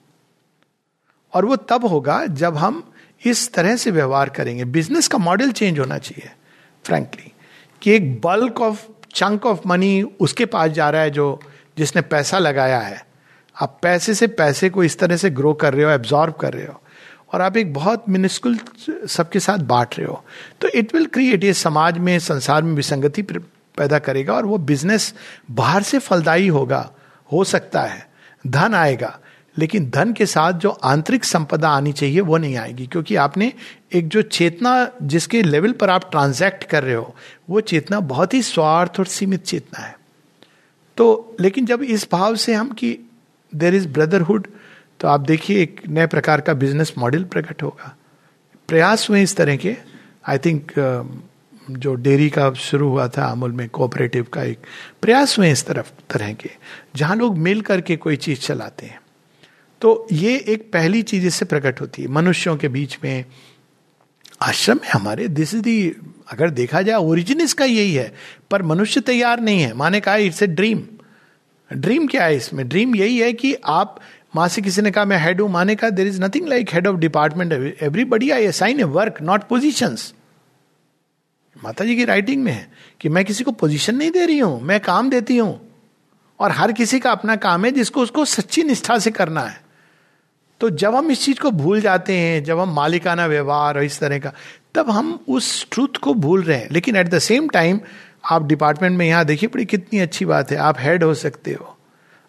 और 1.32 1.44
वो 1.44 1.56
तब 1.56 1.84
होगा 1.84 2.24
जब 2.26 2.56
हम 2.56 2.82
इस 3.22 3.52
तरह 3.54 3.76
से 3.76 3.90
व्यवहार 3.90 4.28
करेंगे। 4.28 4.64
बिज़नेस 4.64 5.08
का 5.08 5.18
मॉडल 5.18 5.52
चेंज 5.52 5.78
होना 5.78 5.98
चाहिए 5.98 6.30
फ्रेंकली 6.84 7.32
कि 7.82 7.90
एक 7.90 8.20
bulk 8.20 8.60
of 8.60 8.86
chunk 9.14 9.46
of 9.46 9.60
money 9.66 10.02
उसके 10.02 10.46
पास 10.46 10.70
जा 10.70 10.90
रहा 10.90 11.02
है 11.02 11.10
जो 11.10 11.40
जिसने 11.78 12.02
पैसा 12.02 12.38
लगाया 12.38 12.78
है। 12.78 13.04
आप 13.56 13.78
पैसे 13.82 14.14
से 14.14 14.26
पैसे 14.26 14.70
को 14.70 14.84
इस 14.84 14.98
तरह 14.98 15.16
से 15.16 15.30
ग्रो 15.30 15.52
कर 15.54 15.74
रहे 15.74 15.84
हो 15.84 15.90
एब्जॉर्ब 15.90 16.34
कर 16.34 16.52
रहे 16.52 16.66
हो, 16.66 16.80
और 17.32 17.40
आप 17.40 17.56
एक 17.56 17.72
बहुत 17.74 18.08
मिनिस्कुल 18.08 18.58
सबके 19.08 19.40
साथ 19.40 19.58
बांट 19.58 19.98
रहे 19.98 20.06
हो। 20.06 20.24
तो 20.60 20.68
इट 20.68 20.94
विल 20.94 21.06
क्रिएट 21.06 21.44
ये 21.44 21.52
समाज 21.52 21.98
में, 21.98 22.18
संसार 22.18 22.62
में 22.62 22.74
विसंगति 22.74 23.22
पैदा 23.78 23.98
करेगा 23.98 24.34
और 24.34 24.46
वो 24.46 24.58
बिज़नेस 24.60 25.12
बाहर 25.50 25.82
से 25.82 25.98
फलदायी 25.98 26.48
होगा, 26.48 26.90
हो 27.30 27.44
सकता 27.44 27.82
है, 27.82 28.06
धन 28.44 28.74
आएगा, 28.74 29.18
लेकिन 29.56 29.88
धन 29.90 30.12
के 30.12 30.26
साथ 30.26 30.52
जो 30.52 30.70
आंतरिक 30.70 31.24
संपदा 31.24 31.68
आनी 31.68 31.92
चाहिए 31.92 32.20
वो 32.20 32.36
नहीं 32.36 32.56
आएगी, 32.56 32.86
क्योंकि 32.86 33.16
आपने 33.16 33.52
एक 33.92 34.08
जो 34.08 34.22
चेतना 34.22 34.90
जिसके 35.02 35.42
लेवल 35.42 35.72
पर 35.72 35.90
आप 35.90 36.10
ट्रांजैक्ट 36.10 36.64
कर 36.64 36.82
रहे 36.84 36.94
हो, 36.94 37.14
वो 37.50 37.60
चेतना 37.62 38.00
बहुत 38.02 38.34
ही 38.34 38.42
स्वार्थ 38.42 39.00
और 39.00 39.06
सीमित 39.06 39.44
चेतना 39.44 39.84
है। 39.84 39.96
तो 40.98 41.36
लेकिन 41.40 41.66
जब 41.66 41.82
इस 41.82 42.08
भाव 42.12 42.36
से 42.36 42.54
हम 42.54 42.70
कि 42.70 42.98
देर 43.52 43.74
इज़ 43.74 43.88
ब्रदरहुड 43.88 44.46
तो 45.00 45.08
आप 45.08 45.20
देखिए 45.20 45.62
एक 45.62 45.80
नए 45.88 46.06
प्रकार 46.06 46.40
का 46.40 46.54
बिज़नेस 46.54 46.92
मॉडल 46.98 47.24
प्रकट 47.24 47.62
होगा। 47.62 47.94
प्रयास 48.68 49.08
हुए 49.10 49.22
इस 49.22 49.36
तरह 49.36 49.56
के 49.56 49.76
आई 50.28 50.38
थिंक 50.38 50.72
जो 51.70 51.94
डेयरी 51.94 52.30
का 52.30 52.52
शुरू 52.52 52.88
हुआ 52.88 53.08
था, 53.08 53.24
अमूल 53.24 53.52
में 53.52 53.68
कोऑपरेटिव 53.68 54.26
का 54.32 54.42
एक 54.42 54.58
प्रयास 55.02 55.38
हुए 55.38 55.50
इस 55.52 55.66
तरफ़, 55.66 55.90
तरह 56.10 56.32
के, 56.32 56.50
जहाँ 56.96 57.16
लोग 57.16 57.38
मिल 57.38 57.60
करके 57.60 57.96
कोई 57.96 58.16
चीज़ 58.16 58.40
चलाते 58.40 58.86
हैं। 58.86 59.00
तो 59.80 60.06
ये 60.12 60.36
एक 60.48 60.70
पहली 60.72 61.02
चीज़ 61.02 61.26
इससे 61.26 61.44
प्रकट 61.44 61.80
होती 61.80 62.02
है। 62.02 62.08
मनुष्यों 62.08 62.56
के 62.56 62.68
बीच 62.68 62.98
में 63.04 63.24
आश्रम 64.42 64.80
है 64.84 64.90
हमारे 64.90 65.28
दिस 65.28 65.54
इज़ 65.54 65.62
दी 65.62 65.96
अगर 66.30 66.50
देखा 66.50 66.82
जाए 66.82 66.96
ओरिजिन 66.96 67.40
इसका 67.40 67.64
यही 67.64 67.94
है, 67.94 68.14
पर 68.50 68.62
मनुष्य 68.62 69.00
तैयार 69.00 69.40
नहीं 69.40 69.60
है। 69.60 69.72
माने 69.74 70.00
कहा 70.00 70.16
इट्स 70.16 70.42
ए 70.42 70.46
ड्रीम 70.46 70.82
ड्रीम 71.72 72.06
क्या 72.06 72.24
है 72.24 72.36
इसमें? 72.36 72.68
ड्रीम 72.68 72.94
यही 72.96 73.18
है 73.18 73.32
कि 73.32 73.54
आप, 73.54 74.00
माँ 74.36 74.48
से 74.48 74.62
किसी 74.62 74.82
ने 74.82 74.90
कहा, 74.90 75.04
मैं 75.04 75.18
हेड 75.18 75.40
हूँ। 75.40 75.50
माने 75.50 75.74
कहा 75.74 75.90
there 75.90 76.06
is 76.06 76.22
nothing 76.22 76.48
like 76.48 76.70
head 76.72 76.86
of 76.86 76.96
department 76.96 77.76
everybody 77.82 78.30
I 78.30 78.46
assign 78.46 78.80
a 78.80 78.82
work 78.82 79.22
not 79.22 79.42
positions 79.42 80.14
Mata 81.64 81.84
ji 81.84 81.96
की 81.96 82.04
राइटिंग 82.04 82.42
में 82.44 82.52
है 82.52 82.72
कि 83.00 83.08
मैं 83.08 83.24
किसी 83.24 83.44
को 83.44 83.52
पोजीशन 83.52 83.96
नहीं 83.96 84.10
दे 84.10 84.26
रही 84.26 84.38
हूँ, 84.38 84.60
मैं 84.60 84.80
काम 84.80 85.10
देती 85.10 85.36
हूँ। 85.36 85.68
और 86.40 86.50
हर 86.50 86.72
किसी 86.72 87.00
का 87.00 87.12
अपना 87.12 87.36
काम 87.36 87.64
है 87.64 87.70
जिसको 87.70 88.00
उसको 88.00 88.24
सच्ची 88.24 88.62
निष्ठा 88.62 88.98
से 88.98 89.10
करना 89.10 89.40
है। 89.40 89.62
तो 90.60 90.70
जब 90.70 90.94
हम 90.94 91.10
इस 91.10 91.24
चीज़ 91.24 91.40
को 91.40 91.50
भूल 91.50 91.80
जाते 91.80 92.16
हैं, 92.16 92.44
जब 92.44 92.58
हम 92.58 92.74
मालिकाना 92.74 93.26
व्यवहार 93.26 93.76
और 93.76 93.84
इस 93.84 94.00
तरह 94.00 94.18
का, 94.18 94.32
तब 94.74 94.90
हम 94.90 95.24
उस 95.28 95.66
ट्रूथ 95.70 95.96
को 96.02 96.14
भूल 96.14 96.42
रहे 96.42 96.58
हैं। 96.58 96.68
लेकिन 96.70 96.96
एट 96.96 97.08
द 97.08 97.18
सेम 97.18 97.48
टाइम 97.48 97.80
आप 98.30 98.46
डिपार्टमेंट 98.46 98.98
में 98.98 99.06
यहाँ 99.06 99.24
देखिए, 99.24 99.48
बड़ी 99.48 99.64
कितनी 99.64 99.98
अच्छी 99.98 100.24
बात 100.24 100.50
है। 100.50 100.56
आप 100.56 100.76
हेड 100.78 101.04
हो 101.04 101.14
सकते 101.14 101.52
हो। 101.52 101.78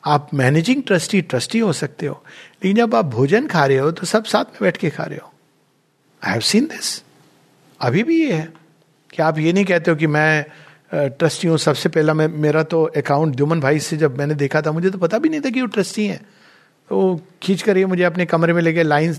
आप 0.06 0.30
मैनेजिंग 0.34 0.84
ट्रस्टी 0.84 1.22
ट्रस्टी 1.22 1.60
हो 1.60 1.74
सकते 1.74 2.06
हो। 2.06 2.24
लेकिन 2.64 2.78
जब 2.78 2.96
आप 2.96 3.06
भोजन 3.06 3.48
खा 3.48 3.66
रहे 3.66 3.78
हो 3.78 3.92
तो 3.92 4.06
सब 4.06 4.26
साथ 4.26 4.46
में 4.46 4.58
बैठ 4.62 4.78
के 4.78 4.90
खा 4.90 5.04
रहे 5.04 5.20
हो। 5.24 5.34
आई 6.24 6.32
हैव 6.32 6.42
सीन 6.42 6.66
दिस 6.66 7.04
अभी 7.82 8.04
भी 8.04 8.22
ये 8.22 8.34
है। 8.34 8.63
कि 9.14 9.22
आप 9.22 9.40
ये 9.40 9.54
नहीं 9.54 9.66
कहते 9.66 9.92
हो 9.92 9.98
कि 9.98 10.08
मैं 10.08 10.46
ट्रस्टी 10.94 11.48
हूँ। 11.48 11.58
सबसे 11.58 11.90
पहला 11.90 12.14
मैं, 12.14 12.28
मेरा 12.28 12.64
तो 12.64 12.84
अकाउंट 12.98 13.36
जुमन 13.36 13.60
भाई 13.60 13.80
से 13.80 13.98
जब 13.98 14.18
मैंने 14.18 14.36
देखा 14.36 14.62
था, 14.62 14.72
मुझे 14.72 14.90
तो 14.90 14.98
पता 14.98 15.18
भी 15.20 15.30
नहीं 15.30 15.42
था 15.42 15.50
कि 15.50 15.62
वो 15.62 15.68
ट्रस्टी 15.68 16.06
हैं। 16.06 16.22
तो 16.90 17.20
खींच 17.44 17.62
कर 17.62 17.78
ये 17.78 17.86
मुझे 17.86 18.04
अपने 18.04 18.26
कमरे 18.26 18.54
में 18.54 18.62
लेके 18.62 18.84
लाइन 18.84 19.14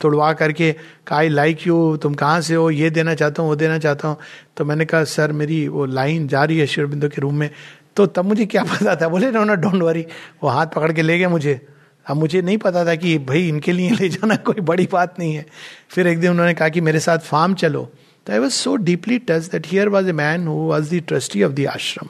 तोड़वा 0.00 0.32
करके 0.32 0.72
कहा 1.06 1.18
आई 1.18 1.28
लाइक 1.28 1.66
यू 1.66 1.96
तुम 1.96 2.14
कहाँ 2.14 2.40
से 2.40 2.54
हो? 2.54 2.70
ये 2.70 2.90
देना 2.90 3.14
चाहता 3.14 3.42
हूँ, 3.42 3.50
वो 3.50 3.56
देना 3.56 3.78
चाहता 3.78 4.08
हूँ। 4.08 4.16
तो 4.56 4.64
मैंने 4.64 4.84
कहा, 4.84 5.04
सर, 5.04 5.32
मेरी 5.32 5.68
वो 5.68 5.84
लाइन 5.86 6.28
जा 6.28 6.44
रही 6.44 6.58
है 6.58 6.66
शिवबिंदु 6.66 7.08
के 7.08 7.20
रूम 7.20 7.34
में। 7.34 7.50
तो 7.96 8.06
तब 8.06 8.24
मुझे 8.24 8.46
क्या 8.46 8.62
पता 8.62 8.96
था? 8.96 9.08
बोले 9.08 9.30
नो 9.30 9.44
ना 9.44 9.54
डोंट 9.54 9.82
वरी 9.82 10.06
वो 10.42 10.48
हाथ 10.48 10.66
पकड़ 10.66 10.92
के 10.92 11.02
ले 11.02 11.18
गए 11.18 11.26
मुझे। 11.26 11.60
अब 12.06 12.16
मुझे 12.16 12.42
नहीं 12.42 12.58
पता 12.58 12.84
था 12.84 12.94
कि, 12.94 13.18
भाई, 13.18 13.48
इनके 13.48 13.72
लिए 13.72 13.90
ले 13.90 14.08
जाना 14.08 14.36
कोई 14.36 14.60
बड़ी 14.60 14.88
बात 14.92 15.18
नहीं 15.18 15.34
है। 15.34 15.46
फिर 15.90 16.06
एक 16.06 16.20
दिन 16.20 16.30
उन्होंने 16.30 16.54
कहा 16.54 16.68
कि, 16.68 16.80
मेरे 16.80 17.00
साथ 17.00 17.18
फार्म 17.18 17.54
चलो। 17.54 17.92
I 18.26 18.38
was 18.38 18.52
so 18.52 18.74
deeply 18.76 19.18
touch 19.18 19.44
that 19.44 19.66
here 19.66 19.88
was 19.88 20.08
a 20.08 20.12
man 20.14 20.46
who 20.46 20.54
was 20.54 20.94
the 20.94 21.02
trustee 21.08 21.42
of 21.42 21.52
the 21.52 21.66
ashram 21.66 22.08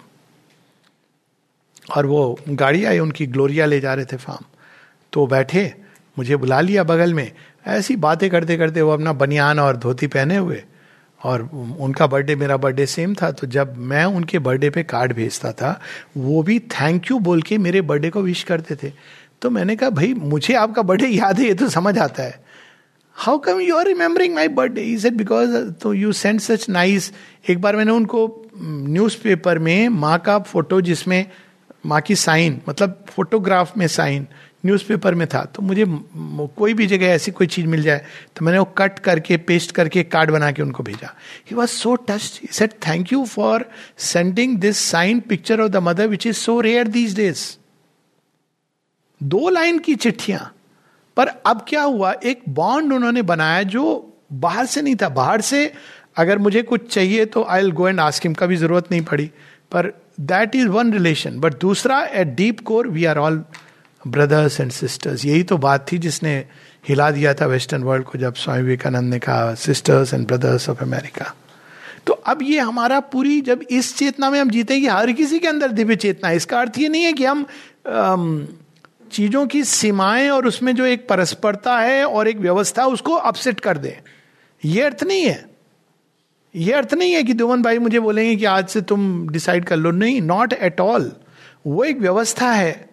और 1.97 2.07
वो 2.07 2.39
गाड़ी 2.49 2.85
आई, 2.85 2.99
उनकी 2.99 3.27
ग्लोरिया 3.27 3.67
ले 3.67 3.81
जा 3.81 3.95
रहे 3.95 4.05
थे 4.05 4.17
फार्म 4.17 4.45
तो 5.13 5.27
बैठे, 5.27 5.73
मुझे 6.17 6.37
बुला 6.37 6.61
लिया 6.61 6.85
बगल 6.85 7.15
में। 7.15 7.31
ऐसी 7.67 7.97
बातें 7.97 8.29
करते 8.31 8.57
करते 8.57 8.83
वो 8.83 8.91
अपना 8.91 9.13
बनियान 9.15 9.59
और 9.59 9.77
धोती 9.77 10.07
पहने 10.07 10.37
हुए। 10.37 10.63
और 11.21 11.43
उनका 11.81 12.07
बर्थडे 12.07 12.35
मेरा 12.37 12.57
बर्थडे 12.57 12.87
सेम 12.87 13.15
था 13.15 13.31
तो 13.31 13.47
जब 13.47 13.77
मैं 13.79 14.05
उनके 14.05 14.39
बर्थडे 14.39 14.71
पे 14.71 14.83
कार्ड 14.83 15.13
भेजता 15.13 15.53
था, 15.53 15.81
वो 16.17 16.43
भी 16.43 16.59
थैंक 16.59 17.11
यू 17.11 17.19
बोल 17.19 17.43
के 17.43 17.59
मेरे 17.59 17.81
बर्थडे 17.81 18.11
को 18.11 18.23
विश 18.23 18.43
करते 18.43 18.77
थे। 18.77 18.93
तो 19.43 19.51
मैंने 19.51 19.77
कहा, 19.77 19.91
भाई, 19.91 20.15
मुझे 20.15 20.55
आपका 20.55 20.83
बर्थडे 20.83 21.09
याद 21.09 21.39
है, 21.41 21.47
ये 21.47 21.55
तो 21.55 21.69
समझ 21.69 21.99
आता 21.99 22.23
है। 22.23 22.43
How 23.21 23.39
come 23.45 23.59
you 23.61 23.77
are 23.77 23.87
remembering 23.87 24.35
my 24.35 24.49
birthday 24.49 24.83
is 24.83 25.07
it 25.07 25.13
because 25.13 25.57
तो 25.81 25.93
यू 25.95 26.13
सेंड 26.13 26.39
सच 26.41 26.69
नाइस 26.69 27.11
एक 27.51 27.61
बार 27.61 27.77
मैंने 27.77 27.93
उनको 27.93 28.21
न्यूज़पेपर 28.57 29.59
में 29.59 29.89
माँ 29.89 30.19
का 30.27 30.39
फ़ोटो 30.39 30.81
जिसमें 30.81 31.25
माँ 31.87 32.01
की 32.01 32.15
साइन 32.17 32.61
मतलब 32.69 33.05
फोटोग्राफ 33.09 33.77
में 33.79 33.87
साइन 33.87 34.27
न्यूज़पेपर 34.67 35.15
में 35.15 35.27
था 35.35 35.45
तो 35.55 35.63
मुझे 35.63 35.85
कोई 36.57 36.75
भी 36.75 36.87
जगह 36.87 37.07
ऐसी 37.07 37.31
कोई 37.33 37.47
चीज़ 37.47 37.67
मिल 37.67 37.83
जाए 37.83 38.05
तो 38.37 38.45
मैंने 38.45 38.59
वो 38.59 38.65
कट 38.79 38.99
करके 38.99 39.37
पेस्ट 39.51 39.73
करके 39.73 40.03
कार्ड 40.15 40.31
बना 40.31 40.51
के 40.53 40.63
उनको 40.63 40.83
भेजा। 40.83 41.15
He 41.51 41.57
was 41.57 41.71
so 41.71 41.95
touch 42.09 42.41
said 42.53 42.73
thank 42.87 43.13
you 43.13 43.25
for 43.25 43.65
sending 44.07 44.57
this 44.61 44.79
sign 44.91 45.21
picture 45.29 45.61
of 45.61 45.71
the 45.71 45.83
mother 45.89 46.09
which 46.09 46.27
is 46.27 46.37
so 46.37 46.61
rare 46.61 46.89
these 46.89 47.15
days 47.17 47.45
दो 49.21 49.49
लाइन 49.51 49.79
की 49.79 49.95
चिट्ठियाँ। 49.97 50.41
पर 51.17 51.29
अब 51.47 51.65
क्या 51.69 51.83
हुआ? 51.83 52.13
एक 52.15 52.43
बॉन्ड 52.49 52.93
उन्होंने 52.93 53.23
बनाया 53.23 53.63
जो 53.65 53.85
बाहर 54.33 54.67
से 54.67 54.83
नहीं 54.83 54.97
था। 54.97 55.09
बाहर 55.11 55.41
से 55.43 55.73
अगर 56.17 56.39
मुझे 56.39 56.63
कुछ 56.63 56.93
चाहिए 56.93 57.25
तो 57.27 57.45
I 57.45 57.63
will 57.63 57.73
go 57.73 57.89
and 57.89 58.01
ask 58.01 58.25
him 58.25 58.35
का 58.35 58.47
भी 58.47 58.57
ज़रूरत 58.57 58.91
नहीं 58.93 59.03
पड़ी। 59.03 59.27
पर 59.73 59.93
that 60.23 60.55
is 60.57 60.69
one 60.69 60.93
relation 60.93 61.39
but 61.41 61.59
दूसरा 61.61 62.01
at 62.05 62.35
deep 62.37 62.61
core 62.65 62.89
we 62.89 63.05
are 63.05 63.19
all 63.19 63.45
brothers 64.03 64.61
and 64.61 64.71
sisters 64.73 65.25
यही 65.25 65.43
तो 65.43 65.57
बात 65.59 65.87
थी 65.93 65.99
जिसने 65.99 66.37
हिला 66.89 67.11
दिया 67.11 67.35
था 67.35 67.47
वेस्टर्न 67.47 67.83
वर्ल्ड 67.83 68.05
को 68.05 68.19
जब 68.19 68.35
स्वामी 68.35 68.63
विवेकानंद 68.63 69.13
ने 69.13 69.19
कहा 69.19 69.55
sisters 69.55 70.15
and 70.15 70.27
brothers 70.27 70.69
of 70.71 70.83
America 70.85 71.35
तो 72.07 72.13
अब 72.13 72.43
ये 72.43 72.59
हमारा 72.59 73.01
पूरी 73.13 73.41
जब 73.41 73.63
इस 73.71 73.97
चेतना 73.97 74.31
में 74.31 74.41
हम 74.41 74.51
जीते 74.51 74.81
कि 74.81 74.87
हर 74.87 75.13
किसी 75.13 75.39
के 75.39 75.49
अंदर 75.49 75.73
दिव्य 75.73 75.97
चेतना 75.97 76.29
है। 76.29 76.37
इसका 76.37 76.61
अर्थ 76.61 76.79
ये 76.79 76.89
नहीं 76.89 77.05
है 77.05 77.13
कि 77.13 77.25
हम 77.25 77.45
चीज़ों 79.13 79.47
की 79.47 79.65
सीमाएँ 79.65 80.29
और 80.31 80.47
उसमें 80.47 80.77
जो 80.77 80.87
एक 80.87 81.09
परस्परता 81.09 81.79
है 81.79 82.05
और 82.05 82.29
एक 82.29 82.37
व्यवस्था, 82.37 82.87
उसको 82.87 83.15
अपसेट 83.15 83.61
कर 83.61 83.79
दे। 83.79 84.01
ये 84.65 84.83
अर्थ 84.83 85.05
नहीं 85.05 85.25
है। 85.25 85.51
ये 86.55 86.73
अर्थ 86.73 86.95
नहीं 86.95 87.13
है 87.13 87.23
कि 87.23 87.33
दुमन 87.33 87.63
भाई 87.63 87.79
मुझे 87.79 88.01
बोलेंगे 88.01 88.37
कि 88.37 88.45
आज 88.45 88.69
से 88.69 88.81
तुम 88.81 89.29
डिसाइड 89.29 89.65
कर 89.65 89.77
लो। 89.77 89.91
नहीं 89.91 90.23
नॉट 90.23 90.53
एट 90.53 90.81
ऑल 90.81 91.13
वो 91.67 91.85
एक 91.85 91.99
व्यवस्था 91.99 92.51
है। 92.53 92.91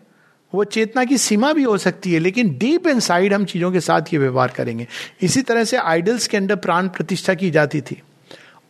वो 0.55 0.63
चेतना 0.63 1.03
की 1.05 1.17
सीमा 1.17 1.53
भी 1.53 1.63
हो 1.63 1.77
सकती 1.77 2.13
है, 2.13 2.19
लेकिन 2.19 2.57
डीप 2.57 2.87
इन 2.87 2.99
हम 3.33 3.45
चीज़ों 3.45 3.71
के 3.71 3.79
साथ 3.79 4.01
ये 4.01 4.17
व्यवहार 4.17 4.47
करेंगे। 4.47 4.87
इसी 5.21 5.41
तरह 5.41 5.63
से 5.63 5.77
आइडल्स 5.77 6.27
के 6.27 6.37
अंदर 6.37 6.55
प्राण 6.55 6.87
प्रतिष्ठा 6.87 7.33
की 7.33 7.51
जाती 7.51 7.81
थी। 7.81 8.01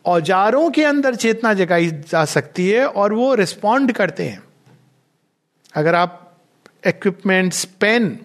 औजारों 0.04 0.70
के 0.70 0.84
अंदर 0.84 1.14
चेतना 1.14 1.54
जगाई 1.54 1.88
जा 1.90 2.24
सकती 2.24 2.68
है 2.68 2.86
और 2.86 3.12
वो 3.12 3.34
रिस्पॉन्ड 3.34 3.92
करते 3.92 4.22
हैं। 4.22 4.42
अगर 5.74 5.94
आप 5.94 6.27
इक्विपमेंट्स 6.84 7.64
पेन 7.80 8.18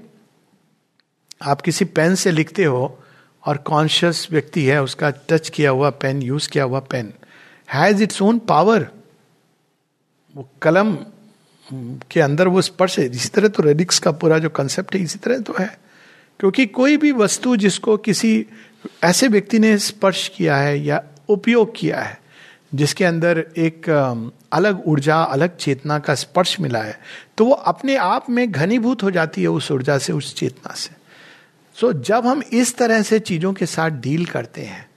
आप 1.42 1.62
किसी 1.62 1.86
पेन 1.86 2.16
से 2.16 2.32
लिखते 2.32 2.64
हो 2.64 3.00
और 3.44 3.58
कॉन्शियस 3.58 4.28
व्यक्ति 4.32 4.64
है, 4.66 4.82
उसका 4.84 5.10
टच 5.30 5.50
किया 5.50 5.70
हुआ 5.70 5.90
पेन 5.90 6.22
यूज़ 6.22 6.50
किया 6.50 6.64
हुआ 6.64 6.80
pen 6.92 7.14
has 7.70 8.04
its 8.04 8.22
own 8.22 8.40
power 8.40 8.88
वो 10.36 10.50
कलम 10.62 10.96
के 12.12 12.22
अंदर 12.22 12.48
वो 12.48 12.62
स्पर्श 12.62 12.98
है। 13.00 13.06
इसी 13.06 13.30
तरह 13.30 13.48
तो 13.48 13.64
रेडिक्स 13.64 14.00
का 14.00 14.12
पूरा 14.12 14.38
जो 14.40 14.50
कंसेप्ट 14.50 14.96
है, 14.96 15.02
इसी 15.02 15.20
तरह 15.20 15.40
तो 15.40 15.54
है। 15.60 15.68
क्योंकि 16.40 16.66
कोई 16.68 16.98
भी 16.98 17.12
वस्तु 17.12 17.56
जिसको 17.56 17.98
किसी 17.98 18.46
ऐसे 19.04 19.28
व्यक्ति 19.28 19.60
ने 19.60 19.78
स्पर्श 19.78 20.28
किया 20.28 20.58
है 20.58 20.80
या 20.80 21.04
उपयोग 21.30 21.74
किया 21.76 22.02
है, 22.02 22.18
जिसके 22.76 23.06
अंदर 23.06 23.46
एक 23.58 23.90
अलग 24.54 24.84
ऊर्जा 24.88 25.22
अलग 25.24 25.58
चेतना 25.58 26.00
का 26.00 26.16
स्पर्श 26.16 26.60
मिला 26.60 26.80
है 26.80 27.00
तो 27.38 27.46
वो 27.46 27.52
अपने 27.52 27.96
आप 27.96 28.30
में 28.30 28.52
घनीभूत 28.52 29.04
हो 29.04 29.12
जाती 29.12 29.42
है 29.42 29.48
उस 29.48 29.72
ऊर्जा 29.72 29.98
से 29.98 30.14
उस 30.14 30.36
चेतना 30.36 30.74
से। 30.74 30.96
सो 31.76 31.94
so, 31.94 32.02
जब 32.02 32.26
हम 32.26 32.44
इस 32.54 32.78
तरह 32.78 33.02
से 33.02 33.20
चीज़ों 33.20 33.54
के 33.54 33.66
साथ 33.66 33.90
डील 33.90 34.26
करते 34.26 34.62
हैं 34.62 34.90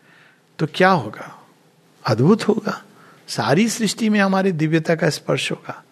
तो 0.59 0.67
क्या 0.75 0.91
होगा? 0.91 1.47
अद्भुत 2.07 2.49
होगा। 2.49 2.83
सारी 3.29 3.69
सृष्टि 3.69 4.09
में 4.09 4.21
हमारी 4.21 4.53
दिव्यता 4.53 4.95
का 4.95 5.11
स्पर्श 5.11 5.51
होगा। 5.51 5.83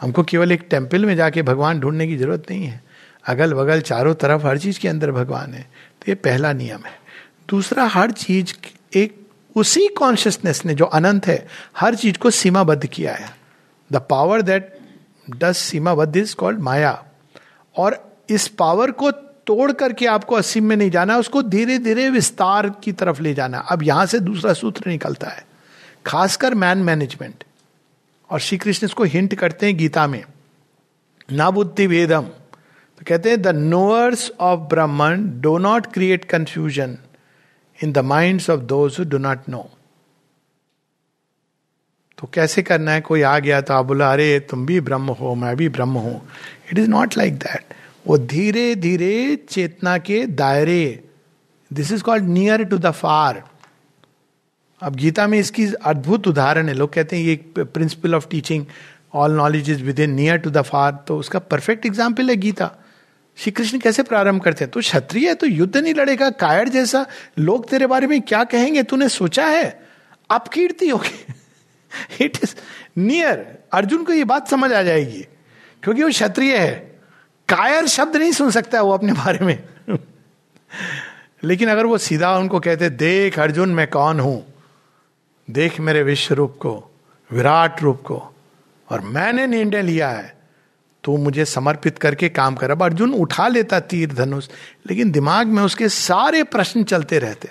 हमको 0.00 0.22
केवल 0.22 0.52
एक 0.52 0.66
टेंपल 0.70 1.04
में 1.04 1.16
जाके 1.16 1.42
भगवान 1.42 1.80
ढूँढने 1.80 2.06
की 2.06 2.16
ज़रूरत 2.16 2.46
नहीं 2.50 2.64
है। 2.64 2.84
अगल 3.26 3.54
बगल 3.54 3.80
चारों 3.80 4.14
तरफ़ 4.14 4.46
हर 4.46 4.58
चीज़ 4.58 4.80
के 4.80 4.88
अंदर 4.88 5.12
भगवान 5.12 5.54
है। 5.54 5.62
तो 5.62 6.04
ये 6.08 6.14
पहला 6.14 6.52
नियम 6.52 6.84
है। 6.86 6.98
दूसरा 7.48 7.84
हर 7.84 8.10
चीज़ 8.10 8.52
एक 8.96 9.25
उसी 9.56 9.86
कॉन्शियसनेस 9.86 10.64
ने 10.66 10.74
जो 10.74 10.84
अनंत 10.84 11.26
है, 11.26 11.46
हर 11.78 11.94
चीज़ 11.94 12.18
को 12.18 12.30
सीमाबद्ध 12.30 12.86
किया 12.86 13.14
है। 13.14 13.36
द 13.92 13.96
पावर 13.96 14.42
दैट 14.42 14.78
डज 15.30 15.54
सीमाबद्ध 15.54 16.16
इज़ 16.16 16.34
कॉल्ड 16.34 16.60
माया। 16.60 17.04
और 17.76 18.18
इस 18.30 18.48
पावर 18.48 18.90
को 18.90 19.10
तोड़ 19.46 19.72
करके 19.72 20.06
आपको 20.06 20.34
असीम 20.34 20.64
में 20.64 20.76
नहीं 20.76 20.90
जाना, 20.90 21.16
उसको 21.16 21.42
धीरे 21.42 21.78
धीरे 21.78 22.10
विस्तार 22.10 22.70
की 22.70 22.92
तरफ़ 22.92 23.22
ले 23.22 23.34
जाना। 23.34 23.58
अब 23.58 23.82
यहाँ 23.82 24.06
से 24.06 24.18
दूसरा 24.18 24.52
सूत्र 24.52 24.90
निकलता 24.90 25.28
है, 25.28 25.46
खासकर 26.06 26.54
मैन 26.54 26.78
मैनेजमेंट 26.78 27.44
और 28.30 28.40
श्री 28.40 28.58
कृष्ण 28.58 28.86
इसको 28.86 29.04
हिंट 29.04 29.34
करते 29.34 29.66
हैं 29.66 29.76
गीता 29.76 30.06
में। 30.06 30.24
ना 31.32 31.50
बुद्धि 31.50 31.86
वेदम। 31.86 32.22
तो 32.22 33.04
कहते 33.06 33.30
हैं 33.30 33.42
the 33.42 33.46
knowers 33.46 34.32
of 34.40 34.60
Brahman 34.60 35.40
do 35.40 35.58
not 35.58 35.86
create 35.86 36.24
confusion 36.24 36.98
in 37.84 37.92
the 37.92 37.98
mind 38.06 38.40
of 38.50 38.60
those 38.62 39.00
do 39.00 39.18
not 39.18 39.48
know 39.48 39.68
तो 42.18 42.28
कैसे 42.34 42.62
करना 42.62 42.92
है? 42.92 43.00
कोई 43.00 43.22
आ 43.22 43.38
गया 43.38 43.60
तो 43.60 43.74
आप 43.74 43.84
बोला, 43.86 44.12
अरे, 44.12 44.38
तुम 44.40 44.64
भी 44.66 44.80
ब्रह्म 44.80 45.12
हो, 45.12 45.34
मैं 45.34 45.56
भी 45.56 45.68
ब्रह्म 45.68 45.98
हूँ. 45.98 46.20
It 46.72 46.78
is 46.78 46.88
not 46.90 47.16
like 47.16 47.34
that 47.38 47.74
वो 48.06 48.16
धीरे 48.18 48.74
धीरे 48.76 49.36
चेतना 49.50 49.96
के 49.98 50.24
दायरे 50.26 51.04
this 51.70 51.92
is 51.92 52.02
called 52.02 52.24
near 52.24 52.64
to 52.64 52.78
the 52.78 52.90
far 52.92 53.42
अब 54.82 54.96
गीता 54.96 55.26
में 55.26 55.38
इसकी 55.38 55.66
अद्भुत 55.66 56.28
उदाहरण 56.28 56.68
है। 56.68 56.74
लोग 56.74 56.92
कहते 56.92 57.16
हैं, 57.16 57.24
ये 57.24 57.64
principle 57.64 58.14
of 58.14 58.28
teaching 58.30 58.64
all 59.14 59.32
knowledge 59.32 59.70
is 59.70 59.82
within 60.00 60.14
near 60.14 60.38
to 60.38 60.50
the 60.50 60.62
far 60.62 61.04
तो 61.08 61.18
उसका 61.18 61.38
परफेक्ट 61.38 61.86
एग्ज़ाम्पल 61.86 62.30
है 62.30 62.36
गीता। 62.36 62.70
श्री 63.36 63.52
कृष्ण 63.52 63.78
कैसे 63.78 64.02
प्रारंभ 64.02 64.42
करते 64.42 64.64
हैं? 64.64 64.70
तो 64.70 64.80
क्षत्रिय 64.80 65.28
है 65.28 65.34
तो 65.34 65.46
युद्ध 65.46 65.76
नहीं 65.76 65.94
लड़ेगा, 65.94 66.30
कायर 66.30 66.68
जैसा। 66.68 67.06
लोग 67.38 67.68
तेरे 67.68 67.86
बारे 67.86 68.06
में 68.06 68.22
क्या 68.22 68.44
कहेंगे? 68.44 68.82
तूने 68.82 69.08
सोचा 69.08 69.46
है? 69.46 69.86
अपकीर्ति 70.30 70.88
होगी। 70.88 71.34
इट 72.24 72.38
इज़ 72.42 72.54
नियर 72.98 73.58
अर्जुन 73.72 74.04
को 74.04 74.12
ये 74.12 74.24
बात 74.24 74.48
समझ 74.48 74.72
आ 74.72 74.82
जाएगी, 74.82 75.26
क्योंकि 75.82 76.02
वो 76.02 76.08
क्षत्रिय 76.08 76.56
है। 76.56 76.74
कायर 77.48 77.86
शब्द 77.86 78.16
नहीं 78.16 78.32
सुन 78.32 78.50
सकता 78.50 78.82
वो 78.82 78.92
अपने 78.92 79.12
बारे 79.12 79.46
में। 79.46 79.64
लेकिन 81.44 81.68
अगर 81.68 81.86
वो 81.86 81.98
सीधा 81.98 82.38
उनको 82.38 82.60
कहते, 82.60 82.90
देख 82.90 83.38
अर्जुन, 83.38 83.68
मैं 83.68 83.90
कौन 83.90 84.20
हूँ? 84.20 84.54
देख 85.50 85.80
मेरे 85.80 86.02
विश्व 86.02 86.34
रूप 86.34 86.56
को, 86.60 86.94
विराट 87.30 87.82
रूप 87.82 88.02
को, 88.02 88.34
और 88.90 89.00
मैंने 89.00 89.46
निर्णय 89.46 89.82
लिया 89.82 90.08
है। 90.08 90.35
तो 91.06 91.16
मुझे 91.16 91.44
समर्पित 91.44 91.98
करके 91.98 92.28
काम 92.30 92.54
कर। 92.54 92.70
अब 92.70 92.82
अर्जुन 92.82 93.12
उठा 93.14 93.48
लेता 93.48 93.80
तीर 93.82 94.12
धनुष, 94.14 94.48
लेकिन 94.90 95.10
दिमाग 95.10 95.46
में 95.46 95.62
उसके 95.62 95.88
सारे 95.88 96.42
प्रश्न 96.44 96.82
चलते 96.84 97.18
रहते 97.18 97.48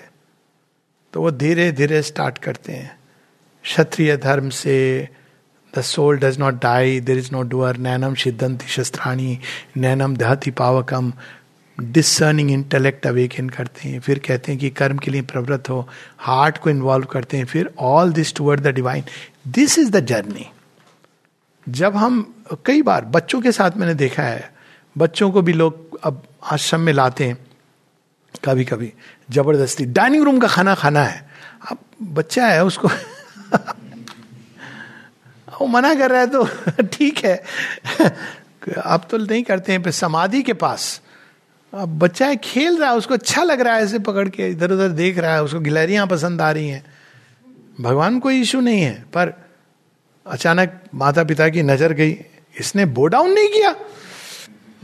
तो 1.14 1.20
वो 1.22 1.30
धीरे 1.32 1.70
धीरे 1.72 2.00
स्टार्ट 2.02 2.38
करते 2.38 2.72
हैं। 2.72 2.96
क्षत्रिय 3.64 4.16
धर्म 4.16 4.48
से 4.50 4.76
the 5.74 5.80
soul 5.82 6.18
does 6.18 6.38
not 6.38 6.54
die 6.62 7.00
there 7.00 7.18
is 7.18 7.30
no 7.32 7.42
doer 7.44 7.76
नैनम 7.76 8.14
सिद्धंति 8.14 8.66
शस्त्राणी 8.68 9.38
नैनम 9.76 10.16
दहति 10.16 10.50
पावकम 10.50 11.12
डिसर्निंग 11.78 12.50
इंटेलेक्ट 12.50 13.06
अवेकन 13.06 13.48
करते 13.48 13.88
हैं। 13.88 14.00
फिर 14.00 14.18
कहते 14.18 14.52
हैं 14.52 14.60
कि 14.60 14.70
कर्म 14.72 14.98
के 14.98 15.10
लिए 15.10 15.22
प्रवृत्त 15.22 15.70
हो 15.70 15.88
हार्ट 16.18 16.58
को 16.58 16.70
इन्वॉल्व 16.70 17.06
करते 17.06 17.36
हैं। 17.36 17.44
फिर 17.44 17.70
all 17.78 18.12
this 18.12 18.34
toward 18.34 18.60
the 18.60 18.74
divine 18.74 19.04
this 19.48 19.78
is 19.78 19.90
the 19.90 20.04
journey 20.06 20.46
जब 21.68 21.96
हम 21.96 22.44
कई 22.64 22.82
बार, 22.82 23.04
बच्चों 23.04 23.40
के 23.40 23.52
साथ 23.52 23.70
मैंने 23.76 23.94
देखा 23.94 24.22
है, 24.22 24.54
बच्चों 24.98 25.30
को 25.30 25.42
भी 25.42 25.52
लोग 25.52 25.98
अब 26.02 26.22
आश्रम 26.42 26.80
में 26.80 26.92
लाते 26.92 27.24
हैं 27.24 27.46
कभी 28.44 28.64
कभी 28.64 28.92
ज़बरदस्ती। 29.30 29.84
डाइनिंग 29.84 30.24
रूम 30.24 30.38
का 30.38 30.48
खाना 30.48 30.74
खाना 30.74 31.02
है। 31.02 31.30
अब 31.70 31.78
बच्चा 32.02 32.46
है, 32.46 32.64
उसको 32.64 32.88
वो 35.60 35.66
मना 35.66 35.94
कर 35.94 36.10
रहा 36.10 36.20
है 36.20 36.26
तो 36.26 36.48
ठीक 36.82 37.18
है। 37.18 37.42
अब 38.84 39.06
तो 39.10 39.18
नहीं 39.18 39.42
करते 39.42 39.72
हैं 39.72 39.90
समाधि 39.90 40.42
के 40.42 40.52
पास। 40.52 41.00
अब 41.74 41.98
बच्चा 41.98 42.26
है, 42.26 42.36
खेल 42.36 42.78
रहा 42.78 42.90
है, 42.90 42.96
उसको 42.96 43.14
अच्छा 43.14 43.42
लग 43.42 43.60
रहा 43.60 43.74
है 43.74 43.82
ऐसे 43.82 43.98
पकड़ 43.98 44.28
के 44.28 44.48
इधर 44.48 44.72
उधर 44.72 44.88
देख 44.88 45.18
रहा 45.18 45.34
है, 45.34 45.42
उसको 45.42 45.60
गिलहरियाँ 45.60 46.06
पसंद 46.06 46.40
आ 46.40 46.50
रही 46.50 46.68
हैं। 46.68 46.84
भगवान 47.80 48.18
कोई 48.18 48.40
इशू 48.40 48.60
नहीं 48.60 48.82
है, 48.82 49.04
पर 49.14 49.45
अचानक 50.26 50.80
माता 50.94 51.24
पिता 51.24 51.48
की 51.48 51.62
नज़र 51.62 51.92
गई। 51.92 52.16
इसने 52.60 52.84
बो 52.84 53.06
डाउन 53.06 53.30
नहीं 53.30 53.48
किया। 53.48 53.70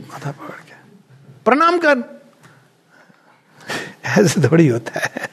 माथा 0.01 0.31
पकड़ 0.31 0.55
के। 0.55 0.73
प्रणाम 1.45 1.79
कर। 1.85 2.21
ऐसे 4.05 4.41
थोड़ी 4.41 4.67
होता 4.67 4.99
है। 4.99 5.29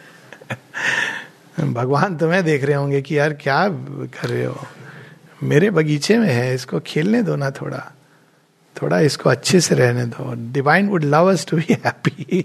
भगवान 1.72 2.16
तुम्हें 2.16 2.44
देख 2.44 2.64
रहे 2.64 2.76
होंगे 2.76 3.02
कि 3.02 3.18
यार 3.18 3.32
क्या 3.32 3.68
कर 4.06 4.28
रहे 4.28 4.44
हो। 4.44 4.66
मेरे 5.42 5.70
बगीचे 5.70 6.18
में 6.18 6.32
है, 6.32 6.54
इसको 6.54 6.80
खेलने 6.80 7.22
दो 7.22 7.36
ना 7.36 7.50
थोड़ा। 7.50 7.92
थोड़ा 8.82 9.00
इसको 9.00 9.30
अच्छे 9.30 9.60
से 9.60 9.74
रहने 9.74 10.04
दो। 10.04 10.52
Divine 10.52 10.88
would 10.88 11.04
love 11.04 11.32
us 11.32 11.46
to 11.46 11.56
be 11.56 11.66
happy 11.70 12.44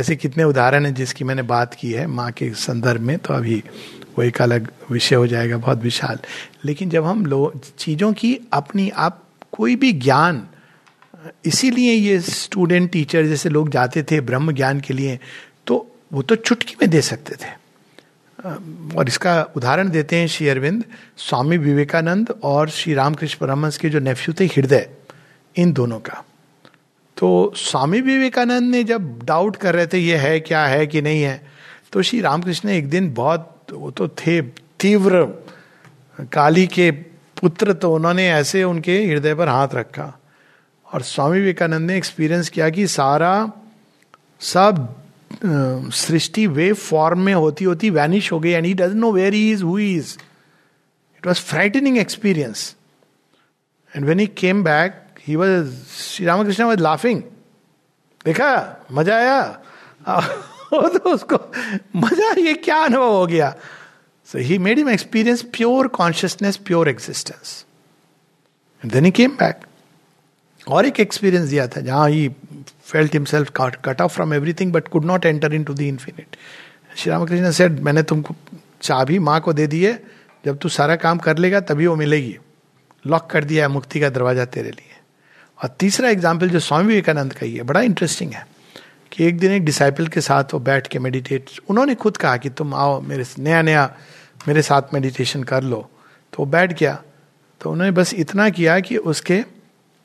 ऐसे 0.00 0.16
कितने 0.16 0.44
उदाहरण 0.44 0.86
हैं 0.86 0.94
जिसकी 0.94 1.24
मैंने 1.24 1.42
बात 1.42 1.74
की 1.74 1.92
है 1.92 2.06
माँ 2.06 2.30
के 2.32 2.50
संदर्भ 2.50 3.00
में 3.00 3.18
तो 3.18 3.34
अभी 3.34 3.64
वो 4.18 4.22
एक 4.22 4.40
अलग 4.42 4.68
विषय 4.90 5.16
हो 5.16 5.26
जाएगा, 5.26 5.56
बहुत 5.56 5.82
विशाल। 5.82 6.18
लेकिन 6.64 6.90
जब 6.90 7.04
हम 7.04 7.24
लोग 7.26 7.60
चीज़ों 7.78 8.12
की 8.12 8.38
अपनी 8.52 8.88
आप 8.98 9.22
कोई 9.52 9.76
भी 9.76 9.92
ज्ञान, 9.94 10.46
इसीलिए 11.44 11.92
ये 11.92 12.18
स्टूडेंट 12.20 12.90
टीचर 12.92 13.26
जैसे 13.26 13.48
लोग 13.48 13.68
जाते 13.70 14.02
थे 14.02 14.20
ब्रह्म 14.20 14.52
ज्ञान 14.52 14.80
के 14.80 14.94
लिए 14.94 15.18
तो 15.66 15.74
वो 16.12 16.22
तो 16.22 16.34
चुटकी 16.36 16.74
में 16.80 16.88
दे 16.90 17.00
सकते 17.02 17.34
थे। 17.36 17.50
और 18.96 19.08
इसका 19.08 19.42
उदाहरण 19.56 19.90
देते 19.90 20.16
हैं 20.16 20.26
श्री 20.28 20.48
अरविंद, 20.48 20.84
स्वामी 21.18 21.56
विवेकानंद 21.58 22.30
और 22.42 22.68
श्री 22.70 22.94
रामकृष्ण 22.94 23.38
परमहंस 23.38 23.78
के 23.78 23.88
जो 23.90 23.98
नेफ्यू 24.00 24.34
थे, 24.40 24.46
हृदय, 24.46 24.88
इन 25.56 25.72
दोनों 25.72 25.98
का। 26.00 26.24
तो 27.16 27.52
स्वामी 27.56 28.00
विवेकानंद 28.00 28.70
ने 28.70 28.82
जब 28.84 29.22
डाउट 29.24 29.56
कर 29.56 29.74
रहे 29.74 29.86
थे, 29.86 29.98
ये 29.98 30.16
है, 30.16 30.40
क्या 30.40 30.64
है, 30.66 30.86
कि 30.86 31.02
नहीं 31.02 31.22
है 31.22 31.40
तो 31.92 32.02
श्री 32.02 32.20
रामकृष्ण 32.20 32.68
ने 32.68 32.76
एक 32.78 32.88
दिन 32.90 33.12
बहुत 33.14 33.54
वो 33.76 33.90
तो 33.90 34.08
थे, 34.08 34.40
तीव्र 34.80 35.24
काली 36.32 36.66
के 36.66 36.90
पुत्र 37.40 37.72
तो 37.72 37.92
उन्होंने 37.94 38.28
ऐसे 38.30 38.62
उनके 38.64 39.04
हृदय 39.04 39.34
पर 39.34 39.48
हाथ 39.48 39.74
रखा। 39.74 40.12
और 40.86 41.02
स्वामी 41.02 41.38
विवेकानंद 41.38 41.90
ने 41.90 41.96
एक्सपीरियंस 41.96 42.48
किया 42.48 42.68
कि 42.70 42.86
सारा 42.86 43.50
सब 44.40 44.88
सृष्टि 45.94 46.46
वे 46.46 46.72
फॉर्म 46.72 47.20
में 47.20 47.34
होती 47.34 47.64
होती 47.64 47.90
वैनिश 47.90 48.30
हो 48.32 48.38
गई 48.40 48.50
and 48.50 48.66
he 48.66 48.74
does 48.74 48.94
know 48.94 49.12
where 49.12 49.34
he 49.34 49.50
is 49.52 49.64
who 49.64 49.78
is 49.78 50.16
it 51.18 51.26
was 51.26 51.40
frightening 51.40 51.98
experience 51.98 52.74
and 53.92 54.04
when 54.04 54.20
he 54.20 54.26
came 54.38 54.62
back 54.64 55.04
he 55.26 55.36
was 55.36 55.70
Shri 55.92 56.26
Ramakrishna 56.26 56.64
was 56.64 56.80
laughing 56.80 57.22
देखा, 58.24 58.86
मज़ा 58.92 59.16
आया। 59.16 59.62
तो 60.72 61.10
उसको 61.10 61.36
मज़ा, 61.96 62.30
ये 62.40 62.54
क्या 62.54 62.76
अनुभव 62.84 63.12
हो 63.12 63.26
गया? 63.26 63.54
So 64.28 64.38
he 64.38 64.58
made 64.58 64.78
him 64.78 64.88
experience 64.90 65.42
pure 65.52 65.88
consciousness 65.94 66.56
pure 66.66 66.88
existence 66.88 67.64
then 68.82 69.04
he 69.04 69.10
came 69.10 69.36
back 69.36 69.66
और 70.66 70.86
एक 70.86 71.00
एक्सपीरियंस 71.00 71.48
दिया 71.48 71.66
था, 71.66 71.80
जहाँ 71.80 72.08
he 72.10 72.28
felt 72.84 73.12
himself 73.12 73.52
cut 73.56 74.00
off 74.00 74.12
from 74.14 74.34
everything 74.34 74.72
but 74.72 74.88
could 74.88 75.04
not 75.04 75.26
enter 75.26 75.54
into 75.64 75.74
the 75.74 75.80
infinite 75.82 76.36
Shri 76.96 77.10
Ramakrishna 77.10 77.50
said 77.52 77.80
मैंने 77.80 78.02
तुमको 78.02 78.34
चाबी 78.82 79.18
माँ 79.18 79.40
को 79.40 79.52
दे 79.52 79.66
दी 79.66 79.82
है, 79.84 80.02
जब 80.44 80.58
तू 80.58 80.68
सारा 80.68 80.96
काम 80.96 81.18
कर 81.18 81.38
लेगा, 81.38 81.60
तभी 81.60 81.86
वो 81.86 81.94
मिलेगी। 81.96 82.36
लॉक 83.04 83.28
कर 83.30 83.44
दिया 83.44 83.64
है 83.64 83.70
मुक्ति 83.72 84.00
का 84.00 84.08
दरवाज़ा 84.08 84.44
तेरे 84.44 84.70
लिए. 84.70 84.96
और 85.58 85.68
तीसरा 85.78 86.10
एग्ज़ाम्पल 86.10 86.48
जो 86.48 86.60
स्वामी 86.60 86.86
विवेकानंद 86.86 87.32
का 87.32 87.46
ही 87.46 87.56
है, 87.56 87.62
बड़ा 87.62 87.80
इंटरेस्टिंग 87.80 88.32
है। 88.32 88.46
कि 89.12 89.24
एक 89.24 89.38
दिन 89.38 89.52
एक 89.52 89.64
डिसाइपल 89.64 90.08
के 90.08 90.20
साथ 90.20 90.54
वो 90.54 90.60
बैठ 90.60 90.86
के 90.86 90.98
मेडिटेट 90.98 91.50
उन्होंने 91.68 91.94
खुद 91.94 92.16
कहा 92.16 92.36
कि 92.36 92.50
तुम 92.50 92.74
आओ 92.74 93.00
मेरे 93.00 93.24
नया 93.38 93.62
नया 93.62 93.96
मेरे 94.48 94.62
साथ 94.62 94.94
मेडिटेशन 94.94 95.42
कर 95.42 95.62
लो। 95.62 95.90
तो 96.32 96.36
वो 96.38 96.46
बैठ 96.46 96.78
गया। 96.78 97.02
तो 97.60 97.70
उन्होंने 97.70 97.92
बस 97.92 98.14
इतना 98.14 98.48
किया 98.50 98.80
कि 98.80 98.96
उसके 98.96 99.44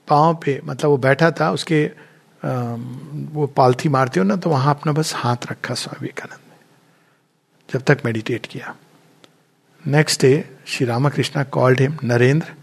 पाँव 0.08 0.36
पे 0.36 0.60
मतलब 0.66 0.90
वो 0.90 0.98
बैठा 0.98 1.32
था 1.32 1.52
उसके 1.52 1.86
आ, 1.86 2.50
वो 3.34 3.48
पालथी 3.48 3.90
मारते 3.90 4.20
हो 4.20 4.26
ना 4.26 4.36
तो 4.36 4.50
वहाँ 4.50 4.74
अपना 4.76 4.92
बस 4.92 5.14
हाथ 5.16 5.52
रखा 5.52 5.74
स्वामी 5.74 6.02
विवेकानंद 6.02 6.40
ने। 6.50 6.58
जब 7.74 7.86
तक 7.86 8.02
मेडिटेट 8.06 8.46
किया। 8.46 8.76
Next 9.88 10.22
day 10.22 10.50
Shri 10.66 10.86
Ramakrishna 10.86 11.44
called 11.44 11.82
him 11.82 11.98
Narendra 12.04 12.54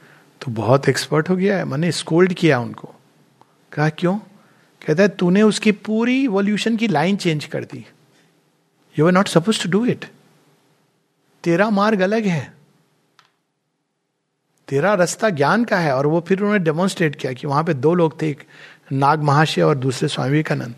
तो 0.40 0.50
बहुत 0.50 0.88
एक्सपर्ट 0.88 1.28
हो 1.30 1.36
गया 1.36 1.56
है। 1.56 1.64
मैंने 1.64 1.92
स्कोल्ड 1.92 2.32
किया 2.32 2.58
उनको। 2.60 2.94
कहा 3.72 3.88
क्यों? 3.88 4.18
कहता 4.86 5.02
है, 5.02 5.08
तूने 5.08 5.42
उसकी 5.42 5.72
पूरी 5.72 6.26
वॉल्यूशन 6.28 6.76
की 6.76 6.86
लाइन 6.88 7.16
चेंज 7.16 7.44
कर 7.44 7.64
दी। 7.64 7.84
You 8.96 9.06
are 9.06 9.12
not 9.12 9.28
suppose 9.28 9.62
to 9.62 9.70
do 9.70 9.84
it 9.86 10.04
तेरा 11.44 11.68
मार्ग 11.70 12.00
अलग 12.00 12.24
है। 12.24 12.52
तेरा 14.68 14.94
रास्ता 14.94 15.28
ज्ञान 15.30 15.64
का 15.64 15.78
है। 15.78 15.94
और 15.94 16.06
वो 16.06 16.20
फिर 16.20 16.40
उन्होंने 16.40 16.64
डेमोन्स्ट्रेट 16.64 17.16
किया 17.16 17.32
कि 17.32 17.46
वहाँ 17.46 17.64
पे 17.64 17.74
दो 17.74 17.94
लोग 17.94 18.20
थे, 18.22 18.30
एक 18.30 18.44
नाग 18.92 19.22
महाशय 19.22 19.62
और 19.62 19.76
दूसरे 19.78 20.08
स्वामी 20.08 20.30
विवेकानंद। 20.30 20.74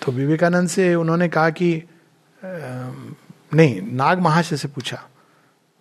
तो 0.00 0.12
विवेकानंद 0.12 0.68
से 0.68 0.94
उन्होंने 0.94 1.28
कहा 1.28 1.50
कि 1.50 1.82
नहीं, 2.42 3.80
नाग 3.82 4.20
महाशय 4.20 4.56
से 4.56 4.68
पूछा 4.68 5.02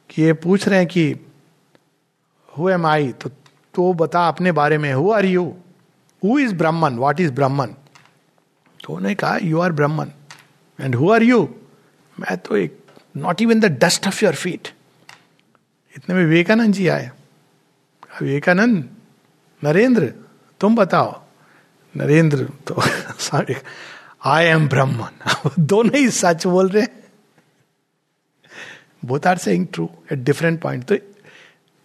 कि 0.09 0.21
ये 0.21 0.33
पूछ 0.33 0.67
रहे 0.67 0.79
हैं 0.79 0.87
कि 0.87 1.13
हु 2.49 2.69
एम 2.69 2.85
आई 2.85 3.11
तो 3.11 3.29
तो 3.75 3.93
बता, 3.93 4.27
अपने 4.27 4.51
बारे 4.51 4.77
में 4.77 4.93
who 4.93 5.11
are 5.11 5.25
you 5.25 5.53
who 6.27 6.37
is 6.39 6.55
Brahman 6.55 6.97
what 6.97 7.19
is 7.19 7.31
Brahman 7.31 7.73
तो 8.83 8.93
उन्होंने 8.93 9.15
कहा 9.15 9.37
you 9.43 9.59
are 9.59 9.71
Brahman 9.71 10.09
and 10.79 10.95
who 10.95 11.11
are 11.11 11.23
you 11.23 11.43
मैं 12.17 12.37
तो 12.37 12.57
एक 12.57 12.79
not 13.17 13.41
even 13.41 13.59
the 13.59 13.65
dust 13.83 14.07
of 14.07 14.23
your 14.25 14.35
feet 14.35 14.67
इतने 15.97 16.15
में 16.15 16.23
विवेकानंद 16.23 16.73
जी 16.73 16.87
आए. 16.87 17.09
विवेकानंद, 18.21 18.89
नरेंद्र, 19.61 20.13
तुम 20.61 20.75
बताओ. 20.75 21.21
नरेंद्र 21.95 22.43
तो 22.67 22.81
सॉरी 23.19 23.55
आई 24.25 24.45
एम 24.45 24.67
ब्राह्मण 24.69 25.59
दोनों 25.59 25.97
ही 25.97 26.09
सच 26.09 26.45
बोल 26.47 26.69
रहे 26.69 26.83
हैं। 26.83 27.03
Both 29.05 29.27
are 29.27 29.37
saying 29.37 29.67
true 29.73 29.89
at 30.11 30.19
different 30.19 30.61
point 30.61 30.83
तो 30.83 30.95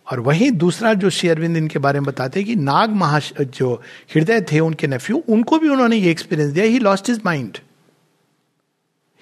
और 0.06 0.20
वही 0.20 0.50
दूसरा 0.52 0.92
जो 0.94 1.10
श्री 1.10 1.28
अरविंद 1.28 1.56
इनके 1.56 1.78
बारे 1.78 2.00
में 2.00 2.06
बताते 2.06 2.40
हैं 2.40 2.46
कि 2.46 2.54
नाग 2.56 2.90
महा 2.92 3.18
जो 3.40 3.74
हृदय 4.14 4.40
थे, 4.42 4.60
उनके 4.60 4.86
नेफ्यू 4.86 5.22
उनको 5.28 5.58
भी 5.58 5.68
उन्होंने 5.68 5.96
ये 5.96 6.10
एक्सपीरियंस 6.10 6.52
दिया। 6.52 6.64
He 6.64 6.78
lost 6.78 7.08
his 7.08 7.20
mind 7.24 7.58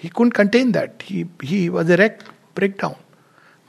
he 0.03 0.09
couldn't 0.09 0.33
contain 0.33 0.71
that 0.71 1.03
he 1.43 1.67
was 1.69 1.91
a 1.91 1.95
wreck 1.95 2.17
break 2.55 2.77
down 2.81 2.95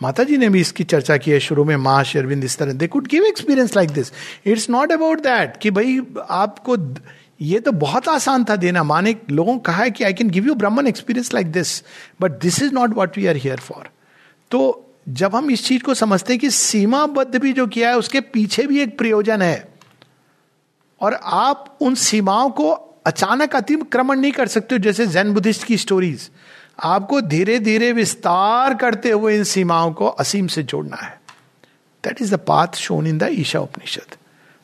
माता 0.01 0.23
जी 0.25 0.37
ने 0.37 0.49
भी 0.49 0.61
इसकी 0.61 0.85
चर्चा 0.85 1.17
की 1.17 1.31
है 1.31 1.39
शुरू 1.41 1.65
में 1.65 1.77
माँ 1.79 2.03
शेरविंद 2.05 2.45
इस 2.45 2.57
तरह। 2.59 2.73
They 2.73 2.87
could 2.87 3.07
give 3.09 3.25
experience 3.25 3.77
like 3.77 3.91
this 3.91 4.13
it's 4.47 4.69
not 4.71 4.93
about 4.93 5.21
that 5.23 5.57
कि 5.57 5.71
भाई, 5.71 5.99
आपको 6.31 6.77
ये 7.41 7.59
तो 7.61 7.73
बहुत 7.73 8.09
आसान 8.09 8.45
था 8.45 8.57
देना। 8.57 8.83
माने 8.85 9.15
लोगों 9.31 9.53
को 9.53 9.61
कहा 9.61 9.83
है 9.83 9.91
कि 9.91 10.05
I 10.05 10.13
can 10.13 10.31
give 10.31 10.47
you 10.47 10.55
Brahman 10.55 10.87
experience 10.87 11.33
like 11.35 11.53
this 11.53 11.83
but 12.21 12.41
this 12.41 12.63
is 12.63 12.73
not 12.75 12.95
what 12.97 13.19
we 13.19 13.27
are 13.27 13.37
here 13.37 13.61
for 13.61 13.89
तो 14.51 14.61
जब 15.07 15.35
हम 15.35 15.51
इस 15.51 15.65
चीज़ 15.67 15.83
को 15.83 15.95
समझते 15.95 16.33
हैं 16.33 16.41
कि 16.41 16.51
सीमाबद्ध 16.51 17.37
भी 17.37 17.53
जो 17.53 17.67
किया 17.67 17.89
है, 17.89 17.97
उसके 17.99 18.21
पीछे 18.21 18.67
भी 18.67 18.81
एक 18.81 18.97
प्रयोजन 18.99 19.43
है। 19.43 19.69
और 21.01 21.15
आप 21.15 21.77
उन 21.81 21.95
सीमाओं 21.95 22.51
को 22.51 22.71
अचानक 23.07 23.57
अतिक्रमण 23.57 24.21
नहीं 24.21 24.33
कर 24.33 24.49
सकते 24.49 24.79
जैसे 24.79 25.07
जैन 25.07 25.33
बुद्धिस्ट 25.35 25.65
की 25.65 25.77
स्टोरीज 25.77 26.31
आपको 26.83 27.21
धीरे 27.21 27.59
धीरे 27.59 27.91
विस्तार 27.93 28.75
करते 28.75 29.11
हुए 29.11 29.35
इन 29.37 29.45
सीमाओं 29.45 29.93
को 29.93 30.07
असीम 30.07 30.47
से 30.47 30.63
जोड़ना 30.63 30.97
है। 30.97 31.21
That 32.05 32.23
is 32.23 32.35
the 32.35 32.39
path 32.39 32.77
shown 32.77 33.07
in 33.07 33.19
the 33.19 33.29
Isha 33.33 33.61
Upanishad 33.61 34.17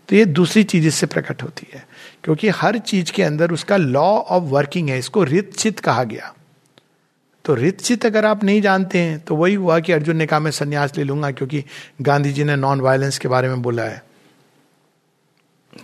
तो 0.09 0.17
ये 0.17 0.25
दूसरी 0.25 0.63
चीज़ 0.65 0.87
इससे 0.87 1.07
प्रकट 1.07 1.43
होती 1.43 1.67
है, 1.75 1.87
क्योंकि 2.25 2.49
हर 2.51 2.79
चीज़ 2.81 3.13
के 3.13 3.23
अंदर 3.23 3.53
उसका 3.53 3.77
लॉ 3.77 4.07
ऑफ़ 4.07 4.45
वर्किंग 4.45 4.89
है, 4.89 4.99
इसको 4.99 5.23
रितचित 5.23 5.81
कहा 5.81 6.05
गया। 6.05 6.33
तो 7.49 7.55
रितचित 7.55 8.07
अगर 8.07 8.25
आप 8.25 8.43
नहीं 8.45 8.61
जानते 8.63 8.99
हैं 8.99 9.19
तो 9.21 9.37
वही 9.37 9.55
हुआ 9.55 9.79
कि 9.81 9.93
अर्जुन 9.93 10.17
ने 10.17 10.27
कहा, 10.27 10.39
मैं 10.41 10.51
संन्यास 10.51 10.93
ले 10.97 11.05
लूँगा, 11.05 11.31
क्योंकि 11.31 11.65
गांधी 12.03 12.33
जी 12.33 12.45
ने 12.45 12.57
नॉन 12.57 12.81
वायलेंस 12.81 13.19
के 13.19 13.29
बारे 13.29 13.49
में 13.49 13.63
बोला 13.63 13.83
है। 13.83 14.03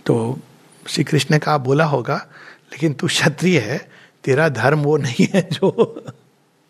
तो 0.05 0.39
श्री 0.87 1.03
कृष्ण 1.03 1.35
ने 1.35 1.39
कहा, 1.39 1.57
बोला 1.57 1.85
होगा, 1.85 2.15
लेकिन 2.71 2.93
तू 2.93 3.07
क्षत्रिय 3.07 3.59
है, 3.59 3.77
तेरा 4.23 4.49
धर्म 4.49 4.79
वो 4.79 4.97
नहीं 4.97 5.27
है 5.33 5.41
जो 5.41 6.03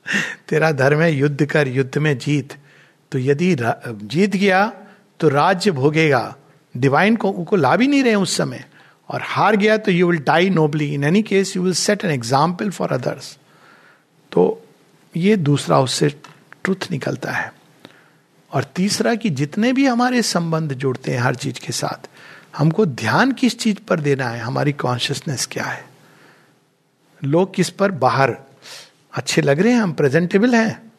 तेरा 0.49 0.71
धर्म 0.71 1.01
है, 1.01 1.11
युद्ध 1.11 1.45
कर, 1.45 1.67
युद्ध 1.67 1.97
में 1.97 2.17
जीत। 2.17 2.53
तो 3.11 3.19
यदि 3.19 3.55
जीत 3.57 4.35
गया 4.35 4.65
तो 5.19 5.29
राज्य 5.29 5.71
भोगेगा। 5.71 6.35
डिवाइन 6.77 7.15
को 7.15 7.29
उनको 7.29 7.55
ला 7.55 7.75
भी 7.75 7.87
नहीं 7.87 8.03
रहे 8.03 8.15
उस 8.15 8.37
समय। 8.37 8.65
और 9.09 9.21
हार 9.23 9.55
गया 9.55 9.77
तो 9.77 9.91
you 9.91 10.11
will 10.11 10.19
die 10.19 10.49
nobly 10.49 10.93
in 10.93 11.03
any 11.03 11.21
case 11.21 11.57
you 11.57 11.63
will 11.63 11.73
set 11.73 12.05
an 12.05 12.11
example 12.11 12.69
for 12.69 12.91
others 12.91 13.37
तो 14.31 14.61
ये 15.15 15.37
दूसरा 15.37 15.79
उससे 15.79 16.09
ट्रुथ 16.63 16.91
निकलता 16.91 17.31
है। 17.31 17.53
और 18.51 18.63
तीसरा 18.63 19.15
कि 19.15 19.29
जितने 19.29 19.73
भी 19.73 19.87
हमारे 19.87 20.21
संबंध 20.21 20.73
जुड़ते 20.73 21.11
हैं 21.11 21.19
हर 21.19 21.35
चीज़ 21.35 21.59
के 21.59 21.73
साथ, 21.73 22.07
हमको 22.57 22.85
ध्यान 22.85 23.31
किस 23.31 23.59
चीज़ 23.59 23.77
पर 23.87 23.99
देना 23.99 24.29
है, 24.29 24.39
हमारी 24.39 24.73
कॉन्शियसनेस 24.73 25.47
क्या 25.51 25.63
है? 25.63 25.85
लोग 27.23 27.55
किस 27.55 27.69
पर 27.69 27.91
बाहर? 27.91 28.37
अच्छे 29.13 29.41
लग 29.41 29.59
रहे 29.59 29.73
हैं 29.73 29.79
हम? 29.79 29.93
प्रेजेंटेबल 29.93 30.55
हैं? 30.55 30.91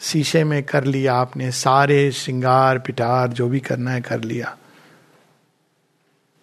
शीशे 0.00 0.44
में 0.44 0.62
कर 0.62 0.84
लिया 0.84 1.14
आपने, 1.14 1.52
सारे 1.52 2.12
श्रृंगार, 2.12 2.78
पिटार, 2.78 3.28
जो 3.28 3.48
भी 3.48 3.60
करना 3.60 3.90
है 3.90 4.00
कर 4.00 4.20
लिया। 4.20 4.56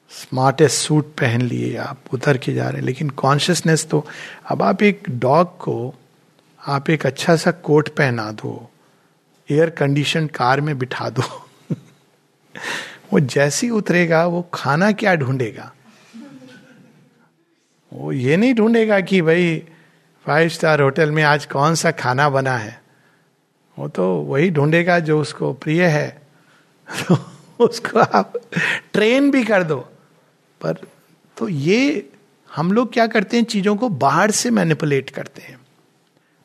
स्मार्टेस्ट 0.10 0.76
सूट 0.76 1.06
पहन 1.06 1.42
लिए, 1.42 1.78
आप 1.78 1.98
उतर 2.14 2.38
के 2.38 2.54
जा 2.54 2.64
रहे 2.64 2.78
हैं। 2.78 2.86
लेकिन 2.86 3.10
कॉन्शियसनेस 3.10 3.88
तो 3.90 4.08
अब 4.48 4.64
आप 4.64 4.84
एक 4.84 5.04
डॉग 5.10 5.58
को, 5.58 5.96
आप 6.68 6.90
एक 6.90 7.06
अच्छा 7.06 7.36
सा 7.36 7.52
कोट 7.52 7.90
पहना 7.90 8.32
दो 8.32 8.72
एयर 9.52 9.70
कंडीशन 9.70 10.28
कार 10.28 10.62
में 10.62 10.80
बिठा 10.80 11.10
दो। 11.10 11.50
वो 13.14 13.20
जैसी 13.20 13.70
उतरेगा, 13.70 14.26
वो 14.26 14.50
खाना 14.54 14.92
क्या 14.92 15.16
ढूंढेगा? 15.16 15.74
वो 17.94 18.12
ये 18.12 18.38
नहीं 18.38 18.54
ढूंढेगा 18.54 19.00
कि 19.00 19.22
भाई 19.22 19.64
फाइव 20.26 20.50
स्टार 20.50 20.82
होटल 20.82 21.12
में 21.12 21.24
आज 21.24 21.46
कौन 21.46 21.76
सा 21.76 21.92
खाना 21.92 22.30
बना 22.30 22.58
है। 22.58 22.82
वो 23.80 23.88
तो 23.88 24.16
वही 24.16 24.50
ढूंढेगा 24.50 25.00
जो 25.00 25.22
उसको 25.22 25.54
प्रिय 25.54 25.86
है। 25.86 26.22
तो 27.08 27.32
उसको 27.60 28.00
आप 28.00 28.34
ट्रेन 28.94 29.32
भी 29.32 29.44
कर 29.44 29.64
दो। 29.64 29.94
पर 30.62 30.86
तो 31.38 31.48
ये 31.50 32.10
हम 32.52 32.72
लोग 32.72 32.94
क्या 32.94 33.06
करते 33.08 33.38
हैं? 33.38 33.44
चीज़ों 33.46 33.76
को 33.76 33.90
बाहर 33.90 34.32
से 34.32 34.50
मैनिपुलेट 34.52 35.10
करते 35.10 35.42
हैं। 35.42 35.60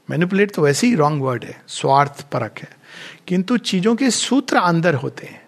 मैनिपुलेट 0.08 0.54
तो 0.54 0.62
वैसे 0.62 0.86
ही 0.86 0.94
रॉन्ग 0.94 1.22
वर्ड 1.22 1.44
है 1.44 1.60
स्वार्थ 1.68 2.24
परक 2.32 2.58
है। 2.58 2.68
किंतु 3.28 3.56
चीज़ों 3.58 3.94
के 3.96 4.10
सूत्र 4.10 4.56
अंदर 4.58 4.94
होते 4.94 5.26
हैं। 5.26 5.42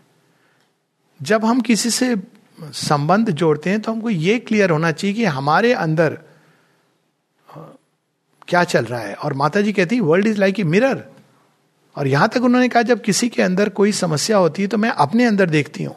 जब 1.20 1.44
हम 1.44 1.60
किसी 1.60 1.90
से 1.90 2.14
संबंध 2.58 3.30
जोड़ते 3.32 3.70
हैं 3.70 3.80
तो 3.80 3.92
हमको 3.92 4.10
ये 4.10 4.38
क्लियर 4.38 4.70
होना 4.70 4.92
चाहिए 4.92 5.14
कि 5.16 5.24
हमारे 5.26 5.72
अंदर 5.74 6.18
क्या 8.48 8.62
चल 8.64 8.84
रहा 8.84 9.00
है? 9.00 9.14
और 9.14 9.32
माता 9.34 9.60
जी 9.60 9.72
कहती 9.72 10.00
world 10.00 10.26
is 10.26 10.38
like 10.38 10.60
a 10.60 10.64
mirror 10.64 11.04
और 11.96 12.06
यहाँ 12.06 12.28
तक 12.28 12.42
उन्होंने 12.42 12.68
कहा, 12.68 12.82
जब 12.82 13.00
किसी 13.02 13.28
के 13.28 13.42
अंदर 13.42 13.68
कोई 13.70 13.92
समस्या 13.94 14.36
होती 14.36 14.62
है 14.62 14.68
तो 14.68 14.78
मैं 14.78 14.90
अपने 14.90 15.24
अंदर 15.24 15.50
देखती 15.50 15.84
हूँ। 15.84 15.96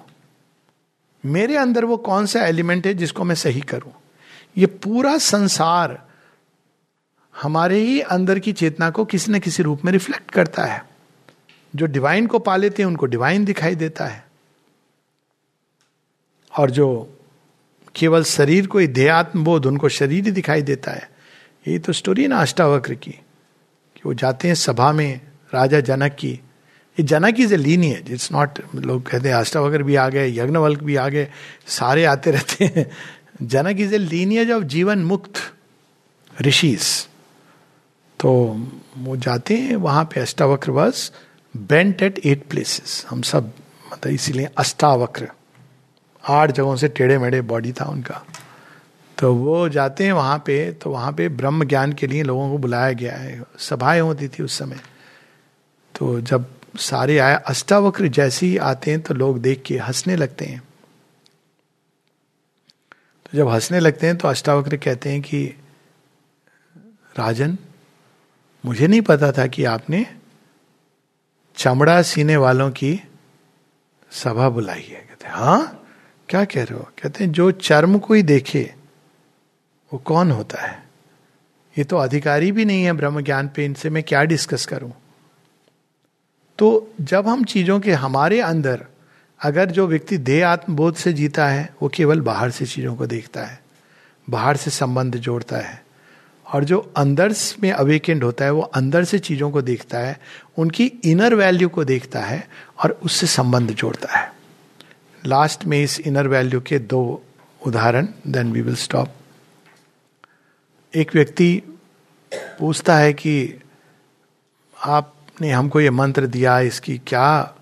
मेरे 1.26 1.58
अंदर 1.58 1.86
वो 1.86 1.98
कौन 1.98 2.26
सा 2.26 2.46
एलिमेंट 2.46 2.88
है 2.88 2.94
जिसको 2.94 3.24
मैं 3.24 3.36
सही 3.36 3.62
करूँ? 3.62 3.92
ये 4.58 4.66
पूरा 4.66 5.18
संसार 5.18 6.08
हमारे 7.42 7.80
ही 7.80 8.00
अंदर 8.02 8.40
की 8.40 8.54
चेतना 8.54 8.90
को 8.90 9.06
किसी 9.06 9.32
न 9.32 9.40
किसी 9.40 9.64
रूप 9.64 9.86
में 9.86 9.92
रिफ्लेक्ट 9.92 10.32
करता 10.32 10.66
है। 10.66 10.86
जो 11.76 11.86
डिवाइन 11.86 12.28
को 12.28 12.40
पा 12.40 12.56
लेते 12.58 12.82
हैं, 12.84 12.88
उनको 12.88 13.06
डिवाइन 13.06 13.46
दिखाई 13.46 13.76
देता 13.76 14.06
है। 14.06 14.28
और 16.58 16.72
जो 16.72 17.18
केवल 17.96 18.24
शरीर 18.24 18.68
को 18.68 18.80
ही 18.80 18.88
देहात्म 18.88 19.44
बोध 19.44 19.66
उनको 19.66 19.90
शरीर 19.90 20.26
ही 20.26 20.32
दिखाई 20.32 20.62
देता 20.62 20.92
है। 20.92 21.10
यही 21.68 21.80
तो 21.80 21.94
स्टोरी 21.94 22.22
है 22.22 22.28
ना 22.28 22.38
अष्टावक्र 22.38 22.94
की, 22.94 23.12
कि 23.12 24.02
वो 24.06 24.14
जाते 24.14 24.48
हैं 24.48 24.56
सभा 24.56 24.92
में 24.92 25.22
राजा 25.54 25.80
जनक 25.80 26.12
की 26.12 26.40
Janak 27.04 27.40
is 27.40 27.54
a 27.54 27.58
lineage 27.58 28.12
it's 28.12 28.32
not 28.32 28.60
लोग 28.76 29.10
कहते 29.10 29.30
हैं, 29.30 29.36
अष्टावक्र 29.36 29.84
भी 29.84 29.96
आ 29.96 30.10
गए, 30.10 30.28
यज्ञवल्क 30.30 30.84
भी 30.84 30.96
आ 30.96 31.10
गए, 31.10 31.28
सारे 31.68 32.06
आते 32.06 32.32
रहते 32.32 32.66
हैं। 32.66 32.92
Janak 33.42 33.80
is 33.80 33.96
a 33.96 33.98
lineage 33.98 34.52
of 34.52 34.64
jivan 34.64 35.00
mukta 35.00 35.34
rishis. 36.42 37.06
तो 38.20 38.32
वो 38.98 39.18
जाते 39.18 39.58
हैं, 39.58 39.76
वहाँ 39.76 40.04
पे 40.04 40.20
अष्टावक्र 40.20 40.72
बस 40.72 41.12
बेंट 41.58 42.02
एट 42.02 42.20
एट 42.26 42.44
प्लेसेस 42.50 43.06
हम 43.10 43.22
सब 43.22 43.54
मतलब 43.94 44.14
इसीलिए 44.14 44.50
अष्टावक्र। 44.58 45.28
आठ 46.28 46.52
जगहों 46.52 46.76
से 46.76 46.88
टेढ़े 46.88 47.18
मेढ़े 47.18 47.42
बॉडी 47.42 47.72
था 47.72 47.86
उनका। 47.86 48.26
तो 49.18 49.34
वो 49.36 49.70
जाते 49.70 50.04
हैं 50.04 50.14
वहाँ 50.14 50.38
पे 50.38 50.72
तो 50.72 50.90
वहाँ 50.90 51.12
पे 51.12 51.30
ब्रह्म 51.30 51.66
ज्ञान 51.66 51.94
के 51.94 52.08
लिए 52.08 52.24
लोगों 52.24 52.52
को 52.52 52.58
बुलाया 52.58 52.92
गया 52.92 53.16
है। 53.16 53.44
सभाएँ 53.60 54.02
होती 54.02 54.28
थी 54.28 54.44
उस 54.44 54.60
समय। 54.60 54.80
तो 56.00 56.22
जब 56.22 56.46
सारे 56.78 57.18
आए 57.20 57.36
अष्टावक्र 57.36 58.08
जैसे 58.08 58.46
ही 58.46 58.58
आते 58.58 58.92
हैं 58.92 59.02
तो 59.02 59.14
लोग 59.14 59.40
देख 59.40 59.64
के 59.66 59.78
हंसने 59.78 60.16
लगते 60.16 60.46
हैं। 60.46 60.60
तो 63.26 63.38
जब 63.38 63.48
हंसने 63.48 63.80
लगते 63.80 64.08
हैं 64.08 64.18
तो 64.18 64.28
अष्टावक्र 64.28 64.78
कहते 64.78 65.10
हैं 65.10 65.22
कि, 65.22 65.56
राजन, 67.18 67.58
मुझे 68.66 68.88
नहीं 68.88 69.02
पता 69.02 69.32
था 69.32 69.48
कि 69.48 69.64
आपने 69.64 70.06
चमड़ा 71.56 72.02
सीने 72.02 72.38
वालों 72.38 72.72
की 72.72 73.02
सभा 74.12 74.50
बुलाई 74.50 74.82
है। 74.82 75.02
कहते 75.02 75.28
हाँ 75.28 75.88
क्या 76.30 76.46
कह 76.46 76.64
रहे 76.64 76.74
हो? 76.74 76.90
कहते 77.04 77.24
हैं, 77.24 77.32
जो 77.32 77.52
चर्म 77.52 78.00
को 78.00 78.14
ही 78.14 78.24
देखे, 78.24 78.76
वो 79.94 80.00
कौन 80.00 80.32
होता 80.32 80.62
है? 80.62 80.84
ये 81.78 81.84
तो 81.84 81.98
अधिकारी 81.98 82.52
भी 82.52 82.66
नहीं 82.66 82.84
है 82.84 82.94
ब्रह्म 82.94 83.22
ज्ञान 83.22 83.50
पे, 83.56 83.66
इनसे 83.66 83.90
मैं 83.90 84.04
क्या 84.04 84.24
डिस्कस 84.24 84.66
करूँ? 84.66 84.94
तो 86.60 86.94
जब 87.02 87.28
हम 87.28 87.44
चीज़ों 87.44 87.80
के 87.80 87.92
हमारे 87.92 88.42
अंदर 88.42 88.86
अगर 89.44 89.72
जो 89.72 89.88
व्यक्ति 89.88 90.18
देह 90.18 90.48
आत्मबोध 90.48 90.96
से 90.96 91.14
जीता 91.14 91.48
है, 91.48 91.74
वो 91.82 91.90
केवल 91.90 92.22
बाहर 92.22 92.52
से 92.52 92.66
चीज़ों 92.66 92.96
को 92.96 93.06
देखता 93.08 93.44
है, 93.44 93.60
बाहर 94.30 94.58
से 94.58 94.72
संबंध 94.72 95.16
जोड़ता 95.16 95.58
है। 95.58 95.84
और 96.54 96.64
जो 96.64 96.94
अंदर 96.98 97.34
में 97.64 97.72
अवेकेंड 97.72 98.24
होता 98.24 98.46
है, 98.46 98.52
वो 98.52 98.62
अंदर 98.62 99.04
से 99.04 99.20
चीज़ों 99.20 99.52
को 99.52 99.62
देखता 99.62 99.98
है, 99.98 100.20
उनकी 100.58 100.86
इनर 100.86 101.36
वैल्यू 101.36 101.70
को 101.70 101.84
देखता 101.84 102.20
है 102.20 102.48
और 102.84 103.00
उससे 103.04 103.28
संबंध 103.28 103.72
जोड़ता 103.72 104.18
है। 104.18 104.34
लास्ट 105.26 105.66
में 105.66 105.84
इस 105.84 106.00
इनर 106.00 106.28
वैल्यू 106.28 106.62
के 106.62 106.80
दो 106.80 107.24
उदाहरण 107.68 108.08
देन 108.28 108.52
वी 108.52 108.62
विल 108.62 108.76
स्टॉप 108.76 109.10
एक 110.96 111.16
व्यक्ति 111.16 111.62
पूछता 112.34 112.98
है 112.98 113.14
कि 113.14 113.60
आपने 115.40 115.52
हमको 115.52 115.80
ये 115.80 115.90
मंत्र 115.90 116.28
दिया, 116.28 116.60
इसकी 116.62 116.98
क्या 117.08 117.56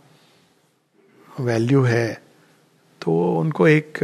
वैल्यू 1.29 1.81
है 1.83 2.21
तो 3.01 3.13
उनको 3.37 3.67
एक 3.67 3.97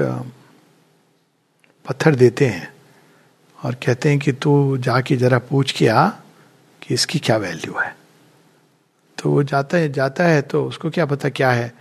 पत्थर 1.86 2.16
देते 2.16 2.46
हैं 2.48 2.68
और 3.60 3.76
कहते 3.76 4.10
हैं 4.10 4.20
कि 4.20 4.32
तू 4.34 4.78
जाके 4.78 5.16
जरा 5.18 5.40
पूछ 5.50 5.72
के 5.72 5.88
आ 5.88 6.08
कि 6.82 6.94
इसकी 6.94 7.20
क्या 7.20 7.38
वैल्यू 7.38 7.74
है। 7.76 7.96
तो 9.18 9.30
वो 9.32 9.44
जाता 9.44 9.78
है 9.78 9.92
जाता 9.92 10.24
है 10.24 10.42
तो 10.44 10.64
उसको 10.66 10.90
क्या 10.92 11.06
पता 11.08 11.30
क्या 11.32 11.52
है 11.52 11.74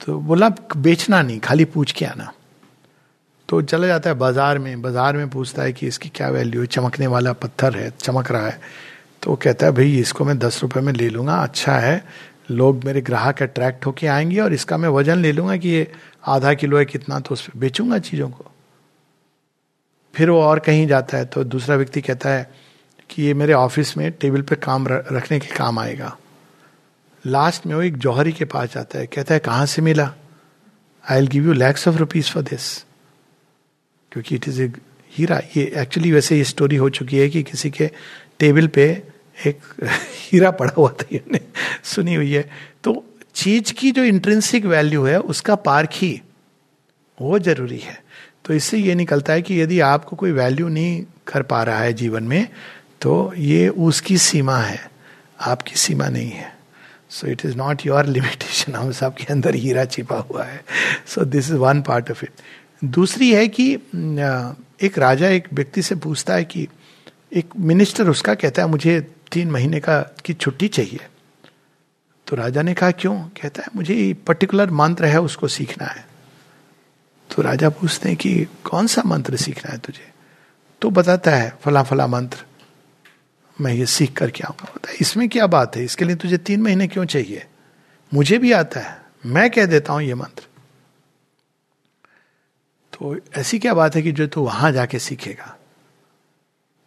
तो 0.00 0.18
बोला, 0.20 0.48
बेचना 0.76 1.22
नहीं, 1.22 1.40
खाली 1.40 1.64
पूछ 1.66 1.92
के 1.92 2.04
आना। 2.04 2.32
तो 3.48 3.62
चला 3.62 3.86
जाता 3.86 4.10
है 4.10 4.16
बाज़ार 4.16 4.58
में 4.58 4.82
बाज़ार 4.82 5.16
में 5.16 5.28
पूछता 5.30 5.62
है 5.62 5.72
कि 5.72 5.86
इसकी 5.86 6.08
क्या 6.10 6.28
वैल्यू 6.30 6.60
है, 6.60 6.66
चमकने 6.68 7.06
वाला 7.08 7.32
पत्थर 7.34 7.76
है, 7.76 7.90
चमक 7.92 8.30
रहा 8.30 8.46
है। 8.46 8.88
तो 9.22 9.30
वो 9.30 9.36
कहता 9.36 9.66
है, 9.66 9.72
भाई, 9.72 9.96
इसको 9.98 10.24
मैं 10.24 10.38
दस 10.38 10.62
रुपये 10.62 10.82
में 10.82 10.92
ले 10.92 11.08
लूँगा 11.08 11.34
अच्छा 11.36 11.78
है। 11.78 12.02
लोग 12.50 12.84
मेरे 12.84 13.00
ग्राहक 13.00 13.42
अट्रैक्ट 13.42 13.86
होके 13.86 14.06
आएँगे 14.06 14.38
और 14.40 14.52
इसका 14.52 14.76
मैं 14.76 14.88
वज़न 14.88 15.18
ले 15.18 15.32
लूँगा 15.32 15.56
कि 15.56 15.68
ये 15.68 15.90
आधा 16.28 16.54
किलो 16.54 16.78
है 16.78 16.84
कितना 16.84 17.18
तो 17.20 17.32
उस 17.32 17.46
पर 17.46 17.58
बेचूँगा 17.58 17.98
चीज़ों 17.98 18.28
को। 18.30 18.50
फिर 20.14 20.30
वो 20.30 20.40
और 20.42 20.58
कहीं 20.58 20.86
जाता 20.86 21.16
है 21.18 21.24
तो 21.24 21.44
दूसरा 21.44 21.76
व्यक्ति 21.76 22.00
कहता 22.00 22.30
है 22.30 22.50
कि 23.10 23.22
ये 23.22 23.34
मेरे 23.34 23.52
ऑफ़िस 23.52 23.96
में 23.96 24.10
टेबल 24.12 24.42
पे 24.42 24.56
काम 24.56 24.86
रखने 24.88 25.38
के 25.40 25.54
काम 25.56 25.78
आएगा। 25.78 26.16
लास्ट 27.24 27.66
में 27.66 27.74
वो 27.74 27.82
एक 27.82 27.96
जौहरी 27.98 28.32
के 28.32 28.44
पास 28.44 28.72
जाता 28.74 28.98
है, 28.98 29.06
कहता 29.06 29.34
है, 29.34 29.40
कहाँ 29.40 29.66
से 29.66 29.82
मिला? 29.82 30.12
I 31.04 31.20
will 31.20 31.28
give 31.28 31.46
you 31.46 31.52
lakhs 31.52 31.86
of 31.88 31.96
rupees 31.96 32.30
for 32.32 32.42
this 32.42 32.76
क्योंकि 34.12 34.34
इट 34.34 34.48
इज़ 34.48 34.62
ए 34.62 34.70
हीरा 35.12 35.40
ये 35.56 35.64
एक्चुअली 35.76 36.12
वैसे 36.12 36.36
ये 36.36 36.44
स्टोरी 36.44 36.76
हो 36.76 36.88
चुकी 36.90 37.18
है 37.18 37.28
कि 37.28 37.42
किसी 37.42 37.70
के 37.70 37.90
टेबल 38.38 38.66
पे 38.66 38.86
एक 39.46 39.60
हीरा 40.12 40.50
पड़ा 40.50 40.72
हुआ 40.76 40.90
था 40.92 41.06
ये 41.12 41.40
सुनी 41.84 42.14
हुई 42.14 42.32
है। 42.32 42.48
तो 42.84 43.04
चीज़ 43.34 43.72
की 43.72 43.90
जो 43.92 44.04
इंट्रेंसिक 44.04 44.64
वैल्यू 44.66 45.04
है, 45.04 45.18
उसका 45.20 45.54
पार्क 45.56 45.90
ही 45.94 46.20
वो 47.18 47.38
ज़रूरी 47.38 47.78
है। 47.78 47.98
तो 48.44 48.54
इससे 48.54 48.78
ये 48.78 48.94
निकलता 48.94 49.32
है 49.32 49.42
कि 49.42 49.60
यदि 49.60 49.80
आपको 49.80 50.16
कोई 50.16 50.32
वैल्यू 50.32 50.68
नहीं 50.68 51.02
कर 51.26 51.42
पा 51.42 51.62
रहा 51.62 51.80
है 51.80 51.92
जीवन 51.92 52.22
में 52.22 52.48
तो 53.00 53.32
ये 53.36 53.68
उसकी 53.68 54.16
सीमा 54.18 54.56
है, 54.58 54.90
आपकी 55.40 55.76
सीमा 55.76 56.08
नहीं 56.08 56.30
है। 56.30 56.52
So 57.10 57.26
it 57.26 57.44
is 57.46 57.56
not 57.56 57.86
your 57.86 58.06
limitation 58.06 58.74
हम 58.74 58.90
सबके 58.92 59.24
अंदर 59.32 59.54
हीरा 59.54 59.84
छिपा 59.84 60.18
हुआ 60.20 60.44
है। 60.44 60.64
So 61.06 61.24
this 61.24 61.50
is 61.50 61.56
one 61.56 61.82
part 61.82 62.10
of 62.10 62.24
it 62.24 62.30
दूसरी 62.84 63.30
है 63.30 63.46
कि 63.48 63.72
एक 64.82 64.98
राजा 64.98 65.28
एक 65.28 65.48
व्यक्ति 65.52 65.82
से 65.82 65.94
पूछता 65.94 66.34
है 66.34 66.44
कि, 66.44 66.66
एक 67.32 67.50
मिनिस्टर 67.58 68.08
उसका 68.08 68.34
कहता 68.34 68.62
है, 68.62 68.68
मुझे 68.68 69.00
तीन 69.32 69.50
महीने 69.50 69.80
का 69.80 70.00
की 70.24 70.34
छुट्टी 70.34 70.68
चाहिए। 70.68 71.06
तो 72.26 72.36
राजा 72.36 72.62
ने 72.62 72.74
कहा, 72.74 72.90
क्यों? 72.90 73.22
कहता 73.22 73.62
है, 73.62 73.68
मुझे 73.76 74.14
पर्टिकुलर 74.14 74.70
मंत्र 74.70 75.04
है, 75.04 75.20
उसको 75.20 75.48
सीखना 75.48 75.86
है। 75.86 76.08
तो 77.36 77.42
राजा 77.42 77.68
पूछते 77.68 78.08
हैं 78.08 78.18
कि, 78.18 78.44
कौन 78.44 78.86
सा 78.86 79.02
मंत्र 79.06 79.36
सीखना 79.36 79.72
है 79.72 79.78
तुझे? 79.78 80.10
तो 80.80 80.90
बताता 80.90 81.30
है, 81.30 81.58
फला 81.62 81.82
फला 81.82 82.06
मंत्र। 82.06 82.44
मैं 83.60 83.74
ये 83.74 83.86
सीख 83.86 84.12
करके 84.12 84.42
आऊँगा। 84.42 84.72
बता 84.76 84.92
इसमें 85.00 85.28
क्या 85.28 85.46
बात 85.46 85.76
है? 85.76 85.84
इसके 85.84 86.04
लिए 86.04 86.16
तुझे 86.16 86.38
तीन 86.38 86.62
महीने 86.62 86.88
क्यों 86.88 87.04
चाहिए? 87.04 87.46
मुझे 88.14 88.38
भी 88.38 88.52
आता 88.52 88.80
है। 88.80 89.02
मैं 89.26 89.50
कह 89.50 89.66
देता 89.66 89.92
हूँ 89.92 90.02
ये 90.02 90.14
मंत्र। 90.14 90.42
तो 92.92 93.16
ऐसी 93.36 93.58
क्या 93.58 93.74
बात 93.74 93.96
है 93.96 94.02
कि 94.02 94.12
जो 94.12 94.26
तू 94.26 94.42
वहाँ 94.42 94.72
जाके 94.72 94.98
सीखेगा? 94.98 95.58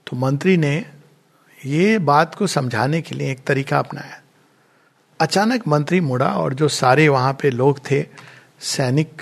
तो 0.07 0.17
मंत्री 0.17 0.57
ने 0.57 0.85
ये 1.65 1.99
बात 1.99 2.35
को 2.35 2.47
समझाने 2.47 3.01
के 3.01 3.15
लिए 3.15 3.31
एक 3.31 3.43
तरीका 3.43 3.79
अपनाया। 3.79 4.21
अचानक 5.19 5.67
मंत्री 5.67 6.01
मुड़ा 6.01 6.27
और 6.27 6.53
जो 6.53 6.67
सारे 6.67 7.07
वहाँ 7.07 7.33
पे 7.33 7.49
लोग 7.49 7.79
थे, 7.91 8.05
सैनिक, 8.59 9.21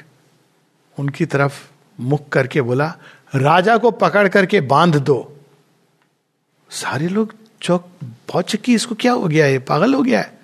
उनकी 0.99 1.25
तरफ़ 1.25 1.71
मुख 1.99 2.29
करके 2.29 2.61
बोला, 2.61 2.95
राजा 3.35 3.77
को 3.77 3.91
पकड़ 3.91 4.27
करके 4.27 4.61
बाँध 4.61 4.95
दो। 4.95 5.37
सारे 6.69 7.07
लोग 7.07 7.33
चौक, 7.61 7.89
बहुत 8.03 8.49
चक्की, 8.49 8.75
इसको 8.75 8.95
क्या 8.95 9.13
हो 9.13 9.27
गया? 9.27 9.45
ये 9.45 9.59
पागल 9.59 9.93
हो 9.93 10.01
गया 10.01 10.19
है। 10.19 10.39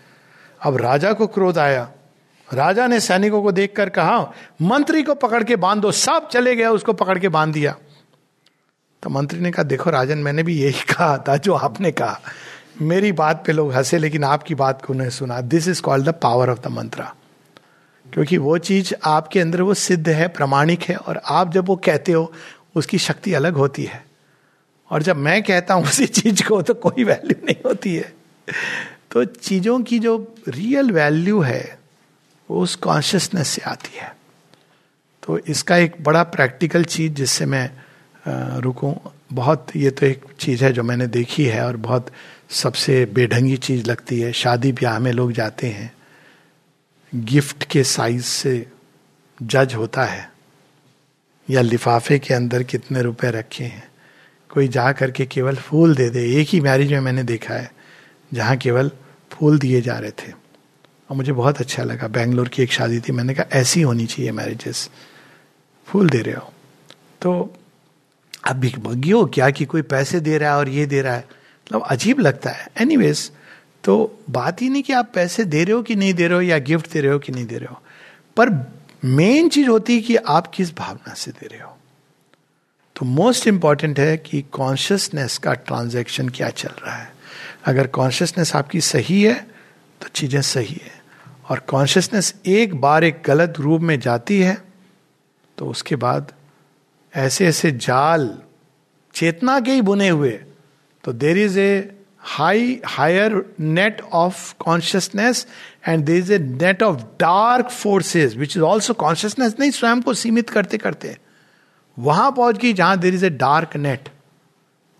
अब 0.61 0.77
राजा 0.77 1.13
को 1.13 1.27
क्रोध 1.27 1.57
आया। 1.57 1.91
राजा 2.53 2.87
ने 2.87 2.99
सैनिकों 2.99 3.43
को 3.43 3.51
देखकर 3.51 3.89
कहा, 3.89 4.31
मंत्री 4.61 5.03
को 5.03 5.13
पकड़ 5.13 5.43
के 5.43 5.55
बाँध 5.55 5.81
दो, 5.81 5.91
सब 5.91 6.29
चले 6.29 6.55
गया 6.55 6.71
उसको 6.71 6.93
पकड़ 6.93 7.19
के 7.19 7.29
बाँध 7.29 7.53
दिया। 7.53 7.75
तो 9.03 9.09
मंत्री 9.09 9.39
ने 9.39 9.51
कहा, 9.51 9.63
देखो 9.63 9.89
राजन, 9.89 10.17
मैंने 10.17 10.43
भी 10.43 10.61
यही 10.61 10.81
कहा 10.93 11.17
था, 11.17 11.37
जो 11.37 11.53
आपने 11.53 11.91
कहा। 11.91 12.21
मेरी 12.81 13.11
बात 13.11 13.43
पे 13.45 13.51
लोग 13.51 13.73
हंसे, 13.73 13.97
लेकिन 13.97 14.23
आपकी 14.23 14.55
बात 14.55 14.85
को 14.85 14.93
नहीं 14.93 15.09
सुना। 15.09 15.41
This 15.41 15.67
is 15.67 15.81
called 15.81 16.05
the 16.05 16.09
power 16.09 16.49
of 16.49 16.59
the 16.59 16.67
mantra 16.67 17.15
क्योंकि 18.13 18.37
वो 18.37 18.57
चीज़ 18.57 18.93
आपके 19.03 19.39
अंदर, 19.39 19.61
वो 19.61 19.73
सिद्ध 19.73 20.09
है, 20.09 20.27
प्रमाणिक 20.27 20.83
है, 20.83 20.95
और 20.95 21.21
आप 21.25 21.53
जब 21.53 21.65
वो 21.65 21.75
कहते 21.75 22.11
हो, 22.11 22.33
उसकी 22.75 22.97
शक्ति 22.97 23.33
अलग 23.33 23.53
होती 23.53 23.83
है। 23.83 24.05
और 24.91 25.03
जब 25.03 25.15
मैं 25.15 25.43
कहता 25.43 25.73
हूँ 25.73 25.83
उसी 25.87 26.05
चीज़ 26.05 26.47
को 26.47 26.61
तो 26.61 26.73
कोई 26.73 27.03
वैल्यू 27.03 27.45
नहीं 27.45 27.63
होती 27.65 27.95
है। 27.95 28.13
तो 29.11 29.25
चीज़ों 29.25 29.79
की 29.79 29.99
जो 29.99 30.35
रियल 30.47 30.91
वैल्यू 30.91 31.41
है, 31.41 31.79
वो 32.51 32.61
उस 32.61 32.75
कॉन्शियसनेस 32.75 33.47
से 33.47 33.61
आती 33.61 33.97
है। 33.97 34.17
तो 35.23 35.37
इसका 35.37 35.77
एक 35.77 35.95
बड़ा 36.01 36.23
प्रैक्टिकल 36.23 36.83
चीज़ 36.83 37.13
जिससे 37.13 37.45
मैं 37.45 37.71
रुकूं। 38.59 38.93
बहुत 39.33 39.67
ये 39.75 39.91
तो 39.91 40.05
एक 40.05 40.25
चीज़ 40.39 40.65
है 40.65 40.73
जो 40.73 40.83
मैंने 40.83 41.07
देखी 41.07 41.45
है 41.45 41.65
और 41.65 41.77
बहुत 41.77 42.07
सबसे 42.49 43.05
बेढंगी 43.05 43.57
चीज़ 43.57 43.85
लगती 43.85 44.19
है। 44.19 44.33
शादी 44.33 44.71
ब्याह 44.71 44.99
में 44.99 45.11
लोग 45.11 45.31
जाते 45.31 45.67
हैं। 45.67 45.93
गिफ्ट 47.15 47.63
के 47.63 47.83
साइज़ 47.83 48.23
से 48.23 48.67
जज 49.43 49.73
होता 49.75 50.05
है। 50.05 50.31
या 51.49 51.61
लिफाफे 51.61 52.19
के 52.19 52.33
अंदर 52.33 52.63
कितने 52.63 53.01
रुपए 53.01 53.31
रखे 53.31 53.63
हैं। 53.63 53.91
कोई 54.49 54.67
जा 54.67 54.91
करके 54.91 55.25
केवल 55.25 55.55
फूल 55.55 55.95
दे 55.95 56.09
दे। 56.09 56.41
एक 56.41 56.47
ही 56.49 56.61
मैरिज 56.61 56.93
में 56.93 56.99
मैंने 56.99 57.23
देखा 57.23 57.53
है, 57.53 57.73
जहाँ 58.33 58.57
केवल 58.57 58.91
फूल 59.31 59.59
दिए 59.59 59.81
जा 59.81 59.99
रहे 59.99 60.11
थे। 60.11 60.31
और 61.09 61.15
मुझे 61.15 61.33
बहुत 61.33 61.59
अच्छा 61.59 61.83
लगा। 61.83 62.07
बेंगलोर 62.07 62.47
की 62.47 62.63
एक 62.63 62.71
शादी 62.71 62.99
थी। 62.99 63.11
मैंने 63.11 63.33
कहा, 63.33 63.45
ऐसी 63.53 63.81
होनी 63.81 64.05
चाहिए 64.05 64.31
मैरिजेस। 64.31 64.89
फूल 65.85 66.09
दे 66.09 66.21
रहे 66.21 66.35
हो। 66.35 66.53
तो 67.21 67.59
अब 68.47 68.55
भिखमगी 68.55 69.11
हो 69.11 69.25
क्या 69.25 69.49
कि 69.49 69.65
कोई 69.65 69.81
पैसे 69.83 70.19
दे 70.19 70.37
रहा 70.37 70.51
है 70.51 70.57
और 70.57 70.69
ये 70.69 70.85
दे 70.85 71.01
रहा 71.01 71.13
है? 71.13 71.25
मतलब 71.67 71.83
अजीब 71.83 72.19
लगता 72.19 72.49
है। 72.49 72.67
एनीवेज 72.81 73.31
तो 73.83 74.19
बात 74.29 74.61
ही 74.61 74.69
नहीं 74.69 74.83
कि 74.83 74.93
आप 74.93 75.11
पैसे 75.15 75.43
दे 75.45 75.63
रहे 75.63 75.73
हो 75.73 75.81
कि 75.81 75.95
नहीं 75.95 76.13
दे 76.13 76.27
रहे 76.27 76.35
हो 76.35 76.41
या 76.41 76.57
गिफ्ट 76.59 76.91
दे 76.91 77.01
रहे 77.01 77.11
हो 77.11 77.19
कि 77.19 77.31
नहीं 77.31 77.45
दे 77.45 77.57
रहे 77.57 77.67
हो, 77.67 77.81
पर 78.37 78.49
मेन 79.05 79.49
चीज़ 79.49 79.67
होती 79.69 79.95
है 79.95 80.01
कि 80.01 80.15
आप 80.15 80.47
किस 80.47 80.73
भावना 80.75 81.13
से 81.13 81.31
दे 81.31 81.47
रहे 81.47 81.61
हो। 81.61 81.75
तो 82.95 83.05
मोस्ट 83.05 83.47
इंपॉर्टेंट 83.47 83.99
है 83.99 84.17
कि 84.17 84.41
कॉन्शियसनेस 84.51 85.37
का 85.37 85.53
ट्रांजैक्शन 85.53 86.29
क्या 86.29 86.49
चल 86.51 86.71
रहा 86.85 86.95
है। 86.95 87.11
अगर 87.65 87.87
कॉन्शियसनेस 87.89 88.55
आपकी 88.55 88.81
सही 88.81 89.21
है 89.23 89.35
तो 90.01 90.07
चीज़ें 90.07 90.41
सही 90.43 90.79
है। 90.83 90.95
और 91.49 91.59
कॉन्शियसनेस 91.59 92.33
एक 92.45 92.75
बार 92.75 93.03
एक 93.03 93.21
गलत 93.25 93.53
रूप 93.59 93.81
में 93.81 93.99
जाती 93.99 94.39
है 94.39 94.57
तो 95.57 95.65
उसके 95.65 95.95
बाद 95.97 96.31
ऐसे 97.17 97.47
ऐसे 97.47 97.71
जाल 97.71 98.29
चेतना 99.15 99.59
के 99.59 99.71
ही 99.71 99.81
बुने 99.81 100.09
हुए 100.09 100.31
तो 101.03 101.13
there 101.13 101.37
is 101.37 101.59
a 101.59 101.93
high 102.29 102.79
higher 102.85 103.41
net 103.59 104.01
of 104.01 104.53
consciousness 104.59 105.45
and 105.87 106.03
there 106.05 106.17
is 106.17 106.33
a 106.33 106.39
net 106.39 106.83
of 106.83 107.01
dark 107.19 107.69
forces 107.69 108.35
which 108.37 108.57
is 108.57 108.63
also 108.63 108.93
consciousness 108.95 109.55
नहीं, 109.59 109.71
स्वयं 109.71 110.01
को 110.01 110.13
सीमित 110.13 110.49
करते 110.49 110.77
करते। 110.77 111.17
वहाँ 111.97 112.31
पहुँच 112.31 112.57
गई 112.57 112.73
जहाँ 112.73 112.97
there 112.99 113.13
is 113.13 113.25
a 113.25 113.29
dark 113.29 113.75
net 113.77 114.09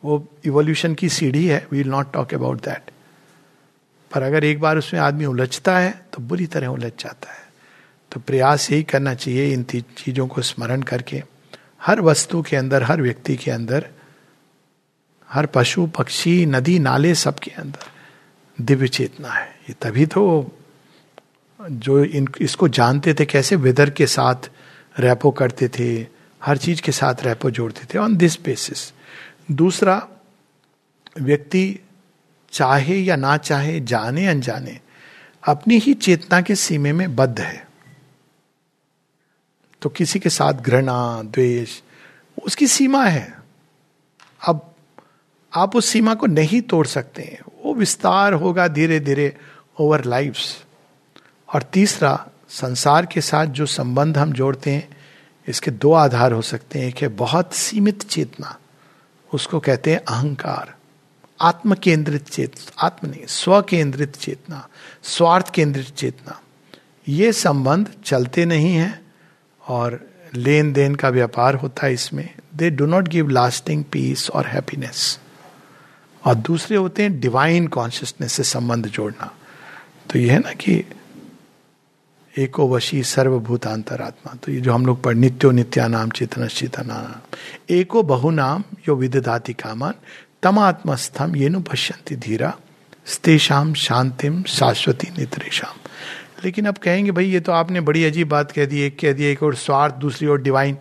वो 0.04 0.26
इवोल्यूशन 0.46 0.94
की 0.96 1.10
सीढ़ी 1.10 1.46
है 1.46 1.66
we 1.72 1.78
will 1.78 1.90
not 1.90 2.14
talk 2.14 2.34
about 2.34 2.62
that 2.66 2.92
पर 4.12 4.24
अगर 4.24 4.44
एक 4.44 4.60
बार 4.60 4.78
उसमें 4.78 5.02
आदमी 5.02 5.26
उलझता 5.26 5.78
है 5.78 5.92
तो 6.14 6.22
बुरी 6.24 6.46
तरह 6.48 6.68
उलझ 6.68 6.92
जाता 7.00 7.32
है। 7.32 7.46
तो 8.12 8.20
प्रयास 8.20 8.72
यही 8.72 8.84
करना 8.84 9.14
चाहिए 9.14 9.54
इन 9.54 9.64
चीज़ों 9.64 10.28
को 10.28 10.42
स्मरण 10.42 10.82
करके। 10.82 11.24
हर 11.82 12.02
वस्तु 12.02 12.42
के 12.42 12.56
अंदर, 12.56 12.84
हर 12.84 13.02
व्यक्ति 13.02 13.36
के 13.36 13.52
अंदर, 13.52 13.90
हर 15.30 15.46
पशु, 15.46 15.88
पक्षी, 15.88 16.46
नदी, 16.46 16.80
नाले 16.80 17.16
सब 17.16 17.40
के 17.40 17.52
अंदर 17.52 17.92
दिव्य 18.62 18.88
चेतना 18.88 19.30
है। 19.30 19.48
ये 19.48 19.76
तभी 19.82 20.06
तो 20.06 20.52
जो 21.62 22.04
इन, 22.04 22.28
इसको 22.42 22.68
जानते 22.68 23.14
थे, 23.14 23.26
कैसे 23.26 23.56
वेदर 23.56 23.90
के 23.90 24.08
साथ 24.08 24.50
रैपो 25.00 25.32
करते 25.32 25.68
थे, 25.68 26.08
हर 26.44 26.58
चीज़ 26.58 26.82
के 26.82 26.92
साथ 26.92 27.16
रैपो 27.24 27.50
जोड़ते 27.52 27.86
थे 27.94 27.98
ऑन 27.98 28.18
दिस 28.18 28.42
बेसिस 28.44 28.94
दूसरा, 29.52 30.08
व्यक्ति 31.22 31.80
चाहे 32.52 33.00
या 33.00 33.16
ना 33.16 33.38
चाहे, 33.38 33.80
जाने 33.80 34.28
अनजाने, 34.28 34.80
अपनी 35.48 35.78
ही 35.78 35.94
चेतना 35.94 36.42
के 36.42 36.56
सीमे 36.56 36.92
में 36.92 37.16
बद्ध 37.16 37.40
है। 37.40 37.67
तो 39.82 39.90
किसी 39.90 40.20
के 40.20 40.30
साथ 40.30 40.54
घृणा, 40.54 41.22
द्वेष, 41.24 41.82
उसकी 42.44 42.68
सीमा 42.68 43.06
है। 43.06 43.38
अब 44.48 44.76
आप 45.54 45.76
उस 45.76 45.86
सीमा 45.86 46.14
को 46.14 46.28
नहीं 46.28 46.62
तोड़ 46.62 46.88
सकते 46.88 47.22
हैं। 47.22 47.40
वो 47.66 47.74
विस्तार 47.74 48.34
होगा 48.34 48.68
धीरे 48.68 49.00
धीरे 49.00 49.36
ओवर 49.80 50.04
लाइफ्स 50.06 50.64
और 51.54 51.64
तीसरा, 51.64 52.28
संसार 52.50 53.06
के 53.06 53.22
साथ 53.22 53.46
जो 53.46 53.66
संबंध 53.66 54.18
हम 54.18 54.32
जोड़ते 54.34 54.72
हैं, 54.72 54.98
इसके 55.48 55.72
दो 55.72 55.94
आधार 55.94 56.32
हो 56.32 56.42
सकते 56.42 56.80
हैं। 56.80 56.88
एक 56.88 56.98
है 56.98 57.08
बहुत 57.08 57.54
सीमित 57.54 58.04
चेतना, 58.04 58.58
उसको 59.34 59.60
कहते 59.60 59.92
हैं 59.92 60.00
अहंकार। 60.00 60.76
आत्म 61.42 61.76
केंद्रित 61.76 62.30
चेतना 62.30 62.86
आत्म 62.86 63.08
नहीं 63.10 63.26
स्व 63.28 63.62
केंद्रित 63.62 64.16
चेतना, 64.16 64.68
स्वार्थ 65.04 65.50
केंद्रित 65.50 65.90
चेतना। 65.96 66.40
ये 67.08 67.32
संबंध 67.34 67.92
चलते 68.06 68.46
नहीं 68.46 68.74
हैं। 68.74 69.07
और 69.68 70.00
लेन 70.36 70.72
देन 70.74 70.96
का 70.96 71.10
व्यापार 71.10 71.56
होता 71.56 71.86
है 71.86 71.94
इसमें। 71.94 72.30
They 72.56 72.70
do 72.70 72.86
not 72.86 73.08
give 73.08 73.30
lasting 73.30 73.84
peace 73.84 74.30
और 74.30 74.48
हैप्पीनेस 74.48 75.20
और 76.24 76.36
दूसरे 76.36 76.78
होते 76.78 77.04
हैं 77.04 77.20
डिवाइन 77.20 77.68
कॉन्शियसनेस 77.68 78.34
से 78.34 78.44
संबंध 78.44 78.88
जोड़ना। 78.88 79.32
तो 80.10 80.20
यह 80.20 80.34
है 80.34 80.40
ना 80.40 80.54
कि 80.54 80.84
एको 82.34 82.68
वशी 82.70 83.02
सर्वभूतांतरात्मा 83.04 84.34
तो 84.36 84.52
ये 84.52 84.60
जो 84.62 84.74
हम 84.74 84.86
लोग 84.86 85.02
पढ़, 85.04 85.16
नित्यो 85.16 85.52
नित्या 85.52 85.88
नाम 85.88 86.10
चेतन 86.10 86.48
चेतना 86.48 87.22
एको 87.70 88.04
बहु 88.04 88.30
नाम 88.32 88.64
यो 88.88 88.96
विदधाति 88.96 89.54
कामान। 89.54 89.94
तमात्मस्थम 90.44 91.36
ये 91.36 91.50
नु 91.50 91.62
पश्यंति 91.62 92.16
धीरा। 92.16 92.54
स्तेषाम 93.06 93.74
शांतिम 93.74 94.44
शाश्वती 94.44 95.08
नित्रेशम 95.18 95.80
लेकिन 96.44 96.66
अब 96.66 96.78
कहेंगे, 96.78 97.12
भाई, 97.12 97.26
ये 97.26 97.40
तो 97.40 97.52
आपने 97.52 97.82
बड़ी 97.82 98.06
अजीब 98.06 98.30
बात 98.30 98.52
कह 98.52 98.66
दी, 98.66 98.80
एक 98.80 99.00
कह 99.00 99.14
दिया, 99.14 99.30
एक 99.30 99.44
और 99.44 99.56
स्वार्थ, 99.56 99.96
दूसरी 99.96 100.28
और 100.28 100.42
डिवाइन 100.42 100.78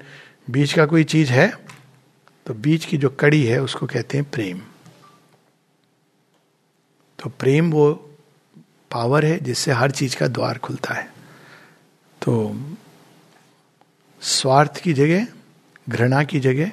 बीच 0.51 0.73
का 0.73 0.87
कोई 0.87 1.05
चीज़ 1.05 1.31
है? 1.31 1.59
तो 2.47 2.55
बीच 2.55 2.85
की 2.85 2.97
जो 2.97 3.09
कड़ी 3.09 3.45
है, 3.45 3.63
उसको 3.63 3.87
कहते 3.87 4.19
हैं 4.19 4.31
प्रेम। 4.31 4.59
तो 7.19 7.31
प्रेम 7.31 7.71
वो 7.71 8.11
पावर 8.91 9.25
है 9.25 9.39
जिससे 9.39 9.73
हर 9.73 9.91
चीज़ 9.91 10.17
का 10.17 10.29
द्वार 10.29 10.59
खुलता 10.59 10.95
है। 10.95 11.05
तो 12.23 12.61
स्वार्थ 14.21 14.77
की 14.77 14.93
जगह, 14.93 15.27
घृणा 15.89 16.25
की 16.25 16.41
जगह, 16.41 16.71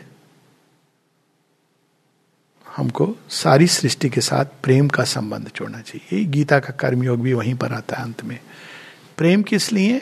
हमको 2.77 3.15
सारी 3.29 3.67
सृष्टि 3.67 4.09
के 4.09 4.21
साथ 4.21 4.45
प्रेम 4.45 4.87
का 4.87 5.03
संबंध 5.03 5.51
जोड़ना 5.55 5.81
चाहिए। 5.81 6.25
गीता 6.25 6.59
का 6.59 6.73
कर्मयोग 6.73 7.21
भी 7.21 7.33
वहीं 7.33 7.55
पर 7.55 7.73
आता 7.73 7.97
है 7.97 8.03
अंत 8.03 8.23
में। 8.23 8.39
प्रेम 9.17 9.43
किस 9.43 9.71
लिए? 9.73 10.01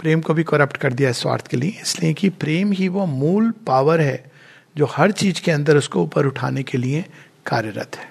प्रेम 0.00 0.20
को 0.20 0.34
भी 0.34 0.42
करप्ट 0.44 0.76
कर 0.76 0.92
दिया 0.92 1.08
है 1.08 1.12
स्वार्थ 1.12 1.46
के 1.46 1.56
लिए। 1.56 1.80
इसलिए 1.82 2.12
कि 2.14 2.28
प्रेम 2.28 2.72
ही 2.72 2.88
वो 2.88 3.06
मूल 3.06 3.50
पावर 3.66 4.00
है 4.00 4.30
जो 4.76 4.86
हर 4.90 5.12
चीज़ 5.12 5.40
के 5.42 5.50
अंदर 5.50 5.76
उसको 5.76 6.02
ऊपर 6.02 6.26
उठाने 6.26 6.62
के 6.62 6.78
लिए 6.78 7.04
कार्यरत 7.46 7.96
है। 7.96 8.10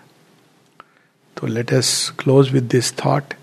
तो 1.37 1.47
let 1.47 1.73
us 1.73 1.91
close 2.19 2.51
with 2.51 2.63
this 2.63 2.93
thought 2.97 3.33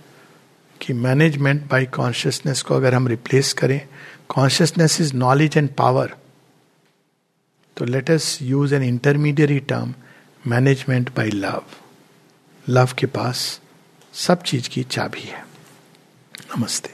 कि 0.80 0.92
मैनेजमेंट 0.92 1.62
बाय 1.70 1.86
कॉन्शियसनेस 1.86 2.62
को 2.62 2.74
अगर 2.74 2.94
हम 2.94 3.08
रिप्लेस 3.08 3.52
करें 3.52 3.80
consciousness 4.28 5.00
is 5.00 5.14
knowledge 5.14 5.56
and 5.58 5.68
power 5.74 6.14
तो 7.76 7.84
let 7.84 8.10
us 8.10 8.38
use 8.42 8.74
an 8.74 8.82
intermediary 8.82 9.58
term 9.60 9.94
management 10.46 11.14
by 11.16 11.30
love 11.30 11.62
love 12.68 12.94
के 12.98 13.06
पास 13.06 13.60
सब 14.14 14.42
चीज़ 14.42 14.68
की 14.68 14.82
चाबी 14.82 15.22
है। 15.22 15.53
नमस्ते 16.56 16.93